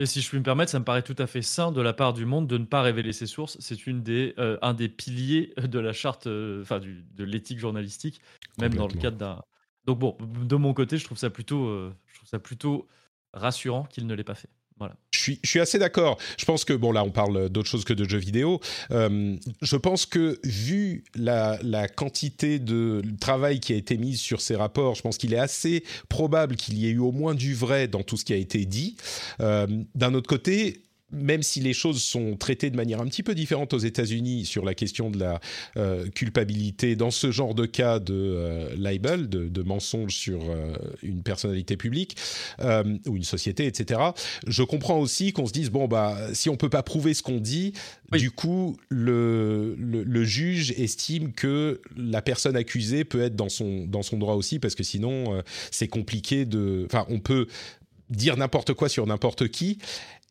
[0.00, 1.92] Et si je puis me permettre, ça me paraît tout à fait sain de la
[1.92, 3.56] part du monde de ne pas révéler ses sources.
[3.60, 8.20] C'est une des, euh, un des piliers de la charte, euh, enfin de l'éthique journalistique,
[8.58, 9.40] même dans le cadre d'un.
[9.86, 12.88] Donc bon, de mon côté, je trouve ça plutôt, euh, je trouve ça plutôt
[13.32, 14.50] rassurant qu'il ne l'ait pas fait.
[14.78, 14.96] Voilà.
[15.12, 16.18] Je suis, je suis assez d'accord.
[16.36, 18.60] Je pense que, bon, là, on parle d'autre chose que de jeux vidéo.
[18.90, 21.58] Euh, je pense que, vu la,
[21.88, 25.84] quantité de travail qui a été mise sur ces rapports, je pense qu'il est assez
[26.08, 28.64] probable qu'il y ait eu au moins du vrai dans tout ce qui a été
[28.64, 28.96] dit.
[29.40, 30.82] Euh, D'un autre côté,
[31.14, 34.64] même si les choses sont traitées de manière un petit peu différente aux États-Unis sur
[34.64, 35.40] la question de la
[35.76, 40.74] euh, culpabilité dans ce genre de cas de euh, libel, de, de mensonge sur euh,
[41.02, 42.16] une personnalité publique
[42.60, 44.00] euh, ou une société, etc.
[44.46, 47.40] Je comprends aussi qu'on se dise bon bah si on peut pas prouver ce qu'on
[47.40, 47.72] dit,
[48.12, 48.18] Oui.
[48.18, 53.86] du coup le, le, le juge estime que la personne accusée peut être dans son
[53.86, 57.46] dans son droit aussi parce que sinon c'est compliqué de, enfin on peut
[58.10, 59.78] dire n'importe quoi sur n'importe qui.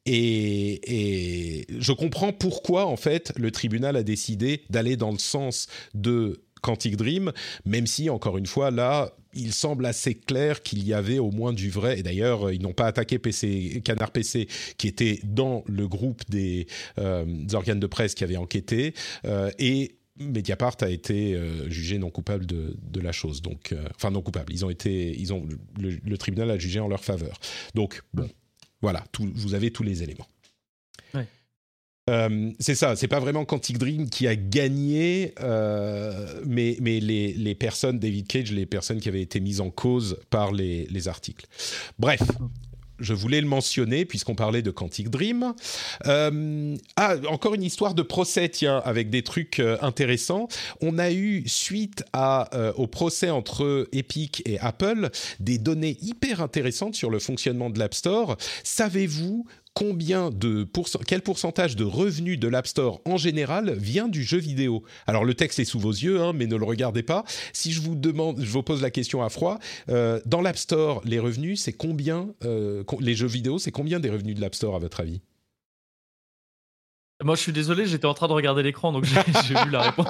[0.06, 6.42] Et, je comprends pourquoi, en fait, le tribunal a décidé d'aller dans le sens de
[6.62, 7.32] Quantic Dream,
[7.66, 11.54] même si, encore une fois, là, il semble assez clair qu'il y avait au moins
[11.54, 12.00] du vrai.
[12.00, 14.48] Et d'ailleurs, ils n'ont pas attaqué PC, Canard PC,
[14.78, 16.68] qui était dans le groupe des,
[17.00, 18.94] euh, organes de presse qui avaient enquêté.
[19.26, 23.42] Euh, et Mediapart a été euh, jugé non coupable de, la chose.
[23.42, 24.54] Donc, enfin non coupable.
[24.54, 25.46] Ils ont été, ils ont
[25.80, 27.38] le, le tribunal a jugé en leur faveur.
[27.74, 28.30] Donc bon,
[28.84, 30.28] voilà, tout, vous avez tous les éléments.
[31.16, 31.26] Ouais.
[32.10, 37.34] Euh, c'est ça, c'est pas vraiment Quantic Dream qui a gagné, euh, mais, mais les,
[37.34, 41.08] les personnes, David Cage, les personnes qui avaient été mises en cause par les, les
[41.08, 41.48] articles.
[41.98, 42.22] Bref,
[43.00, 45.54] je voulais le mentionner puisqu'on parlait de Quantic Dream.
[46.06, 50.48] Euh, ah, encore une histoire de procès, tiens, avec des trucs euh, intéressants.
[50.82, 55.10] On a eu, suite à, euh, au procès entre Epic et Apple,
[55.40, 58.38] des données hyper intéressantes sur le fonctionnement de l'App Store.
[58.64, 60.68] Savez-vous combien de
[61.06, 64.84] quel pourcentage de revenus de l'App Store en général vient du jeu vidéo?
[65.08, 67.24] Alors le texte est sous vos yeux, hein, mais ne le regardez pas.
[67.54, 69.60] Si je vous demande, je vous pose la question à froid,
[69.90, 74.10] euh, dans l'App Store, les revenus, c'est combien euh, Les jeux vidéo, c'est combien des
[74.10, 75.22] revenus de l'App Store à votre avis?
[77.22, 79.16] Moi, je suis désolé, j'étais en train de regarder l'écran, donc j'ai
[79.66, 80.08] vu la réponse.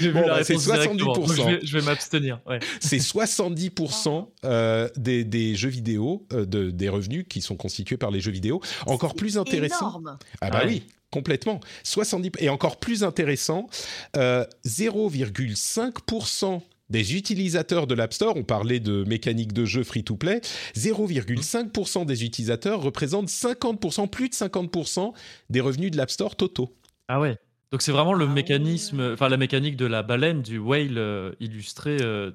[0.00, 1.14] J'ai Bon, vu la bah, c'est réponse directement.
[1.14, 1.36] 70%.
[1.36, 2.40] Donc, je vais, m'abstenir.
[2.46, 2.58] Ouais.
[2.80, 8.10] C'est 70% euh, des, des jeux vidéo, euh, de, des revenus qui sont constitués par
[8.10, 8.60] les jeux vidéo.
[8.86, 9.90] Encore plus intéressant.
[9.90, 10.18] Énorme.
[10.40, 10.66] Ah bah Ouais.
[10.66, 11.60] oui, complètement.
[11.84, 13.68] 70 et encore plus intéressant,
[14.16, 20.40] euh, 0,5% des utilisateurs de l'App Store, on parlait de mécanique de jeu free-to-play,
[20.76, 25.12] 0,5% des utilisateurs représentent 50%, plus de 50%
[25.50, 26.74] des revenus de l'App Store totaux.
[27.08, 27.36] Ah ouais.
[27.72, 31.32] Donc c'est vraiment le Ah mécanisme, enfin la mécanique de la baleine, du whale euh,
[31.40, 32.30] illustré euh,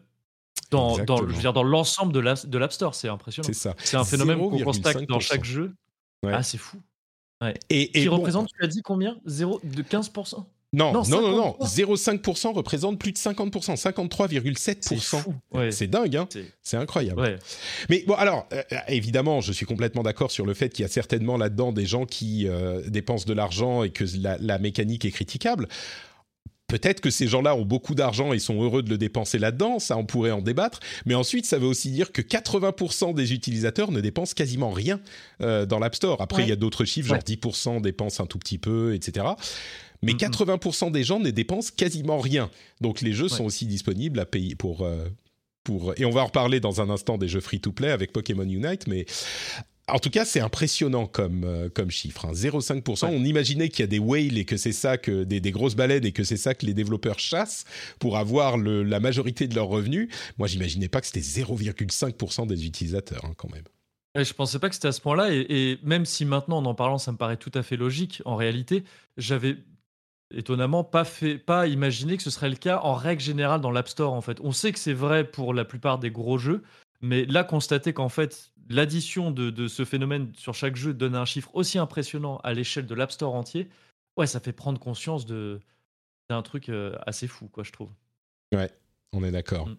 [0.70, 1.30] dans, dans, Exactement.
[1.30, 2.94] je veux dire, dans l'ensemble de la- de l'App Store.
[2.96, 3.46] C'est impressionnant.
[3.48, 3.76] C'est ça.
[3.78, 5.22] C'est un phénomène qu'on constate dans 0,5%.
[5.22, 5.74] chaque jeu.
[6.24, 6.32] Ouais.
[6.34, 6.78] Ah, c'est fou.
[7.70, 9.18] Et, et Qui bon, représente, tu as dit combien?
[9.26, 11.68] 0 de 15% non, non, non, non, non, 53.
[11.68, 15.18] 0,5% représente plus de 50%, C'est 53,7%.
[15.22, 15.34] fou.
[15.54, 15.72] Ouais.
[15.72, 17.20] C'est dingue, hein C'est- C'est incroyable.
[17.20, 17.36] ouais.
[17.90, 20.90] Mais bon, alors, euh, évidemment, je suis complètement d'accord sur le fait qu'il y a
[20.90, 25.12] certainement là-dedans des gens qui euh, dépensent de l'argent et que la, la mécanique est
[25.12, 25.68] critiquable.
[26.68, 29.98] Peut-être que ces gens-là ont beaucoup d'argent et sont heureux de le dépenser là-dedans, ça
[29.98, 34.00] on pourrait en débattre, mais ensuite ça veut aussi dire que 80% des utilisateurs ne
[34.00, 35.02] dépensent quasiment rien
[35.42, 36.22] euh, dans l'App Store.
[36.22, 36.50] Après, il Ouais.
[36.52, 37.24] y a d'autres chiffres, genre Ouais.
[37.26, 39.26] 10% dépensent un tout petit peu, etc.
[40.04, 40.20] Mais Mhm.
[40.20, 42.50] 80% des gens ne dépensent quasiment rien.
[42.82, 44.82] Donc les jeux sont aussi disponibles à payer pour...
[44.82, 45.06] euh,
[45.64, 48.88] pour, et on va en reparler dans un instant des jeux free-to-play avec Pokémon Unite,
[48.88, 49.06] mais
[49.88, 52.26] en tout cas, c'est impressionnant comme, euh, comme chiffre.
[52.26, 52.32] hein.
[52.34, 53.06] 0,5%.
[53.10, 53.16] Ouais.
[53.16, 55.76] On imaginait qu'il y a des whales et que c'est ça, que des, des grosses
[55.76, 57.66] baleines et que c'est ça que les développeurs chassent
[58.00, 60.08] pour avoir le- la majorité de leurs revenus.
[60.40, 63.64] Moi, j'imaginais pas que c'était 0,5% des utilisateurs, hein, quand même.
[64.16, 66.66] Ouais, je pensais pas que c'était à ce point-là, et, et même si maintenant, en
[66.66, 68.84] en parlant, ça me paraît tout à fait logique, en réalité,
[69.18, 69.58] j'avais
[70.34, 73.88] étonnamment pas fait, pas imaginé que ce serait le cas en règle générale dans l'App
[73.88, 74.14] Store.
[74.14, 76.64] En fait, on sait que c'est vrai pour la plupart des gros jeux,
[77.02, 81.26] mais là, constater qu'en fait, l'addition de, de ce phénomène sur chaque jeu donne un
[81.26, 83.70] chiffre aussi impressionnant à l'échelle de l'App Store entier,
[84.18, 85.60] ouais, ça fait prendre conscience de
[86.30, 87.90] d'un truc euh, assez fou, quoi, je trouve.
[89.12, 89.68] On est d'accord.
[89.68, 89.76] Mm.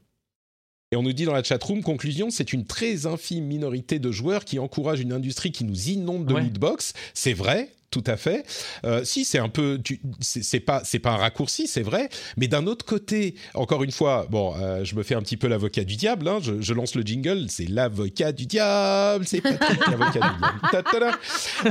[0.92, 4.44] Et on nous dit dans la chatroom, conclusion, c'est une très infime minorité de joueurs
[4.44, 6.42] qui encouragent une industrie qui nous inonde de Ouais.
[6.42, 6.92] lootbox.
[7.14, 8.44] C'est vrai, tout à fait.
[8.84, 9.80] Euh, si c'est un peu,
[10.20, 12.10] c'est pas, c'est pas un raccourci, c'est vrai.
[12.36, 15.48] Mais d'un autre côté, encore une fois, bon, euh, je me fais un petit peu
[15.48, 16.28] l'avocat du diable.
[16.28, 21.18] hein, je, je lance le jingle, c'est l'avocat du diable, c'est Patrick l'avocat du diable.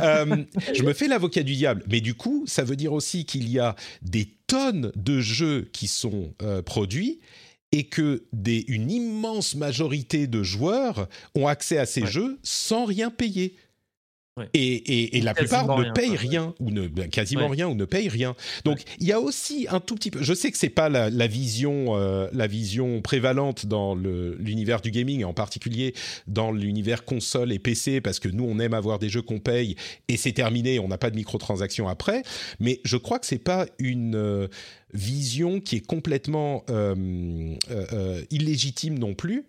[0.02, 0.36] Euh,
[0.74, 3.60] je me fais l'avocat du diable, mais du coup, ça veut dire aussi qu'il y
[3.60, 6.34] a des tonnes de jeux qui sont
[6.66, 7.20] produits
[7.72, 12.08] et que des, une immense majorité de joueurs ont accès à ces Ouais.
[12.12, 13.56] jeux sans rien payer.
[14.54, 17.76] Et, et- et la plupart ne rien, payent rien ou ne ben, quasiment rien ou
[17.76, 18.34] ne payent rien.
[18.64, 20.24] Donc il y a aussi un tout petit peu.
[20.24, 24.90] Je sais que c'est pas la, la vision euh, la vision prévalente dans l'univers du
[24.90, 25.94] gaming et en particulier
[26.28, 29.76] dans l'univers console et PC parce que nous on aime avoir des jeux qu'on paye
[30.08, 32.24] et c'est terminé, on n'a pas de microtransactions après.
[32.62, 34.48] Mais je crois que c'est pas une euh,
[34.94, 39.46] vision qui est complètement euh, illégitime non plus.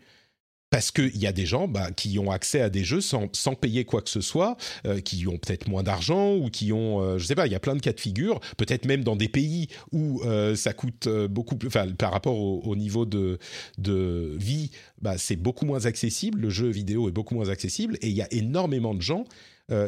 [0.73, 3.55] Parce qu'il y a des gens bah, qui ont accès à des jeux sans, sans
[3.55, 7.19] payer quoi que ce soit, euh, qui ont peut-être moins d'argent ou qui ont, euh,
[7.19, 9.29] je sais pas, il y a plein de cas de figure, peut-être même dans des
[9.29, 13.39] pays où euh, ça coûte euh, beaucoup plus, enfin par rapport au, au niveau de,
[13.77, 14.71] de vie,
[15.03, 18.23] bah, c'est beaucoup moins accessible, le jeu vidéo est beaucoup moins accessible et il y
[18.23, 19.25] a énormément de gens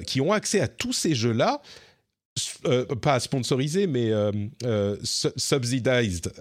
[0.07, 1.61] qui ont accès à tous ces jeux-là
[3.03, 4.11] pas sponsorisés, mais
[5.03, 6.33] su- subsidized,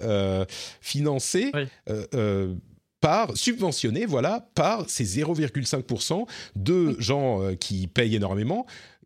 [0.82, 1.64] financés, Oui.
[3.04, 6.26] Par, subventionnés, voilà, par ces 0,5%
[6.56, 8.66] de gens euh, qui payent énormément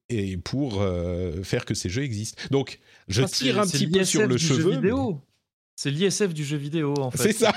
[0.09, 2.39] et pour euh, faire que ces jeux existent.
[2.51, 4.79] Donc, je Ah, tire un petit peu sur le cheveu.
[5.75, 7.17] C'est l'ISF du jeu vidéo, en fait.
[7.17, 7.53] C'est ça.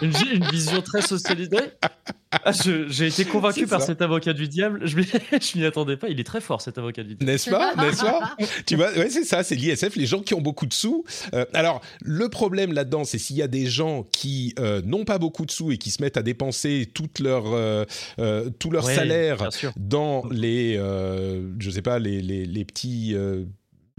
[0.00, 1.56] Une, une vision très socialisée.
[2.44, 2.52] Ah,
[2.88, 3.88] J'ai été convaincu par ça.
[3.88, 4.80] cet avocat du diable.
[4.86, 6.08] Je m'y attendais pas.
[6.08, 7.24] Il est très fort, cet avocat du diable.
[7.30, 7.74] N'est-ce pas?
[7.78, 8.36] N'est-ce pas?
[8.66, 11.04] Tu vois, ouais, c'est ça, c'est l'ISF, les gens qui ont beaucoup de sous.
[11.34, 15.18] Euh, alors, le problème là-dedans, c'est s'il y a des gens qui euh, n'ont pas
[15.18, 17.84] beaucoup de sous et qui se mettent à dépenser toute leur, euh,
[18.18, 23.12] euh, tout leur Ouais, salaire dans les, euh, je sais pas, les, les, les petits,
[23.14, 23.44] euh,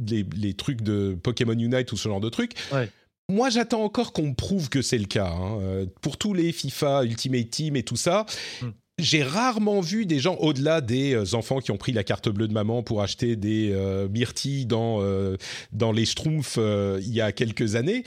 [0.05, 2.53] les, les trucs de Pokémon Unite ou ce genre de trucs.
[2.73, 2.89] Ouais.
[3.31, 5.29] Moi, j'attends encore qu'on me prouve que c'est le cas.
[5.31, 5.57] hein.
[5.61, 8.25] Euh, Pour tous les FIFA, Ultimate Team et tout ça,
[8.61, 8.69] Hmm.
[8.99, 12.47] j'ai rarement vu des gens, au-delà des euh, enfants qui ont pris la carte bleue
[12.47, 15.37] de maman pour acheter des euh, myrtilles dans, euh,
[15.71, 18.03] dans les schtroumpfs euh, il y a quelques années,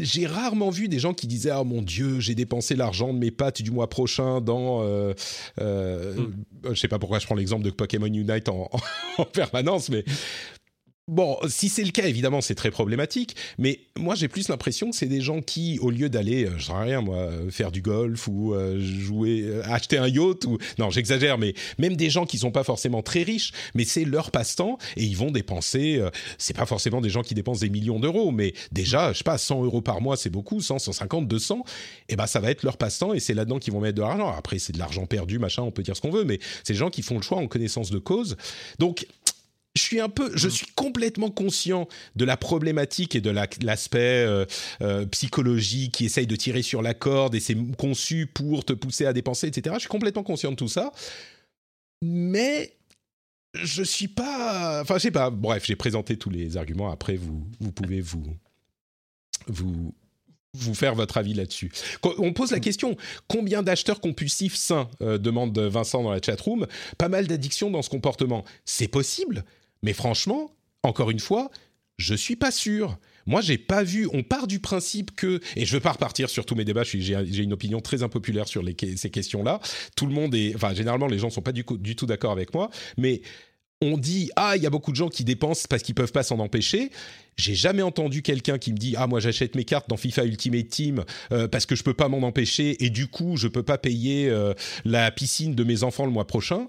[0.00, 3.32] j'ai rarement vu des gens qui disaient ah mon dieu j'ai dépensé l'argent de mes
[3.32, 5.12] pattes du mois prochain dans euh,
[5.60, 6.44] euh, Mm.
[6.70, 8.70] je sais pas pourquoi je prends l'exemple de Pokémon Unite en,
[9.18, 10.04] en permanence mais
[11.08, 13.34] Bon, si c'est le cas, évidemment, c'est très problématique.
[13.56, 16.66] Mais moi, j'ai plus l'impression que c'est des gens qui, au lieu d'aller, euh, je
[16.66, 20.58] sais rien, moi, euh, faire du golf ou euh, jouer, euh, acheter un yacht ou
[20.78, 24.30] non, j'exagère, mais même des gens qui sont pas forcément très riches, mais c'est leur
[24.30, 26.02] passe-temps et ils vont dépenser.
[26.36, 29.38] c'est pas forcément des gens qui dépensent des millions d'euros, mais déjà, je sais pas,
[29.38, 31.64] 100 euros par mois, c'est beaucoup, 100, 150, 200.
[32.10, 34.28] Et ben, ça va être leur passe-temps et c'est là-dedans qu'ils vont mettre de l'argent.
[34.36, 36.78] Après, c'est de l'argent perdu, machin, on peut dire ce qu'on veut, mais c'est des
[36.78, 38.36] gens qui font le choix en connaissance de cause.
[38.78, 39.06] Donc
[39.78, 44.24] je suis un peu, je suis complètement conscient de la problématique et de la- l'aspect
[44.26, 44.44] euh,
[44.82, 49.06] euh, psychologique qui essaye de tirer sur la corde et c'est conçu pour te pousser
[49.06, 49.74] à dépenser, etc.
[49.76, 50.92] Je suis complètement conscient de tout ça,
[52.02, 52.74] mais
[53.54, 55.30] je suis pas, enfin je sais pas.
[55.30, 56.90] Bref, j'ai présenté tous les arguments.
[56.90, 58.24] Après, vous vous pouvez vous
[59.46, 59.94] vous
[60.54, 61.70] vous faire votre avis là-dessus.
[62.18, 62.96] On pose la question
[63.28, 66.66] combien d'acheteurs compulsifs sains euh, demande Vincent dans la chatroom.
[66.96, 68.44] Pas mal d'addictions dans ce comportement.
[68.64, 69.44] C'est possible,
[69.82, 70.52] mais franchement,
[70.82, 71.50] encore une fois,
[71.98, 72.98] je suis pas sûr.
[73.26, 74.08] Moi, j'ai pas vu.
[74.12, 76.84] On part du principe que, et je veux pas repartir sur tous mes débats.
[76.84, 78.64] J'ai une opinion très impopulaire sur
[78.96, 79.60] ces questions-là.
[79.96, 82.70] Tout le monde est, enfin, généralement, les gens sont pas du tout d'accord avec moi.
[82.96, 83.20] Mais
[83.80, 86.22] on dit ah il y a beaucoup de gens qui dépensent parce qu'ils peuvent pas
[86.22, 86.90] s'en empêcher.
[87.36, 90.68] J'ai jamais entendu quelqu'un qui me dit ah moi j'achète mes cartes dans FIFA Ultimate
[90.68, 93.78] Team euh, parce que je peux pas m'en empêcher et du coup je peux pas
[93.78, 96.66] payer euh, la piscine de mes enfants le mois prochain.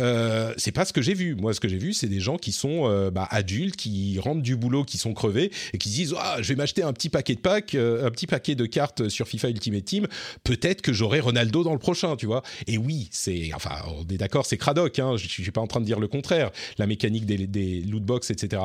[0.00, 1.34] Euh, c'est pas ce que j'ai vu.
[1.34, 4.42] Moi, ce que j'ai vu, c'est des gens qui sont euh, bah, adultes, qui rentrent
[4.42, 7.08] du boulot, qui sont crevés et qui se disent ah, je vais m'acheter un petit
[7.08, 10.06] paquet de packs, euh, un petit paquet de cartes sur FIFA Ultimate Team.
[10.44, 12.42] Peut-être que j'aurai Ronaldo dans le prochain, tu vois.
[12.66, 14.98] Et oui, c'est enfin, on est d'accord, c'est cradoc.
[14.98, 16.50] Hein, je, je suis pas en train de dire le contraire.
[16.78, 18.62] La mécanique des, des loot box, etc.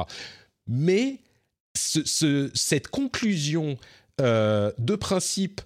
[0.67, 1.19] Mais
[1.75, 3.77] ce- ce- cette conclusion
[4.19, 5.61] de principe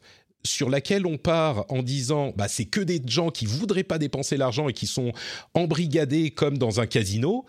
[0.47, 4.37] sur laquelle on part en disant bah, c'est que des gens qui voudraient pas dépenser
[4.37, 5.11] l'argent et qui sont
[5.53, 7.45] embrigadés comme dans un casino.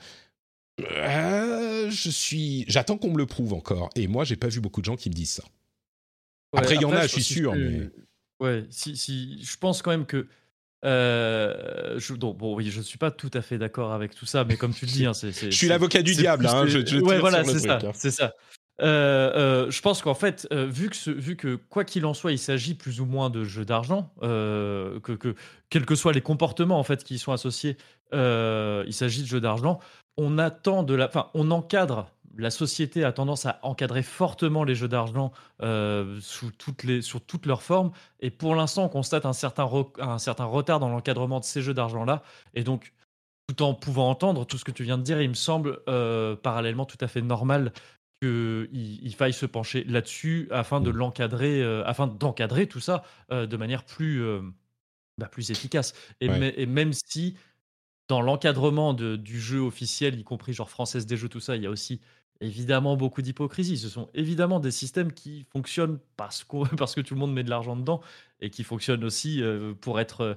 [0.81, 3.91] euh, je suis, j'attends qu'on me le prouve encore.
[3.97, 5.43] Et moi, j'ai pas vu beaucoup de gens qui me disent ça.
[6.53, 7.91] Ouais, Après, il y en a, je suis sûr, que- mais-
[8.41, 10.29] Ouais, si, si, je pense quand même que.
[10.85, 14.45] euh, je, donc, bon, oui, je suis pas tout à fait d'accord avec tout ça,
[14.45, 15.33] mais comme tu le dis, hein, c'est.
[15.33, 17.91] Je suis l'avocat du diable, hein, je- je ouais, voilà, le c'est ça, hein.
[17.95, 18.35] c'est ça.
[18.81, 22.75] Euh, euh, je pense qu'en fait, euh, vu, que quoi qu'il en soit, il s'agit
[22.75, 25.35] plus ou moins de jeux d'argent, que, que
[25.69, 27.77] quels que soient les comportements en fait qui y sont associés,
[28.13, 29.81] il s'agit de jeux d'argent.
[30.17, 32.11] On attend de la, enfin, on encadre.
[32.37, 37.63] La société a tendance à encadrer fortement les jeux d'argent sous toutes sur toutes leurs
[37.63, 37.91] formes.
[38.21, 39.69] Et pour l'instant, on constate un certain,
[39.99, 42.23] un certain retard dans l'encadrement de ces jeux d'argent-là.
[42.55, 42.93] Et donc,
[43.49, 45.81] tout en pouvant entendre tout ce que tu viens de dire, il me semble
[46.43, 47.73] parallèlement tout à fait normal
[48.21, 53.47] qu'il il faille se pencher là-dessus afin de l'encadrer, euh, afin d'encadrer tout ça euh,
[53.47, 54.41] de manière plus, euh,
[55.19, 55.95] bah, plus efficace.
[56.21, 56.39] Et, Ouais.
[56.39, 57.37] mais- et même si
[58.09, 61.67] dans l'encadrement du jeu officiel, y compris genre française des jeux, tout ça, il y
[61.67, 62.01] a aussi
[62.41, 63.77] évidemment beaucoup d'hypocrisie.
[63.77, 66.47] Ce sont évidemment des systèmes qui fonctionnent parce,
[66.79, 68.01] parce que tout le monde met de l'argent dedans
[68.41, 69.43] et qui fonctionnent aussi
[69.81, 70.37] pour être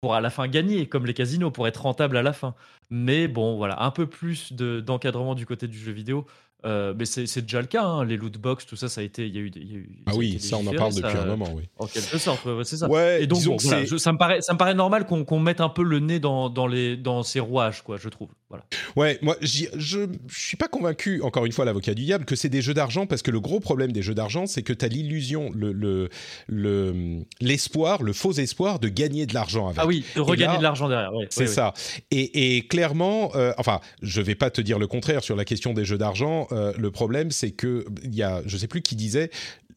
[0.00, 2.56] pour à la fin gagner, comme les casinos, pour être rentable à la fin.
[2.90, 6.26] Mais bon, voilà, un peu plus de- d'encadrement du côté du jeu vidéo.
[6.64, 9.26] Euh, mais c'est déjà le cas, hein, les loot box, tout ça, ça a été,
[9.26, 11.00] il y a eu, des- y a eu- Ah oui, ça on en parle ça,
[11.00, 11.64] depuis un moment, oui.
[11.78, 12.88] En quelque sorte, ouais, c'est ça.
[12.88, 15.40] Ouais, Et donc, bon, voilà, je- ça, me paraît, ça me paraît normal qu'on qu'on
[15.40, 18.28] mette un peu le nez dans, dans, les, dans ces rouages, quoi, je trouve.
[18.52, 18.64] Voilà.
[18.96, 22.50] Ouais, moi, je je suis pas convaincu, encore une fois, l'avocat du diable, que c'est
[22.50, 24.88] des jeux d'argent, parce que le gros problème des jeux d'argent, c'est que tu as
[24.88, 26.10] l'illusion, le, le,
[26.48, 29.78] le- l'espoir, le faux espoir de gagner de l'argent avec.
[29.80, 31.14] Ah oui, de regagner là, de l'argent derrière.
[31.14, 31.72] ouais, C'est ça.
[32.10, 35.72] Et, et clairement, euh, enfin, je vais pas te dire le contraire sur la question
[35.72, 36.46] des jeux d'argent.
[36.52, 39.30] euh, le problème, c'est que il y a, je sais plus qui disait.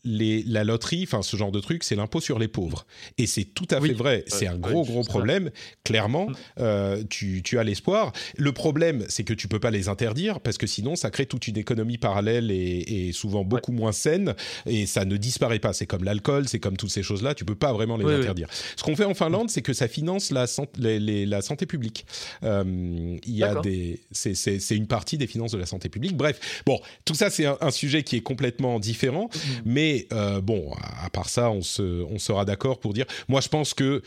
[0.05, 2.85] Les, la loterie, enfin ce genre de truc, c'est l'impôt sur les pauvres.
[3.17, 3.89] Et c'est tout à Oui.
[3.89, 4.23] fait vrai.
[4.27, 5.49] C'est un gros, gros problème.
[5.83, 6.33] Clairement, Mm.
[6.59, 8.13] euh, tu, tu as l'espoir.
[8.37, 11.47] Le problème, c'est que tu peux pas les interdire parce que sinon, ça crée toute
[11.47, 15.73] une économie parallèle et, et souvent beaucoup moins saine et ça ne disparaît pas.
[15.73, 17.33] C'est comme l'alcool, c'est comme toutes ces choses-là.
[17.33, 18.19] Tu peux pas vraiment les Oui, oui.
[18.21, 18.47] interdire.
[18.75, 21.65] Ce qu'on fait en Finlande, c'est que ça finance la, san- les- les- la santé
[21.65, 22.05] publique.
[22.43, 24.35] Euh, il y a des, c'est,
[24.75, 26.15] une partie des finances de la santé publique.
[26.15, 29.29] Bref, bon, tout ça c'est un, un sujet qui est complètement différent,
[29.65, 30.73] mais euh, bon,
[31.03, 33.05] à, part ça, on se, on sera d'accord pour dire.
[33.27, 34.01] Moi, je pense que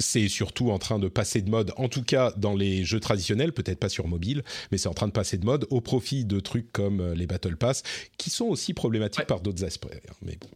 [0.00, 3.52] c'est surtout en train de passer de mode, en tout cas dans les jeux traditionnels,
[3.52, 4.42] peut-être pas sur mobile,
[4.72, 7.26] mais c'est en train de passer de mode au profit de trucs comme euh, les
[7.26, 7.84] Battle Pass,
[8.18, 9.26] qui sont aussi problématiques Ouais.
[9.26, 9.86] par d'autres aspects.
[9.92, 10.48] hein, Mais bon.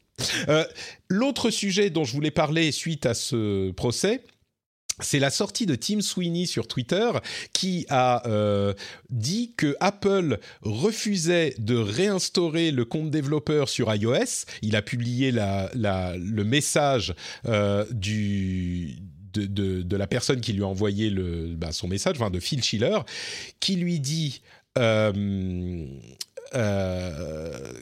[0.49, 0.65] Euh,
[1.09, 4.23] L'autre sujet dont je voulais parler suite à ce procès,
[5.01, 7.11] c'est la sortie de Tim Sweeney sur Twitter
[7.53, 8.75] qui a euh,
[9.11, 14.47] dit que Apple refusait de réinstaurer le compte développeur sur iOS.
[14.63, 17.15] Il a publié le message
[17.47, 21.13] euh, de, la personne qui lui a envoyé
[21.57, 22.99] bah, son message, enfin de Phil Schiller,
[23.61, 24.43] qui lui dit
[26.55, 27.73] euh,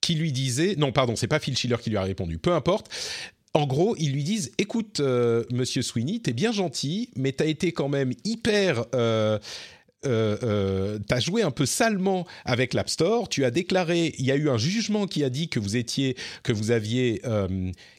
[0.00, 2.88] qui lui disait, non pardon, c'est pas Phil Schiller qui lui a répondu, peu importe.
[3.56, 7.72] En gros, ils lui disent, écoute, euh, Monsieur Sweeney, t'es bien gentil, mais t'as été
[7.72, 9.38] quand même hyper euh,
[10.04, 13.30] euh, euh, tu as joué un peu salement avec l'App Store.
[13.30, 16.16] Tu as déclaré, il y a eu un jugement qui a dit que vous étiez,
[16.42, 17.22] que vous aviez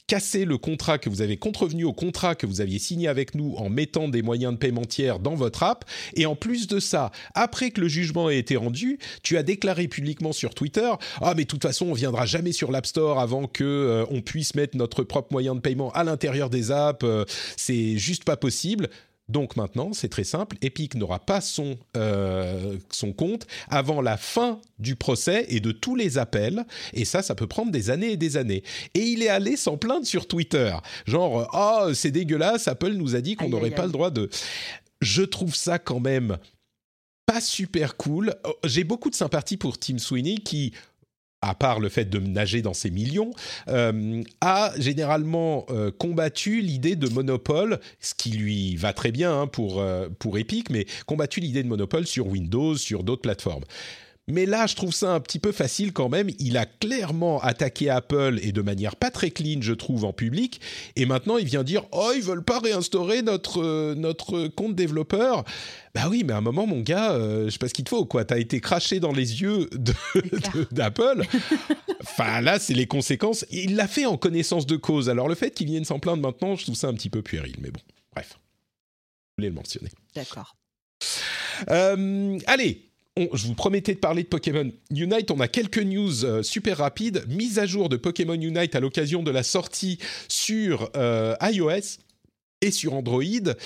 [0.08, 3.56] cassé le contrat, que vous avez contrevenu au contrat que vous aviez signé avec nous
[3.58, 5.84] en mettant des moyens de paiement tiers dans votre app.
[6.16, 9.90] Et en plus de ça, après que le jugement ait été rendu, tu as déclaré
[9.90, 10.90] publiquement sur Twitter
[11.22, 14.22] Ah, mais de toute façon, on viendra jamais sur l'App Store avant que euh, on
[14.22, 17.04] puisse mettre notre propre moyen de paiement à l'intérieur des apps.
[17.04, 17.26] Euh,
[17.58, 18.90] c'est juste pas possible.
[19.30, 24.62] Donc maintenant, c'est très simple, Epic n'aura pas son, euh, son compte avant la fin
[24.80, 28.18] du procès et de tous les appels, et ça, ça peut prendre des années et
[28.18, 28.64] des années.
[28.94, 30.74] Et il est allé s'en plaindre sur Twitter,
[31.06, 34.30] genre, oh, c'est dégueulasse, Apple nous a dit qu'on n'aurait pas le droit de...
[35.02, 36.38] Je trouve ça quand même
[37.28, 38.34] pas super cool.
[38.64, 40.74] J'ai beaucoup de sympathie pour Tim Sweeney qui
[41.42, 43.32] à part le fait de nager dans ses millions,
[43.68, 49.48] euh, a généralement euh, combattu l'idée de monopole, ce qui lui va très bien hein,
[49.48, 53.64] pour, euh, pour Epic, mais combattu l'idée de monopole sur Windows, sur d'autres plateformes.
[54.30, 56.30] Mais là, je trouve ça un petit peu facile quand même.
[56.38, 60.60] Il a clairement attaqué Apple et de manière pas très clean, je trouve, en public.
[60.98, 65.46] Et maintenant, il vient dire Oh, ils veulent pas réinstaurer notre, notre compte développeur.
[65.96, 67.90] Bah oui, mais à un moment, mon gars, euh, je sais pas ce qu'il te
[67.90, 68.26] faut, quoi.
[68.26, 69.70] T'as été craché dans les yeux
[70.72, 71.24] d'Apple.
[72.02, 73.46] enfin, là, c'est les conséquences.
[73.50, 75.10] Il l'a fait en connaissance de cause.
[75.10, 77.56] Alors, le fait qu'il vienne s'en plaindre maintenant, je trouve ça un petit peu puéril.
[77.62, 77.80] Mais bon,
[78.14, 78.38] bref.
[79.38, 79.90] Je voulais le mentionner.
[80.14, 80.58] D'accord.
[81.70, 82.87] Euh, allez,
[83.34, 85.32] je vous promettais de parler de Pokémon Unite.
[85.32, 87.26] On a quelques news euh, super rapides.
[87.28, 92.00] Mise à jour de Pokémon Unite à l'occasion de la sortie sur euh, iOS.
[92.62, 93.22] Et sur Android,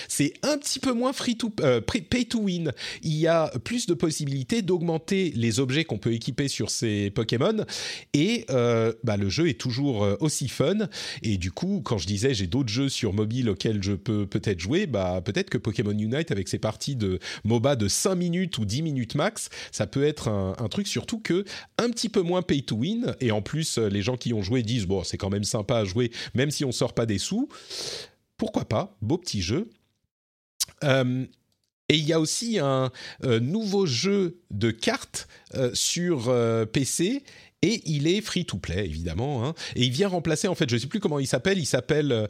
[0.10, 2.74] c'est un petit peu moins free to, euh, pay to win.
[3.04, 7.64] Il y a plus de possibilités d'augmenter les objets qu'on peut équiper sur ces Pokémon.
[8.14, 10.90] Et euh, bah, le jeu est toujours euh, aussi fun.
[11.24, 14.60] Et du coup, quand je disais j'ai d'autres jeux sur mobile auxquels je peux peut-être
[14.60, 18.66] jouer, bah, peut-être que Pokémon Unite, avec ses parties de MOBA de 5 minutes ou
[18.66, 21.46] 10 minutes max, ça peut être un, truc surtout que
[21.78, 23.16] un petit peu moins pay to win.
[23.22, 25.86] Et en plus, les gens qui ont joué disent bon, c'est quand même sympa à
[25.86, 27.48] jouer, même si on sort pas des sous
[28.42, 29.70] pourquoi pas, beau petit jeu.
[30.84, 31.26] Euh,
[31.90, 32.92] et il y a aussi un
[33.24, 36.36] euh, nouveau jeu de cartes euh, sur
[36.74, 37.22] PC.
[37.62, 39.54] Et il est free to play évidemment, hein.
[39.76, 42.28] et il vient remplacer en fait, je sais plus comment il s'appelle, il s'appelle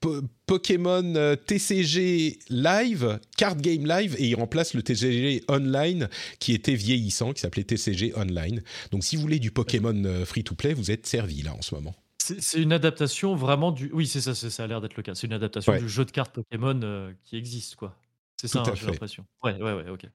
[0.00, 6.08] po Pokémon TCG Live, Card Game Live, et il remplace le TCG Online
[6.40, 8.60] qui était vieillissant, qui s'appelait TCG Online.
[8.90, 11.76] Donc si vous voulez du Pokémon free to play, vous êtes servi là en ce
[11.76, 11.94] moment.
[12.38, 13.90] C'est une adaptation vraiment du.
[13.92, 15.14] Oui, c'est ça, ça a l'air d'être le cas.
[15.14, 15.80] C'est une adaptation Ouais.
[15.80, 17.96] du jeu de cartes Pokémon euh, qui existe, quoi.
[18.40, 19.24] C'est ça, hein, j'ai l'impression.
[19.42, 20.06] Ouais, ouais, ouais, ok.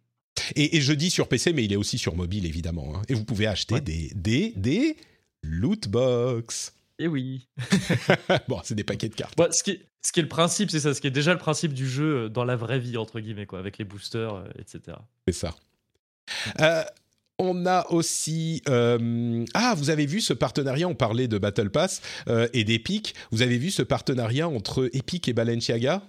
[0.56, 2.96] Et, et je dis sur PC, mais il est aussi sur mobile évidemment.
[2.96, 3.02] hein.
[3.10, 3.82] Et vous pouvez acheter Ouais.
[3.82, 4.98] des, des, des
[5.44, 6.74] loot box.
[7.00, 7.48] Et oui.
[8.48, 9.40] bon, c'est des paquets de cartes.
[9.52, 10.94] Ce, qui est, ce qui est le principe, c'est ça.
[10.94, 13.46] Ce qui est déjà le principe du jeu euh, dans la vraie vie, entre guillemets,
[13.46, 14.98] quoi, avec les boosters, euh, etc.
[15.28, 15.56] C'est ça.
[16.60, 16.84] Euh,
[17.38, 18.62] on a aussi...
[18.70, 23.16] euh, ah, vous avez vu ce partenariat, on parlait de Battle Pass euh, et d'Epic.
[23.32, 26.02] Vous avez vu ce partenariat entre Epic et Balenciaga?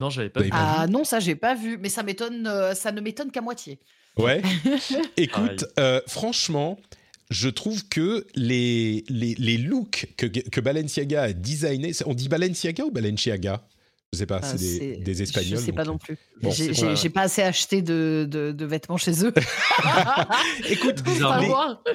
[0.00, 0.50] Non, j'avais pas vu.
[0.50, 3.40] pas Ah non, ça j'ai pas vu, mais ça m'étonne, euh, ça ne m'étonne qu'à
[3.40, 3.78] moitié.
[4.16, 4.42] Ouais.
[5.16, 6.78] Écoute, euh, franchement,
[7.30, 11.92] je trouve que les, les, les looks que, que Balenciaga a designés...
[12.06, 13.66] On dit Balenciaga ou Balenciaga?
[14.12, 15.58] Je sais pas, Ah, c'est des, Espagnols.
[15.58, 16.18] Je sais pas donc, non plus.
[16.42, 19.32] Bon, j'ai pas assez acheté de, de, de vêtements chez eux.
[20.68, 20.98] Écoute.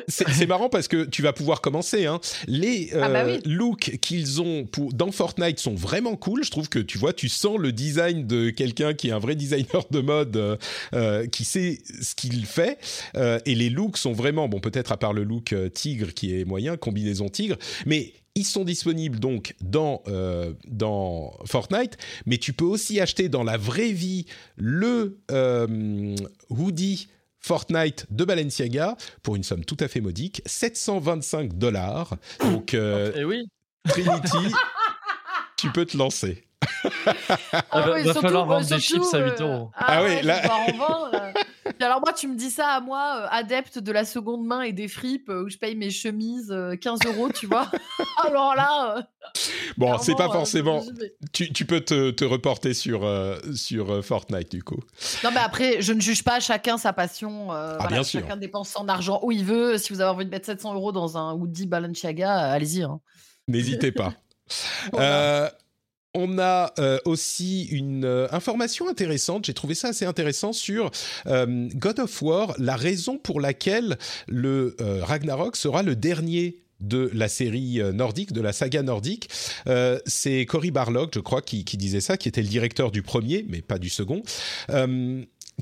[0.07, 2.07] C'est marrant parce que tu vas pouvoir commencer.
[2.07, 2.19] Hein.
[2.47, 3.39] Les euh, Ah bah oui.
[3.45, 6.43] looks qu'ils ont pour, dans Fortnite sont vraiment cool.
[6.43, 9.35] Je trouve que tu vois, tu sens le design de quelqu'un qui est un vrai
[9.35, 10.57] designer de mode, euh,
[10.95, 12.79] euh, qui sait ce qu'il fait.
[13.15, 16.39] Euh, et les looks sont vraiment, bon, peut-être à part le look euh, tigre qui
[16.39, 21.97] est moyen, combinaison tigre, mais ils sont disponibles donc dans, euh, dans Fortnite,
[22.27, 26.15] mais tu peux aussi acheter dans la vraie vie le euh,
[26.49, 27.07] hoodie
[27.39, 32.15] Fortnite de Balenciaga pour une somme tout à fait modique, 725 dollars.
[32.41, 33.47] Donc euh, Et oui.
[33.87, 34.53] Trinity,
[35.57, 36.46] tu peux te lancer.
[37.71, 39.71] Ah, va- oui, va surtout- falloir ouais, vendre des chips à 8 euh, euros.
[39.75, 40.41] Ah, Ah oui, ouais, là-
[40.77, 41.31] vendre, euh.
[41.81, 44.71] Alors moi, tu me dis ça à moi, euh, adepte de la seconde main et
[44.71, 47.69] des fripes, où je paye mes chemises euh, 15 euros, tu vois.
[48.25, 49.01] alors là, euh,
[49.77, 50.83] Bon, c'est pas euh, forcément.
[51.33, 54.79] Tu, tu peux te, te reporter sur, euh, sur euh, Fortnite du coup.
[55.23, 57.51] Non, mais après, je ne juge pas chacun sa passion.
[57.51, 58.21] euh, voilà, Ah, bien sûr.
[58.21, 59.77] Chacun dépense son argent où il veut.
[59.77, 62.83] Si vous avez envie de mettre 700 euros dans un Woody Balenciaga, euh, allez-y.
[62.83, 62.99] hein.
[63.49, 64.13] N'hésitez pas.
[64.93, 65.05] Voilà.
[65.05, 65.49] Euh,
[66.17, 70.89] on a euh, aussi une euh, information intéressante, j'ai trouvé ça assez intéressant sur
[71.27, 77.27] euh, God of War, la raison pour laquelle le Ragnarok sera le dernier de la
[77.27, 79.29] série nordique, de la saga nordique.
[80.05, 83.61] C'est Cory Barlog, je crois, qui, disait ça, qui était le directeur du premier, mais
[83.61, 84.21] pas du second.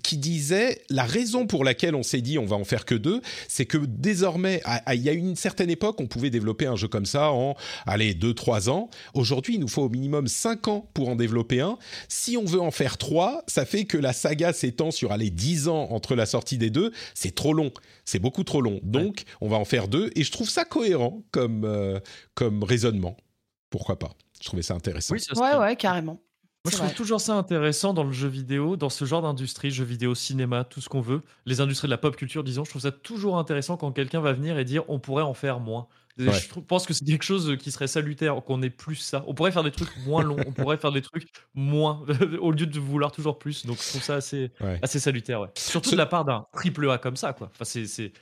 [0.04, 3.22] Qui disait la raison pour laquelle on s'est dit on va en faire que deux,
[3.48, 4.62] c'est que désormais,
[4.94, 7.56] il y a une certaine époque, on pouvait développer un jeu comme ça en,
[7.86, 8.90] allez, deux, trois ans.
[9.14, 11.78] Aujourd'hui, il nous faut au minimum cinq ans pour en développer un.
[12.10, 15.68] Si on veut en faire trois, ça fait que la saga s'étend sur, allez, dix
[15.68, 16.92] ans entre la sortie des deux.
[17.14, 17.72] C'est trop long.
[18.04, 18.80] C'est beaucoup trop long.
[18.84, 20.12] Donc, on va en faire deux.
[20.16, 22.00] Et je trouve ça cohérent comme, euh,
[22.34, 23.18] comme raisonnement.
[23.70, 24.12] Pourquoi pas?
[24.40, 25.14] Je trouvais ça intéressant.
[25.14, 26.20] Oui, ça Ouais, ouais, carrément.
[26.66, 26.96] Moi, je trouve vrai.
[26.96, 30.82] toujours ça intéressant dans le jeu vidéo, dans ce genre d'industrie, jeux vidéo, cinéma, tout
[30.82, 32.64] ce qu'on veut, les industries de la pop culture, disons.
[32.66, 35.60] Je trouve ça toujours intéressant quand quelqu'un va venir et dire on pourrait en faire
[35.60, 35.88] moins.
[36.18, 36.32] Ouais.
[36.32, 39.24] Je trouve- pense que c'est quelque chose qui serait salutaire, qu'on ait plus ça.
[39.28, 42.04] On pourrait faire des trucs moins longs, on pourrait faire des trucs moins,
[42.42, 43.66] au lieu de vouloir toujours plus.
[43.66, 44.80] Donc je trouve ça assez, Ouais.
[44.82, 45.42] assez salutaire.
[45.42, 45.50] Ouais.
[45.58, 47.34] Surtout Ce- de la part d'un triple A comme ça.
[47.34, 47.52] Quoi.
[47.54, 48.14] Enfin, c'est,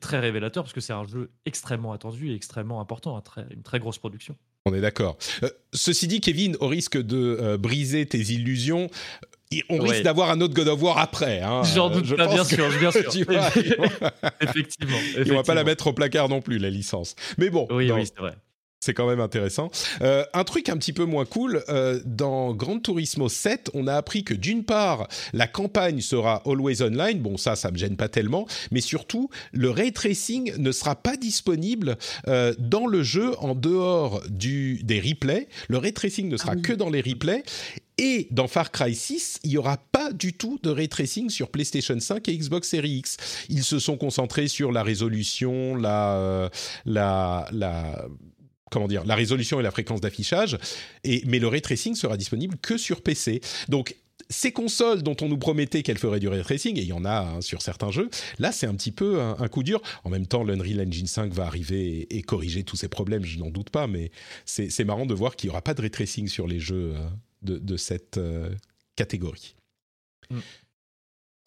[0.00, 3.62] très révélateur parce que c'est un jeu extrêmement attendu et extrêmement important, un très- une
[3.62, 4.36] très grosse production.
[4.66, 5.16] On est d'accord.
[5.42, 8.90] Euh, ceci dit, Kevin, au risque de euh, briser tes illusions,
[9.50, 9.90] il- on Ouais.
[9.90, 11.40] risque d'avoir un autre God of War après.
[11.40, 11.62] hein.
[11.74, 13.08] J'en doute je pas, bien que- sûr, bien sûr.
[13.10, 13.90] tu vois, ils vont-
[14.42, 14.98] effectivement.
[15.16, 17.14] Et on va pas la mettre au placard non plus, la licence.
[17.38, 18.34] Mais bon, Oui, dans- oui, c'est vrai.
[18.80, 19.70] C'est quand même intéressant.
[20.02, 23.94] Euh, un truc un petit peu moins cool, euh, dans Gran Turismo 7, on a
[23.94, 28.08] appris que d'une part, la campagne sera always online, bon ça, ça me gêne pas
[28.08, 31.98] tellement, mais surtout, le ray tracing ne sera pas disponible
[32.28, 35.48] euh, dans le jeu en dehors du, des replays.
[35.68, 37.42] Le ray tracing ne sera que dans les replays.
[38.00, 41.50] Et dans Far Cry 6, il n'y aura pas du tout de ray tracing sur
[41.50, 43.16] PlayStation 5 et Xbox Series X.
[43.48, 46.48] Ils se sont concentrés sur la résolution, la,
[46.86, 48.06] la, la,
[48.70, 50.58] comment dire, la résolution et la fréquence d'affichage.
[51.04, 53.40] Et, mais le ray tracing sera disponible que sur PC.
[53.68, 53.94] Donc,
[54.30, 57.04] ces consoles dont on nous promettait qu'elles feraient du ray tracing, et il y en
[57.04, 59.80] a hein, sur certains jeux, là c'est un petit peu un, coup dur.
[60.04, 63.50] En même temps, l'Unreal Engine 5 va arriver et, corriger tous ces problèmes, je n'en
[63.50, 64.10] doute pas, mais
[64.44, 67.08] c'est marrant de voir qu'il n'y aura pas de ray tracing sur les jeux euh,
[67.42, 68.50] de, de cette euh,
[68.96, 69.54] catégorie.
[70.30, 70.38] Mm.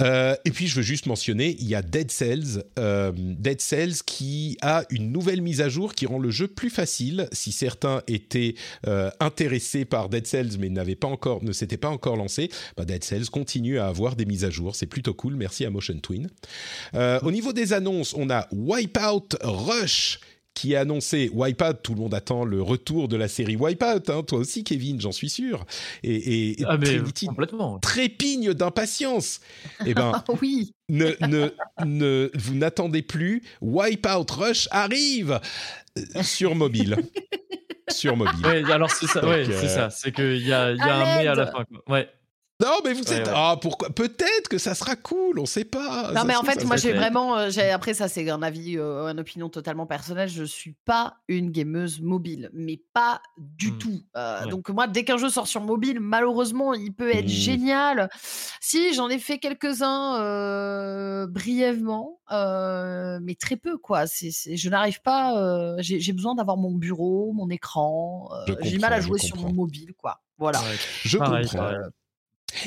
[0.01, 4.03] Euh, et puis je veux juste mentionner, il y a Dead Cells, euh, Dead Cells
[4.05, 7.27] qui a une nouvelle mise à jour qui rend le jeu plus facile.
[7.31, 8.55] Si certains étaient
[8.87, 12.85] euh, intéressés par Dead Cells mais n'avaient pas encore, ne s'étaient pas encore lancés, bah
[12.85, 14.75] Dead Cells continue à avoir des mises à jour.
[14.75, 15.35] C'est plutôt cool.
[15.35, 16.27] Merci à Motion Twin.
[16.93, 20.19] Au niveau des annonces, on a Wipeout Rush
[20.53, 24.23] qui est annoncé Wipeout, tout le monde attend le retour de la série Wipeout, hein,
[24.23, 25.65] toi aussi Kevin, j'en suis sûr.
[26.03, 27.79] Et, et, Ah, mais Trinity complètement.
[27.79, 29.39] trépigne d'impatience.
[29.85, 30.11] Eh ben,
[30.41, 30.73] oui.
[30.89, 31.49] ne, ne,
[31.85, 33.43] ne, vous n'attendez plus.
[33.61, 35.39] Wipeout Rush arrive
[35.97, 36.97] euh, sur mobile.
[37.89, 38.45] sur mobile.
[38.45, 39.89] Ouais, alors c'est ça, ouais, euh, c'est ça.
[39.89, 41.65] C'est qu'il y a, y un mais à la fin.
[41.65, 41.81] Quoi.
[41.87, 42.09] Ouais.
[42.61, 43.27] Non, mais vous êtes.
[43.27, 43.33] ouais.
[43.35, 46.09] Ah, pourquoi Peut-être que ça sera cool, on sait pas.
[46.13, 47.37] Non, Ça mais en fait, moi, j'ai vraiment.
[47.37, 50.29] euh, Après, ça, c'est un avis, euh, une opinion totalement personnelle.
[50.29, 53.77] Je suis pas une gameuse mobile, mais pas du Hmm.
[53.79, 54.01] tout.
[54.15, 54.49] Euh, Ouais.
[54.49, 57.27] Donc, moi, dès qu'un jeu sort sur mobile, malheureusement, il peut être Hmm.
[57.27, 58.09] génial.
[58.61, 64.07] Si, j'en ai fait quelques-uns euh, brièvement, euh, mais très peu, quoi.
[64.07, 65.37] C'est, c'est- je n'arrive pas.
[65.37, 68.29] euh, j'ai, besoin d'avoir mon bureau, mon écran.
[68.47, 70.19] euh, j'ai mal à jouer sur mon mobile, quoi.
[70.37, 70.59] Voilà.
[70.61, 70.65] Ouais.
[71.03, 71.71] Je Pareil, comprends.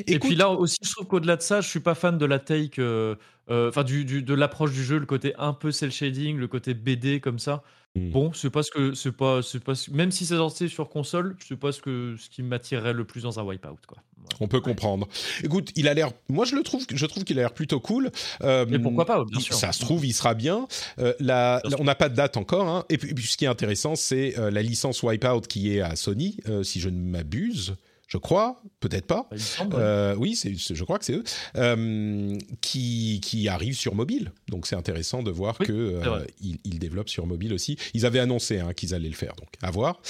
[0.07, 2.39] Et puis là aussi, je trouve qu'au-delà de ça, je suis pas fan de la
[2.39, 3.15] take, euh,
[3.51, 6.49] euh, enfin du, du- de l'approche du jeu, le côté un peu cel shading, le
[6.49, 7.63] côté BD comme ça.
[7.97, 8.11] Hmm.
[8.11, 10.89] Bon, c'est pas ce que c'est pas, c'est pas ce- même si c'est sorti sur
[10.89, 13.99] console, c'est pas ce que ce qui m'attirerait le plus dans un wipeout quoi.
[14.17, 14.37] Voilà.
[14.41, 15.07] on peut comprendre.
[15.45, 16.11] Écoute, il a l'air.
[16.31, 16.85] Moi, je le trouve.
[16.93, 18.11] Je trouve qu'il a l'air plutôt cool.
[18.43, 19.55] Euh, Et pourquoi pas, bien sûr.
[19.55, 20.67] Ça se trouve, il sera bien.
[20.99, 21.81] Euh, la- Bien la- sûr.
[21.81, 22.67] on n'a pas de date encore.
[22.67, 22.85] hein.
[22.89, 25.95] Et puis, puis, ce qui est intéressant, c'est euh, la licence Wipeout qui est à
[25.95, 27.75] Sony, euh, si je ne m'abuse.
[28.15, 29.29] Je crois, peut-être pas.
[29.67, 29.77] Bah.
[29.77, 31.25] Euh, oui, je crois que c'est eux
[31.57, 34.31] euh, qui qui arrivent sur mobile.
[34.49, 37.77] Donc c'est intéressant de voir Oui, que euh, ils, développent sur mobile aussi.
[37.93, 40.01] Ils avaient annoncé hein, qu'ils allaient le faire, donc à voir.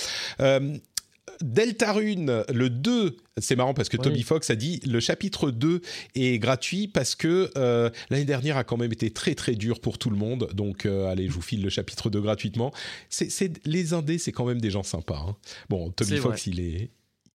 [1.40, 4.02] Deltarune, le 2, c'est marrant parce que Oui.
[4.02, 5.81] Toby Fox a dit le chapitre 2
[6.14, 9.97] est gratuit parce que euh, l'année dernière a quand même été très très dur pour
[9.97, 10.51] tout le monde.
[10.52, 12.70] Donc euh, allez, je vous file le chapitre 2 gratuitement.
[13.09, 15.24] C'est, les indés, c'est quand même des gens sympas.
[15.26, 15.36] hein.
[15.70, 16.90] Bon, Toby Fox, il est,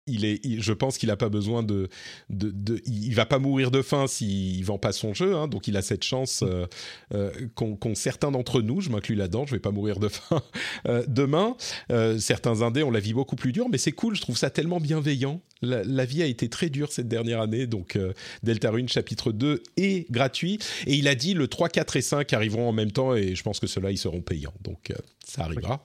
[0.09, 1.89] il est, je pense qu'il a pas besoin de,
[2.29, 5.67] de, de- il va pas mourir de faim s'il vend pas son jeu, hein, donc
[5.67, 6.65] il a cette chance euh,
[7.13, 10.41] euh, qu'ont certains d'entre nous, je m'inclus là-dedans, je vais pas mourir de faim
[10.87, 11.55] euh, demain.
[11.91, 14.49] Euh, certains indés ont la vie beaucoup plus dure, mais c'est cool, je trouve ça
[14.49, 15.41] tellement bienveillant.
[15.61, 17.97] La, la vie a été très dure cette dernière année, donc
[18.43, 20.57] Deltarune chapitre 2 est gratuit,
[20.87, 23.43] et il a dit le 3, 4 et 5 arriveront en même temps, et je
[23.43, 24.93] pense que ceux-là, ils seront payants, donc
[25.29, 25.83] ça arrivera.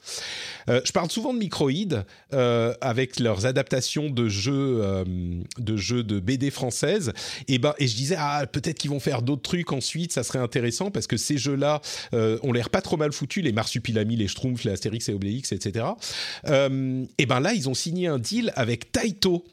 [0.69, 5.05] Euh, je parle souvent de Microïd euh, avec leurs adaptations de jeux, euh,
[5.59, 7.13] de jeux de BD françaises.
[7.49, 10.39] Et ben, et je disais ah peut-être qu'ils vont faire d'autres trucs ensuite, ça serait
[10.39, 11.81] intéressant parce que ces jeux-là
[12.13, 15.87] ont l'air pas trop mal foutus, les Marsupilami, les Schtroumpfs, les Astérix et Obélix, etc.
[16.47, 19.45] Et ben là, ils ont signé un deal avec Taito.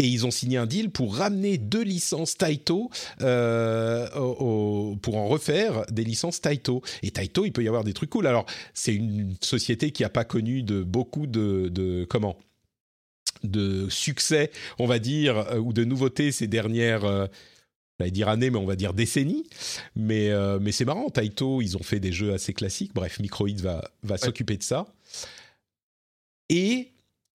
[0.00, 2.88] Et ils ont signé un deal pour ramener deux licences Taito,
[3.20, 6.82] euh, au- au- pour en refaire des licences Taito.
[7.02, 8.28] Et Taito, il peut y avoir des trucs cool.
[8.28, 12.38] Alors, c'est une société qui n'a pas connu de beaucoup de, de comment?
[13.42, 17.26] De succès, on va dire, euh, ou de nouveautés ces dernières, euh,
[17.98, 19.46] j'allais dire années, mais on va dire décennies.
[19.96, 22.94] Mais, euh, mais c'est marrant, Taito, ils ont fait des jeux assez classiques.
[22.94, 24.86] Bref, Microïd va, va s'occuper de ça.
[26.50, 26.92] Et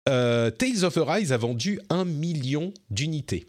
[0.09, 3.49] euh, Tales of Arise a vendu un million d'unités.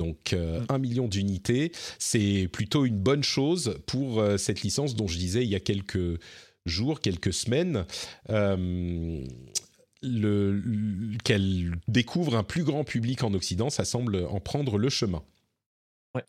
[0.00, 5.06] Donc euh, un million d'unités, c'est plutôt une bonne chose pour euh, cette licence dont
[5.06, 6.20] je disais il y a quelques
[6.66, 7.84] jours, quelques semaines,
[8.30, 9.24] euh,
[10.02, 14.88] le- le- qu'elle découvre un plus grand public en Occident, ça semble en prendre le
[14.88, 15.22] chemin.
[16.16, 16.24] Ouais.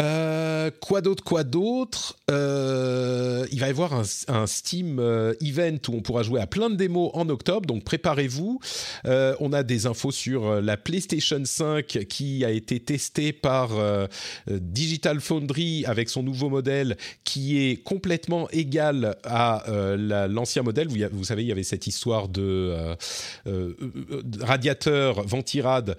[0.00, 5.94] Euh, quoi d'autre, quoi d'autre Euh, Il va y avoir un, Steam euh, event où
[5.94, 8.60] on pourra jouer à plein de démos en octobre, donc préparez-vous.
[9.06, 13.72] Euh, on a des infos sur euh, la PlayStation 5 qui a été testée par
[13.78, 14.06] euh,
[14.50, 20.62] euh, Digital Foundry avec son nouveau modèle qui est complètement égal à euh, la- l'ancien
[20.62, 20.88] modèle.
[20.88, 22.94] Vous, vous savez, il y avait cette histoire de euh,
[23.46, 25.96] euh, euh, radiateur ventirad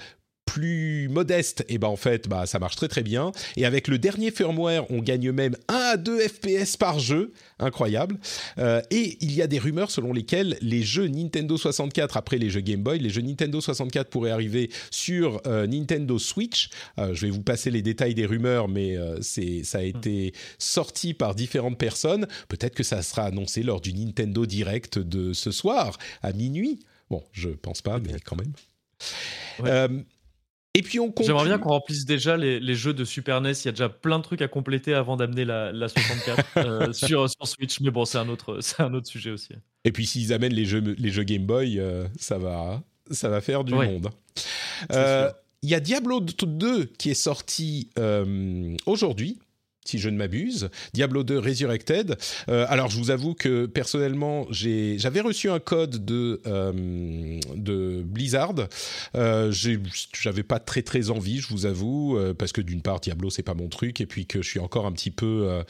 [0.51, 3.31] plus modeste, et ben en fait, bah, ça marche très très bien.
[3.55, 8.17] Et avec le dernier firmware, on gagne même 1 à 2 FPS par jeu, incroyable.
[8.57, 12.49] Euh, et il y a des rumeurs selon lesquelles les jeux Nintendo 64, après les
[12.49, 16.69] jeux Game Boy, les jeux Nintendo 64 pourraient arriver sur euh, Nintendo Switch.
[16.99, 21.13] Euh, je vais vous passer les détails des rumeurs, mais c'est ça a été sorti
[21.13, 22.27] par différentes personnes.
[22.49, 26.81] Peut-être que ça sera annoncé lors du Nintendo Direct de ce soir à minuit.
[27.09, 28.51] Bon, je pense pas, mais quand même.
[29.59, 30.03] Ouais.
[30.73, 31.25] Et puis on conclut.
[31.25, 33.51] J'aimerais bien qu'on remplisse déjà les, les jeux de Super NES.
[33.51, 36.93] Il y a déjà plein de trucs à compléter avant d'amener la, la 64 euh,
[36.93, 37.81] sur, sur Switch.
[37.81, 39.53] Mais bon, c'est un autre, c'est un autre sujet aussi.
[39.83, 43.41] Et puis s'ils amènent les jeux, les jeux Game Boy, euh, ça va, ça va
[43.41, 44.09] faire du monde.
[44.93, 45.29] Euh.
[45.63, 49.37] Il y a Diablo 2 qui est sorti euh, aujourd'hui.
[49.83, 52.15] Si je ne m'abuse, Diablo 2 Resurrected.
[52.49, 58.53] Euh, alors, je vous avoue que personnellement, j'avais reçu un code de, euh, de Blizzard.
[59.15, 63.29] Euh, J'avais pas très très envie, je vous avoue, euh, parce que d'une part, Diablo
[63.31, 65.63] c'est pas mon truc, et puis que je suis encore un petit peu, euh,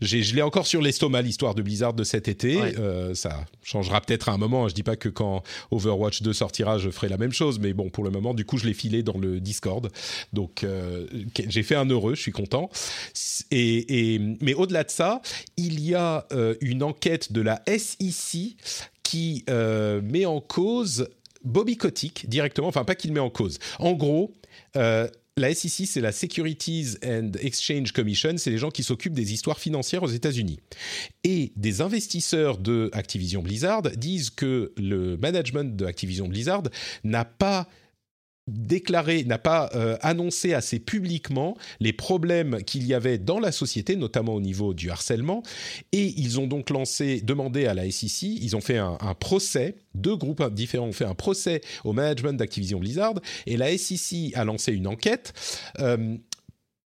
[0.00, 2.56] je l'ai encore sur l'estomac l'histoire de Blizzard de cet été.
[2.60, 2.74] Ouais.
[2.78, 4.64] Euh, ça changera peut-être à un moment.
[4.64, 4.68] hein.
[4.68, 7.90] Je dis pas que quand Overwatch 2 sortira, je ferai la même chose, mais bon,
[7.90, 9.90] pour le moment, du coup, je l'ai filé dans le Discord.
[10.32, 11.06] Donc, euh,
[11.48, 12.70] j'ai fait un heureux, je suis content.
[13.50, 15.20] Et, mais au-delà de ça,
[15.56, 18.56] il y a euh, une enquête de la SEC
[19.02, 21.08] qui euh, met en cause
[21.44, 23.58] Bobby Kotick directement, enfin pas qu'il met en cause.
[23.78, 24.34] En gros,
[24.76, 25.08] euh,
[25.38, 29.58] la SEC, c'est la Securities and Exchange Commission, c'est les gens qui s'occupent des histoires
[29.58, 30.58] financières aux États-Unis.
[31.24, 36.64] Et des investisseurs de Activision Blizzard disent que le management de Activision Blizzard
[37.04, 37.68] n'a pas
[38.48, 43.96] déclaré, n'a pas euh, annoncé assez publiquement les problèmes qu'il y avait dans la société,
[43.96, 45.42] notamment au niveau du harcèlement.
[45.92, 50.16] Et ils ont donc lancé, demandé à la SEC, ils ont fait un, procès, deux
[50.16, 53.14] groupes différents ont fait un procès au management d'Activision Blizzard,
[53.46, 55.32] et la SEC a lancé une enquête.
[55.80, 56.16] euh,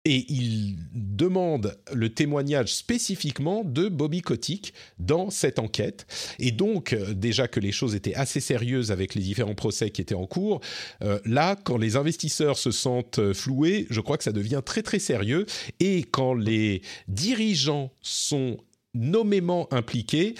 [0.04, 6.06] et il demande le témoignage spécifiquement de Bobby Kotick dans cette enquête.
[6.38, 10.00] Et donc, euh, déjà que les choses étaient assez sérieuses avec les différents procès qui
[10.00, 10.60] étaient en cours,
[11.02, 14.82] euh, là, quand les investisseurs se sentent euh, floués, je crois que ça devient très
[14.82, 15.44] très sérieux.
[15.80, 18.56] Et quand les dirigeants sont
[18.92, 20.34] nommément impliqués,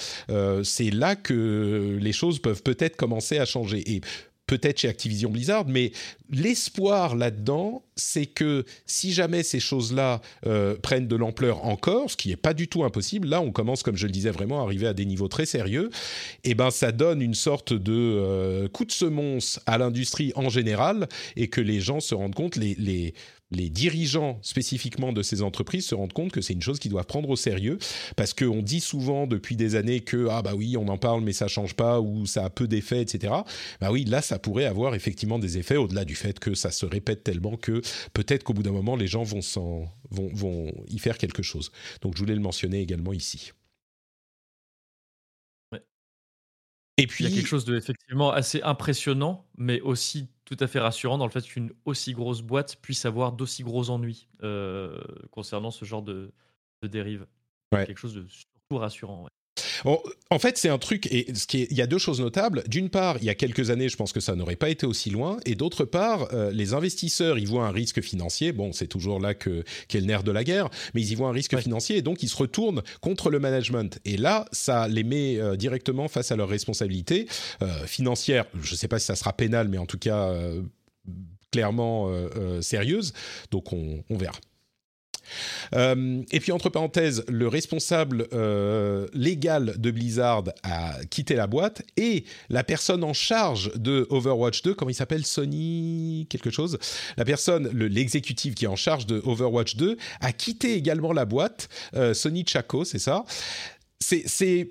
[0.64, 3.88] c'est là que les choses peuvent peut-être commencer à changer.
[3.92, 4.00] Et
[4.50, 5.92] peut-être chez Activision Blizzard, mais
[6.28, 12.30] l'espoir là-dedans, c'est que si jamais ces choses-là euh, prennent de l'ampleur encore, ce qui
[12.30, 14.88] n'est pas du tout impossible, là on commence, comme je le disais, vraiment à arriver
[14.88, 15.90] à des niveaux très sérieux,
[16.42, 21.08] et ben ça donne une sorte de euh, coup de semonce à l'industrie en général,
[21.36, 23.14] et que les gens se rendent compte, les, les
[23.50, 27.06] les dirigeants spécifiquement de ces entreprises se rendent compte que c'est une chose qu'ils doivent
[27.06, 27.78] prendre au sérieux
[28.16, 31.32] parce qu'on dit souvent depuis des années que ah bah oui on en parle mais
[31.32, 33.34] ça change pas ou ça a peu d'effets etc.
[33.80, 36.86] Bah oui là ça pourrait avoir effectivement des effets au-delà du fait que ça se
[36.86, 37.80] répète tellement que
[38.14, 39.40] peut-être qu'au bout d'un moment les gens vont,
[40.10, 41.72] vont, vont y faire quelque chose.
[42.02, 43.52] Donc je voulais le mentionner également ici.
[47.00, 50.66] Et puis il y a quelque chose de effectivement assez impressionnant, mais aussi tout à
[50.66, 55.00] fait rassurant dans le fait qu'une aussi grosse boîte puisse avoir d'aussi gros ennuis euh,
[55.30, 56.32] concernant ce genre de,
[56.82, 57.26] de dérive.
[57.70, 59.28] Quelque chose de surtout rassurant
[59.84, 62.62] en fait, c'est un truc, et ce qui il y a deux choses notables.
[62.66, 65.10] D'une part, il y a quelques années, je pense que ça n'aurait pas été aussi
[65.10, 68.52] loin, et d'autre part, euh, les investisseurs, ils voient un risque financier.
[68.52, 71.28] Bon, c'est toujours là que qu'est le nerf de la guerre, mais ils y voient
[71.28, 73.98] un risque financier, et donc ils se retournent contre le management.
[74.04, 77.26] Et là, ça les met euh, directement face à leurs responsabilités
[77.62, 78.46] euh, financières.
[78.62, 80.32] Je ne sais pas si ça sera pénal, mais en tout cas
[81.50, 82.10] clairement
[82.60, 83.12] sérieuse.
[83.50, 84.38] Donc on verra.
[85.74, 91.82] Euh, et puis entre parenthèses, le responsable euh, légal de Blizzard a quitté la boîte
[91.96, 96.78] et la personne en charge de Overwatch 2, comment il s'appelle Sony quelque chose,
[97.16, 101.68] la personne, l'exécutif qui est en charge de Overwatch 2 a quitté également la boîte,
[101.94, 103.24] euh, Sony Chaco, c'est ça.
[104.00, 104.70] C'est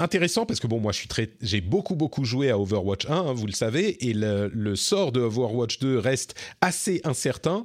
[0.00, 3.12] intéressant parce que bon moi je suis très j'ai beaucoup beaucoup joué à Overwatch 1
[3.12, 7.64] hein, vous le savez et le, le, sort de Overwatch 2 reste assez incertain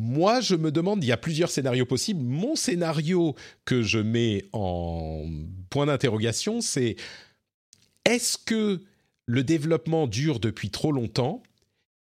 [0.00, 2.22] moi, je me demande, il y a plusieurs scénarios possibles.
[2.22, 3.34] Mon scénario
[3.64, 5.24] que je mets en
[5.70, 6.94] point d'interrogation, c'est
[8.04, 8.80] est-ce que
[9.26, 11.42] le développement dure depuis trop longtemps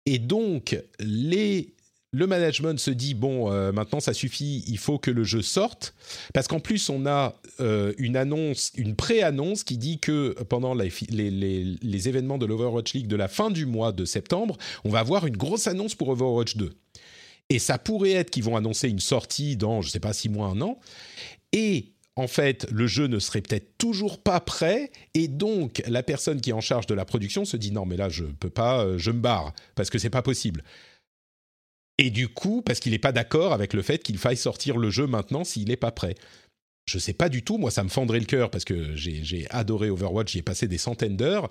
[0.06, 1.74] et donc les
[2.14, 5.94] le management se dit bon euh, maintenant ça suffit il faut que le jeu sorte
[6.34, 10.92] parce qu'en plus on a euh, une annonce une pré-annonce qui dit que pendant les,
[11.10, 15.28] les événements de l'Overwatch League de la fin du mois de septembre on va avoir
[15.28, 16.72] une grosse annonce pour Overwatch 2
[17.50, 20.30] et ça pourrait être qu'ils vont annoncer une sortie dans, je ne sais pas, six
[20.30, 20.80] mois, un an.
[21.54, 26.42] Et en fait, le jeu ne serait peut-être toujours pas prêt, et donc la personne
[26.42, 28.84] qui est en charge de la production se dit non, mais là je peux pas,
[28.84, 30.64] euh, je me barre parce que c'est pas possible.
[32.00, 34.90] Et du coup, parce qu'il n'est pas d'accord avec le fait qu'il faille sortir le
[34.90, 36.16] jeu maintenant s'il n'est pas prêt.
[36.86, 39.90] Je sais pas du tout, moi ça me fendrait le cœur parce que j'ai adoré
[39.90, 41.50] Overwatch, j'y ai passé des centaines d'heures.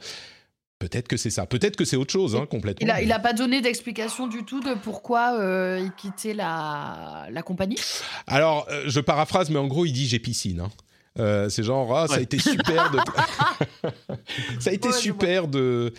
[0.78, 1.46] Peut-être que c'est ça.
[1.46, 2.94] Peut-être que c'est autre chose, hein, complètement.
[3.00, 7.42] Il n'a a pas donné d'explication du tout de pourquoi euh, il quittait la, la
[7.42, 7.78] compagnie?
[8.26, 10.60] Alors, euh, je paraphrase, mais en gros, il dit j'ai piscine.
[10.60, 10.70] Hein.
[11.18, 12.98] Euh, c'est genre, ah, ça a été super de.
[14.60, 15.94] ça a été super de.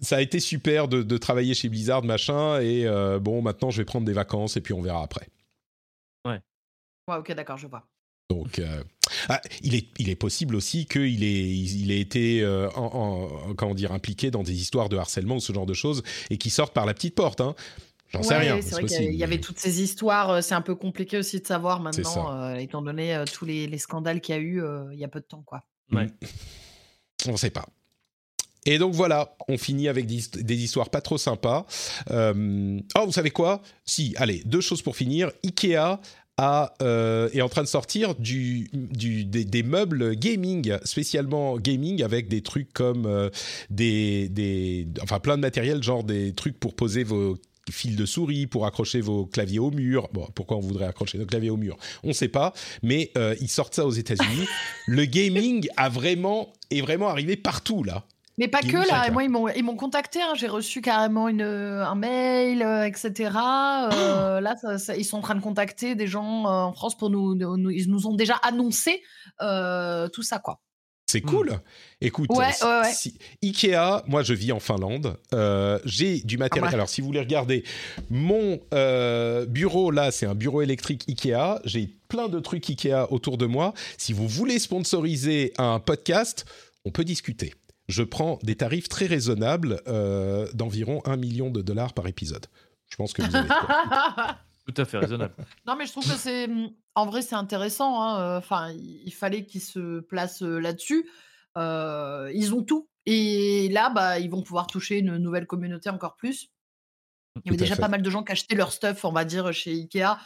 [0.00, 2.86] Ça a été super de, de, travailler chez Blizzard, machin, et
[3.20, 5.26] bon, maintenant je vais prendre des vacances et puis on verra après.
[6.24, 6.40] Ouais.
[7.08, 7.84] Ouais, ok, d'accord, je vois.
[8.30, 8.82] Donc, euh,
[9.28, 13.74] ah, il, est, il est possible aussi qu'il ait, il ait été euh, en, comment
[13.74, 16.74] dire, impliqué dans des histoires de harcèlement ou ce genre de choses et qui sortent
[16.74, 17.40] par la petite porte.
[17.40, 17.54] Hein.
[18.08, 18.60] J'en sais rien.
[18.62, 20.30] C'est vrai qu'il y avait toutes ces histoires.
[20.30, 24.20] Euh, c'est un peu compliqué aussi de savoir maintenant, étant donné tous les, les scandales
[24.20, 24.62] qu'il y a eu
[24.92, 25.42] il y a peu de temps.
[25.44, 25.62] Quoi.
[25.92, 26.06] Ouais.
[27.26, 27.66] On ne sait pas.
[28.66, 31.66] Et donc voilà, on finit avec des, des histoires pas trop sympas.
[32.10, 33.62] oh, vous savez quoi?
[33.84, 35.30] Si, allez, deux choses pour finir.
[35.44, 36.00] Ikea
[36.82, 43.06] euh, est en train de sortir des, meubles gaming, spécialement gaming, avec des trucs comme
[43.06, 43.30] euh,
[43.70, 47.36] des, des, enfin plein de matériel, genre des trucs pour poser vos
[47.70, 50.08] fils de souris, pour accrocher vos claviers au mur.
[50.12, 51.76] Bon, pourquoi on voudrait accrocher nos claviers au mur?
[52.02, 52.52] On ne sait pas,
[52.82, 54.46] mais euh, ils sortent ça aux États-Unis.
[54.86, 58.04] Le gaming a vraiment est vraiment arrivé partout là.
[58.38, 60.32] Mais pas que là, moi ils m'ont contacté, hein.
[60.36, 63.30] j'ai reçu carrément une un mail, euh, etc.
[63.92, 64.54] Euh, là,
[64.96, 67.34] ils sont en train de contacter des gens euh, en France pour nous,
[67.70, 69.02] ils nous ont déjà annoncé
[69.40, 70.60] tout ça quoi.
[71.10, 71.52] C'est cool.
[71.52, 71.60] Hmm.
[72.02, 72.28] Écoute,
[73.42, 75.16] Ikea, moi je vis en Finlande.
[75.84, 76.72] j'ai du matériel.
[76.72, 77.64] Alors si vous voulez regarder,
[78.08, 78.60] mon
[79.48, 81.60] bureau là, c'est un bureau électrique Ikea.
[81.64, 83.74] J'ai plein de trucs Ikea autour de moi.
[83.96, 86.44] Si vous voulez sponsoriser un podcast,
[86.84, 87.54] on peut discuter
[87.88, 92.46] je prends des tarifs très raisonnables euh, d'environ 1 million de dollars par épisode.
[92.88, 93.48] Je pense que vous avez
[94.66, 95.34] Tout à fait raisonnable.
[95.66, 96.46] non, mais je trouve que c'est.
[96.94, 98.02] En vrai, c'est intéressant.
[98.02, 101.08] Hein, euh, enfin, il fallait qu'ils se placent euh, là-dessus.
[101.56, 102.88] ils ont tout.
[103.06, 106.50] Et là, bah, ils vont pouvoir toucher une nouvelle communauté encore plus.
[107.36, 109.50] Il y avait déjà pas mal de gens qui achetaient leur stuff, on va dire,
[109.54, 110.18] chez Ikea.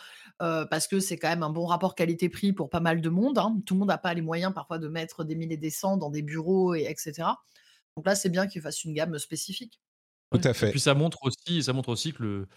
[0.71, 3.39] Parce que c'est quand même un bon rapport qualité-prix pour pas mal de monde.
[3.39, 3.61] Hein.
[3.65, 6.11] Tout le monde n'a pas les moyens parfois de mettre des milliers des cents dans
[6.11, 7.29] des bureaux, et etc.
[7.97, 9.81] Donc là, c'est bien qu'ils fassent une gamme spécifique.
[10.33, 10.69] Tout à fait.
[10.69, 12.49] Et puis ça montre aussi, ça montre aussi que le,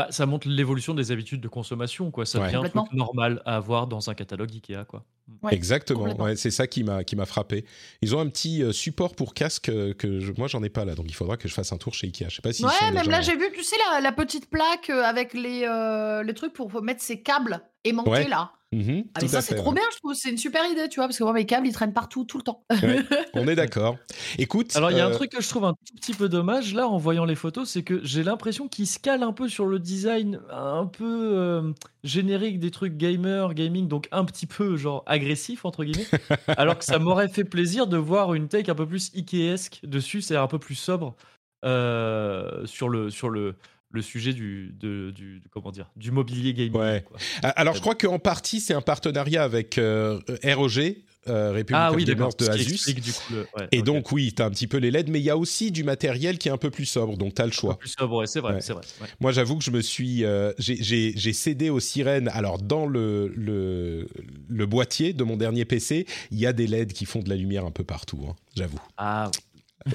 [0.00, 2.24] Bah, ça montre l'évolution des habitudes de consommation, quoi.
[2.24, 2.46] Ça Ouais.
[2.46, 5.04] devient un truc normal à avoir dans un catalogue Ikea, quoi.
[5.42, 7.64] Ouais, Exactement, ouais, c'est ça qui m'a qui m'a frappé.
[8.02, 10.84] Ils ont un petit euh, support pour casque euh, que je- moi j'en ai pas
[10.84, 12.26] là, donc il faudra que je fasse un tour chez Ikea.
[12.30, 14.48] Je sais pas si ouais, même déjà- là, j'ai vu, tu sais, la, la petite
[14.50, 18.28] plaque euh, avec les, euh, les trucs pour mettre ses câbles aimantés Ouais.
[18.28, 18.52] là.
[18.72, 20.14] Mhm, Ah, mais ça, c'est trop bien, je trouve.
[20.14, 22.38] C'est une super idée, tu vois, parce que moi, mes câbles, ils traînent partout, tout
[22.38, 22.62] le temps.
[22.70, 23.00] Ouais.
[23.34, 23.96] On est d'accord.
[24.38, 26.28] Écoute, Alors, il y a un euh, truc que je trouve un tout petit peu
[26.28, 29.48] dommage, là, en voyant les photos, c'est que j'ai l'impression qu'ils se calent un peu
[29.48, 31.72] sur le design un peu euh,
[32.04, 36.06] générique des trucs gamer, gaming, donc un petit peu, genre, agressif, entre guillemets.
[36.46, 40.22] alors que ça m'aurait fait plaisir de voir une take un peu plus Ikeesque dessus,
[40.22, 41.16] c'est un peu plus sobre
[41.64, 43.56] euh, sur le, sur le,
[43.92, 46.76] le sujet du, de, du, comment dire, du mobilier gaming.
[46.76, 47.04] Ouais.
[47.06, 47.18] quoi.
[47.42, 50.96] Ah, Alors, je crois qu'en partie, c'est un partenariat avec euh, ROG,
[51.28, 52.72] euh, Republic Ah of oui, Gamers de Asus.
[52.74, 55.10] explique, du coup, le- ouais, Et donc, oui, tu as un petit peu les LED,
[55.10, 57.42] mais il y a aussi du matériel qui est un peu plus sobre, donc tu
[57.42, 57.74] as le Un choix.
[57.74, 58.60] peu plus sobre, ouais, c'est vrai, Ouais.
[58.60, 59.08] vrai.
[59.20, 62.28] Moi, j'avoue que je me suis, euh, j'ai- cédé aux sirènes.
[62.28, 64.06] Alors, dans le, le,
[64.48, 67.36] le boîtier de mon dernier PC, il y a des LED qui font de la
[67.36, 68.80] lumière un peu partout, hein, j'avoue.
[68.96, 69.30] Ah,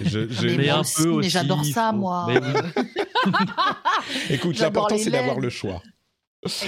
[0.02, 1.30] Je, je- Mais mais un aussi, peu mais aussi.
[1.30, 2.26] j'adore ça, faut- moi.
[2.28, 2.84] Mais oui.
[4.30, 5.82] Écoute, l'important, c'est d'avoir le choix.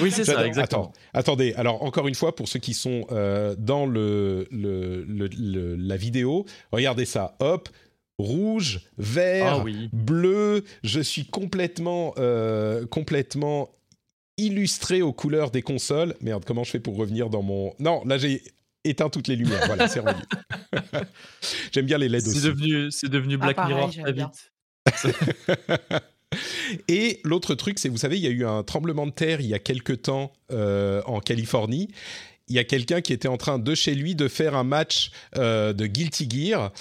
[0.01, 0.85] Oui, c'est ça, exactement.
[0.85, 1.53] Attends, attendez.
[1.53, 5.97] Alors encore une fois, pour ceux qui sont euh, dans le, le- le- le- la
[5.97, 7.35] vidéo, regardez ça.
[7.39, 7.69] Hop,
[8.17, 9.89] rouge, vert, Ah oui.
[9.93, 10.63] bleu.
[10.83, 13.69] Je suis complètement, euh, complètement
[14.39, 16.15] illustré aux couleurs des consoles.
[16.21, 18.41] Merde, comment je fais pour revenir dans mon Non, là j'ai
[18.83, 19.63] éteint toutes les lumières.
[19.67, 20.21] Voilà, c'est revenu.
[21.71, 22.41] J'aime bien les LED C'est aussi.
[22.41, 24.51] devenu, c'est devenu Ah, Black pareil, Mirror très vite.
[26.89, 29.47] Et l'autre truc, c'est, vous savez, il y a eu un tremblement de terre il
[29.47, 31.89] y a quelque temps euh, en Californie.
[32.49, 35.11] Il y a quelqu'un qui était en train de chez lui de faire un match
[35.37, 36.71] euh, de Guilty Gear.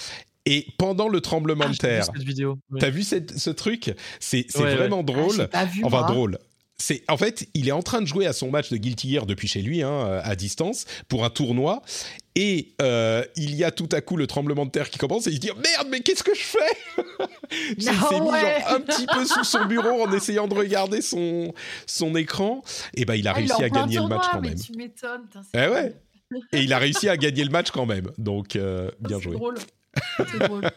[0.45, 2.57] Et pendant le tremblement Ah, de vu terre, cette vidéo.
[2.71, 2.79] oui.
[2.79, 3.93] t'as vu cette- ce truc?
[4.21, 5.47] C'est Ouais, vraiment Ah, drôle.
[5.49, 6.07] pas vu, enfin moi.
[6.11, 6.37] drôle.
[6.79, 9.25] C'est en fait, il est en train de jouer à son match de Guilty Gear
[9.25, 11.81] depuis chez lui, hein, à distance, pour un tournoi.
[12.35, 15.31] Et euh, il y a tout à coup le tremblement de terre qui commence et
[15.31, 17.03] il se dit merde, mais qu'est-ce que je fais?
[17.77, 21.01] Il s'est Ah mis genre un petit peu sous son bureau en essayant de regarder
[21.01, 21.53] son
[21.87, 22.61] son écran.
[22.93, 24.59] Et ben il a Ah, réussi à gagner le match quand mais même.
[24.59, 25.27] Tu m'étonnes.
[25.55, 25.95] Eh ouais.
[26.51, 28.11] Et il a réussi à gagner le match quand même.
[28.19, 29.33] Donc euh, bien joué.
[29.33, 29.55] drôle.
[30.31, 30.69] C'est drôle.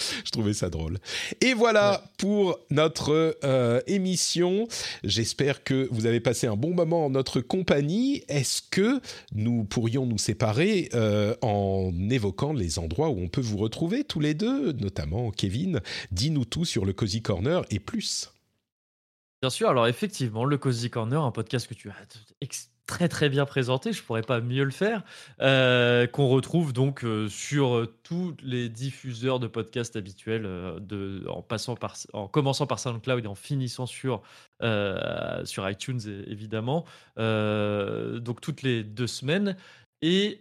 [0.24, 0.98] Je trouvais ça drôle.
[1.40, 4.66] Et voilà pour notre euh, émission.
[5.04, 8.22] J'espère que vous avez passé un bon moment en notre compagnie.
[8.28, 9.00] Est-ce que
[9.32, 14.20] nous pourrions nous séparer euh, en évoquant les endroits où on peut vous retrouver tous
[14.20, 15.80] les deux, notamment Kevin
[16.12, 18.30] Dis-nous tout sur le Cozy Corner et plus.
[19.42, 21.94] Bien sûr, alors effectivement, le Cozy Corner, un podcast que tu as
[22.90, 25.04] très très bien présenté, je pourrais pas mieux le faire,
[25.40, 30.44] euh, qu'on retrouve donc euh, sur euh, tous les diffuseurs de podcasts habituels,
[31.28, 34.22] en, passant par, en commençant par SoundCloud et en finissant sur,
[34.60, 36.84] sur iTunes évidemment,
[37.16, 39.56] donc toutes les deux semaines.
[40.02, 40.40] Et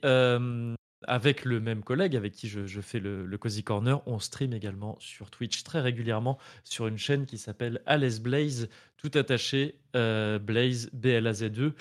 [1.08, 4.98] avec le même collègue avec qui je, fais le, le Cozy Corner, on stream également
[5.00, 11.74] sur Twitch très régulièrement sur une chaîne qui s'appelle Alice Blaze, tout attaché, Blaze, B-L-A-Z-E.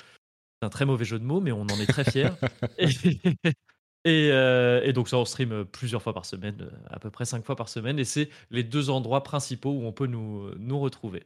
[0.60, 2.30] C'est un très mauvais jeu de mots, mais on en est très fiers.
[2.78, 2.88] et,
[4.04, 7.24] et, euh, et donc ça, on stream plusieurs fois par semaine, euh, à peu près
[7.24, 10.80] cinq fois par semaine, et c'est les deux endroits principaux où on peut nous, nous
[10.80, 11.24] retrouver.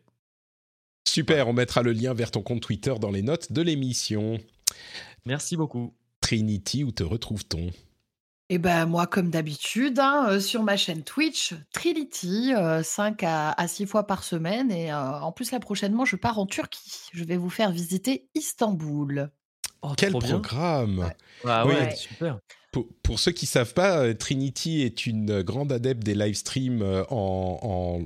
[1.09, 4.39] Super, on mettra le lien vers ton compte Twitter dans les notes de l'émission.
[5.27, 5.95] Merci beaucoup.
[6.21, 7.71] Trinity, où te retrouve-t-on?
[8.53, 12.53] Et ben moi, comme d'habitude, hein, euh, sur ma chaîne Twitch, Trinity,
[12.83, 14.71] 5 à, 6 fois par semaine.
[14.71, 17.09] Et euh, en plus, là, prochainement, je pars en Turquie.
[17.15, 19.31] Je vais vous faire visiter Istanbul.
[19.81, 21.17] Oh, Quel programme Ouais.
[21.47, 21.73] Ah Oui.
[21.73, 22.41] ouais, super.
[22.73, 26.83] Pour, pour ceux qui savent pas, euh, Trinity est une grande adepte des live streams
[26.83, 27.59] euh, en,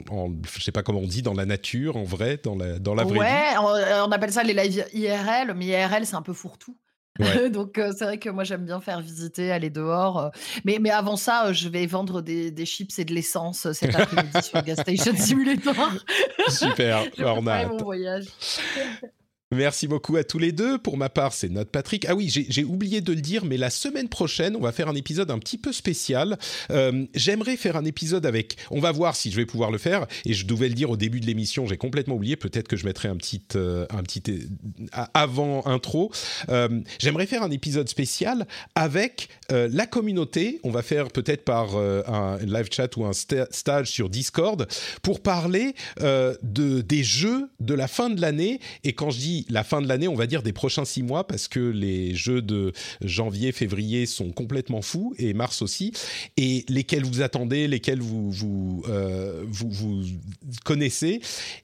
[0.09, 2.79] en, en- je sais pas comment on dit, dans la nature, en vrai, dans la,
[2.79, 3.19] dans la vraie vie.
[3.19, 6.77] ouais, on, on appelle ça les lives IRL, mais IRL, c'est un peu fourre-tout.
[7.19, 7.51] Ouais.
[7.51, 10.19] Donc, euh, c'est vrai que moi, j'aime bien faire visiter, aller dehors.
[10.19, 10.29] euh.
[10.65, 13.95] Mais, mais avant ça, euh, je vais vendre des, des chips et de l'essence cet
[13.95, 15.93] après-midi sur Gas Station Simulator.
[16.49, 18.27] Super, on a mon voyage.
[19.55, 20.77] Merci beaucoup à tous les deux.
[20.77, 22.05] Pour ma part, c'est notre Patrick.
[22.09, 24.95] Ah oui, j'ai oublié de le dire, mais la semaine prochaine, on va faire un
[24.97, 26.37] épisode un petit peu spécial.
[26.73, 28.57] Euh, J'aimerais faire un épisode avec.
[28.73, 30.09] On va voir si je vais pouvoir le faire.
[30.25, 32.35] Et je devais le dire au début de l'émission, j'ai complètement oublié.
[32.35, 36.11] Peut-être que je mettrai un petit, euh, un petit euh, avant intro.
[36.99, 40.59] J'aimerais faire un épisode spécial avec la communauté.
[40.65, 44.67] On va faire peut-être par un live chat ou un sta- stage sur Discord
[45.03, 48.59] pour parler de des jeux de la fin de l'année.
[48.83, 51.27] Et quand je dis la fin de l'année, on va dire des prochains six mois,
[51.27, 52.73] parce que les jeux de
[53.03, 55.93] janvier, février sont complètement fous et mars aussi,
[56.37, 60.03] et lesquels vous attendez, lesquels vous vous euh, vous, vous
[60.65, 61.21] connaissez.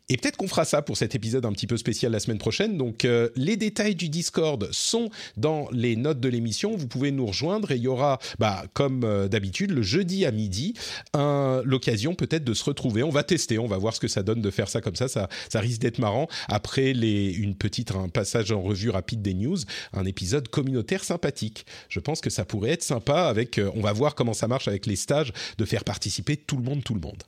[0.09, 2.77] Et peut-être qu'on fera ça pour cet épisode un petit peu spécial la semaine prochaine.
[2.77, 6.77] Donc euh, les détails du Discord sont dans les notes de l'émission.
[6.77, 10.31] Vous pouvez nous rejoindre et il y aura, bah, comme euh, d'habitude, le jeudi à
[10.31, 10.75] midi,
[11.15, 13.03] l'occasion peut-être de se retrouver.
[13.03, 15.09] On va tester, on va voir ce que ça donne de faire ça comme ça.
[15.09, 16.29] Ça, ça risque d'être marrant.
[16.49, 19.59] Après les, une petite un passage en revue rapide des news,
[19.93, 21.65] un épisode communautaire sympathique.
[21.89, 23.27] Je pense que ça pourrait être sympa.
[23.27, 26.57] Avec, euh, on va voir comment ça marche avec les stages, de faire participer tout
[26.57, 27.23] le monde, tout le monde.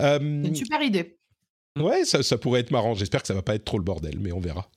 [0.00, 1.16] Euh, une super idée.
[1.78, 2.94] Ouais, ça, ça pourrait être marrant.
[2.94, 4.68] J'espère que ça va pas être trop le bordel, mais on verra.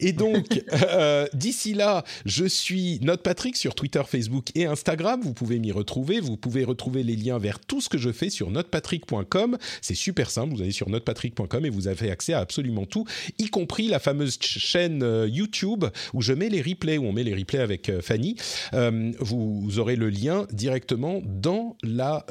[0.00, 5.20] Et donc, euh, d'ici là, je suis Note Patrick sur Twitter, Facebook et Instagram.
[5.22, 6.20] Vous pouvez m'y retrouver.
[6.20, 9.58] Vous pouvez retrouver les liens vers tout ce que je fais sur notepatrick.com.
[9.80, 10.54] C'est super simple.
[10.54, 13.04] Vous allez sur notepatrick.com et vous avez accès à absolument tout,
[13.38, 15.84] y compris la fameuse ch- chaîne euh, YouTube
[16.14, 18.36] où je mets les replays, où on met les replays avec euh, Fanny.
[19.20, 22.24] Vous, aurez le lien directement dans la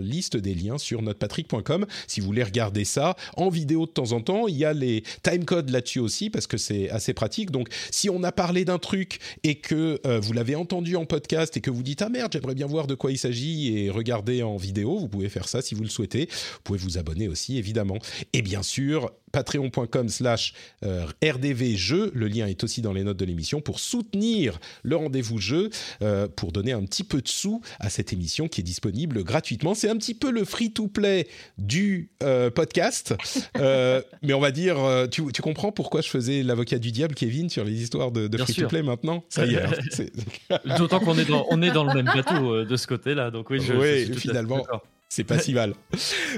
[0.00, 1.86] liste des liens sur notepatrick.com.
[2.06, 5.02] Si vous voulez regarder ça en vidéo de temps en temps, il y a les
[5.22, 7.50] timecodes là-dessus aussi parce que c'est assez pratique.
[7.50, 11.56] Donc, si on a parlé d'un truc et que euh, vous l'avez entendu en podcast
[11.56, 14.42] et que vous dites ah merde, j'aimerais bien voir de quoi il s'agit et regarder
[14.42, 16.28] en vidéo, vous pouvez faire ça si vous le souhaitez.
[16.30, 17.98] Vous pouvez vous abonner aussi évidemment.
[18.32, 20.54] Et bien sûr, patreon.com slash
[20.84, 25.38] euh, rdvjeux, le lien est aussi dans les notes de l'émission pour soutenir le rendez-vous
[25.38, 25.70] jeu,
[26.02, 29.74] euh, pour donner un petit peu de sous à cette émission qui est disponible gratuitement.
[29.74, 31.26] C'est un petit peu le free-to-play
[31.58, 33.14] du euh, podcast,
[33.58, 34.76] Euh, mais on va dire,
[35.10, 38.82] tu, tu comprends pourquoi je faisais l'avocat du diable, Kevin, sur les histoires de, free-to-play
[38.82, 39.24] maintenant?
[39.28, 42.76] Ça y est, hein, D'autant qu'on est dans, on est dans le même euh, de
[42.76, 43.30] ce côté-là.
[43.30, 44.66] Donc oui, je, je Oui, suis tout à fait finalement.
[45.14, 45.74] C'est pas si mal.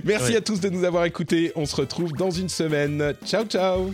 [0.05, 0.37] Merci Ouais.
[0.37, 1.53] à tous de nous avoir écoutés.
[1.55, 3.15] On se retrouve dans une semaine.
[3.25, 3.93] Ciao, ciao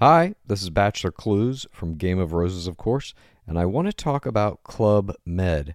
[0.00, 3.14] Hi, this is Bachelor Clues from Game of Roses, of course,
[3.46, 5.74] and I want to talk about Club Med.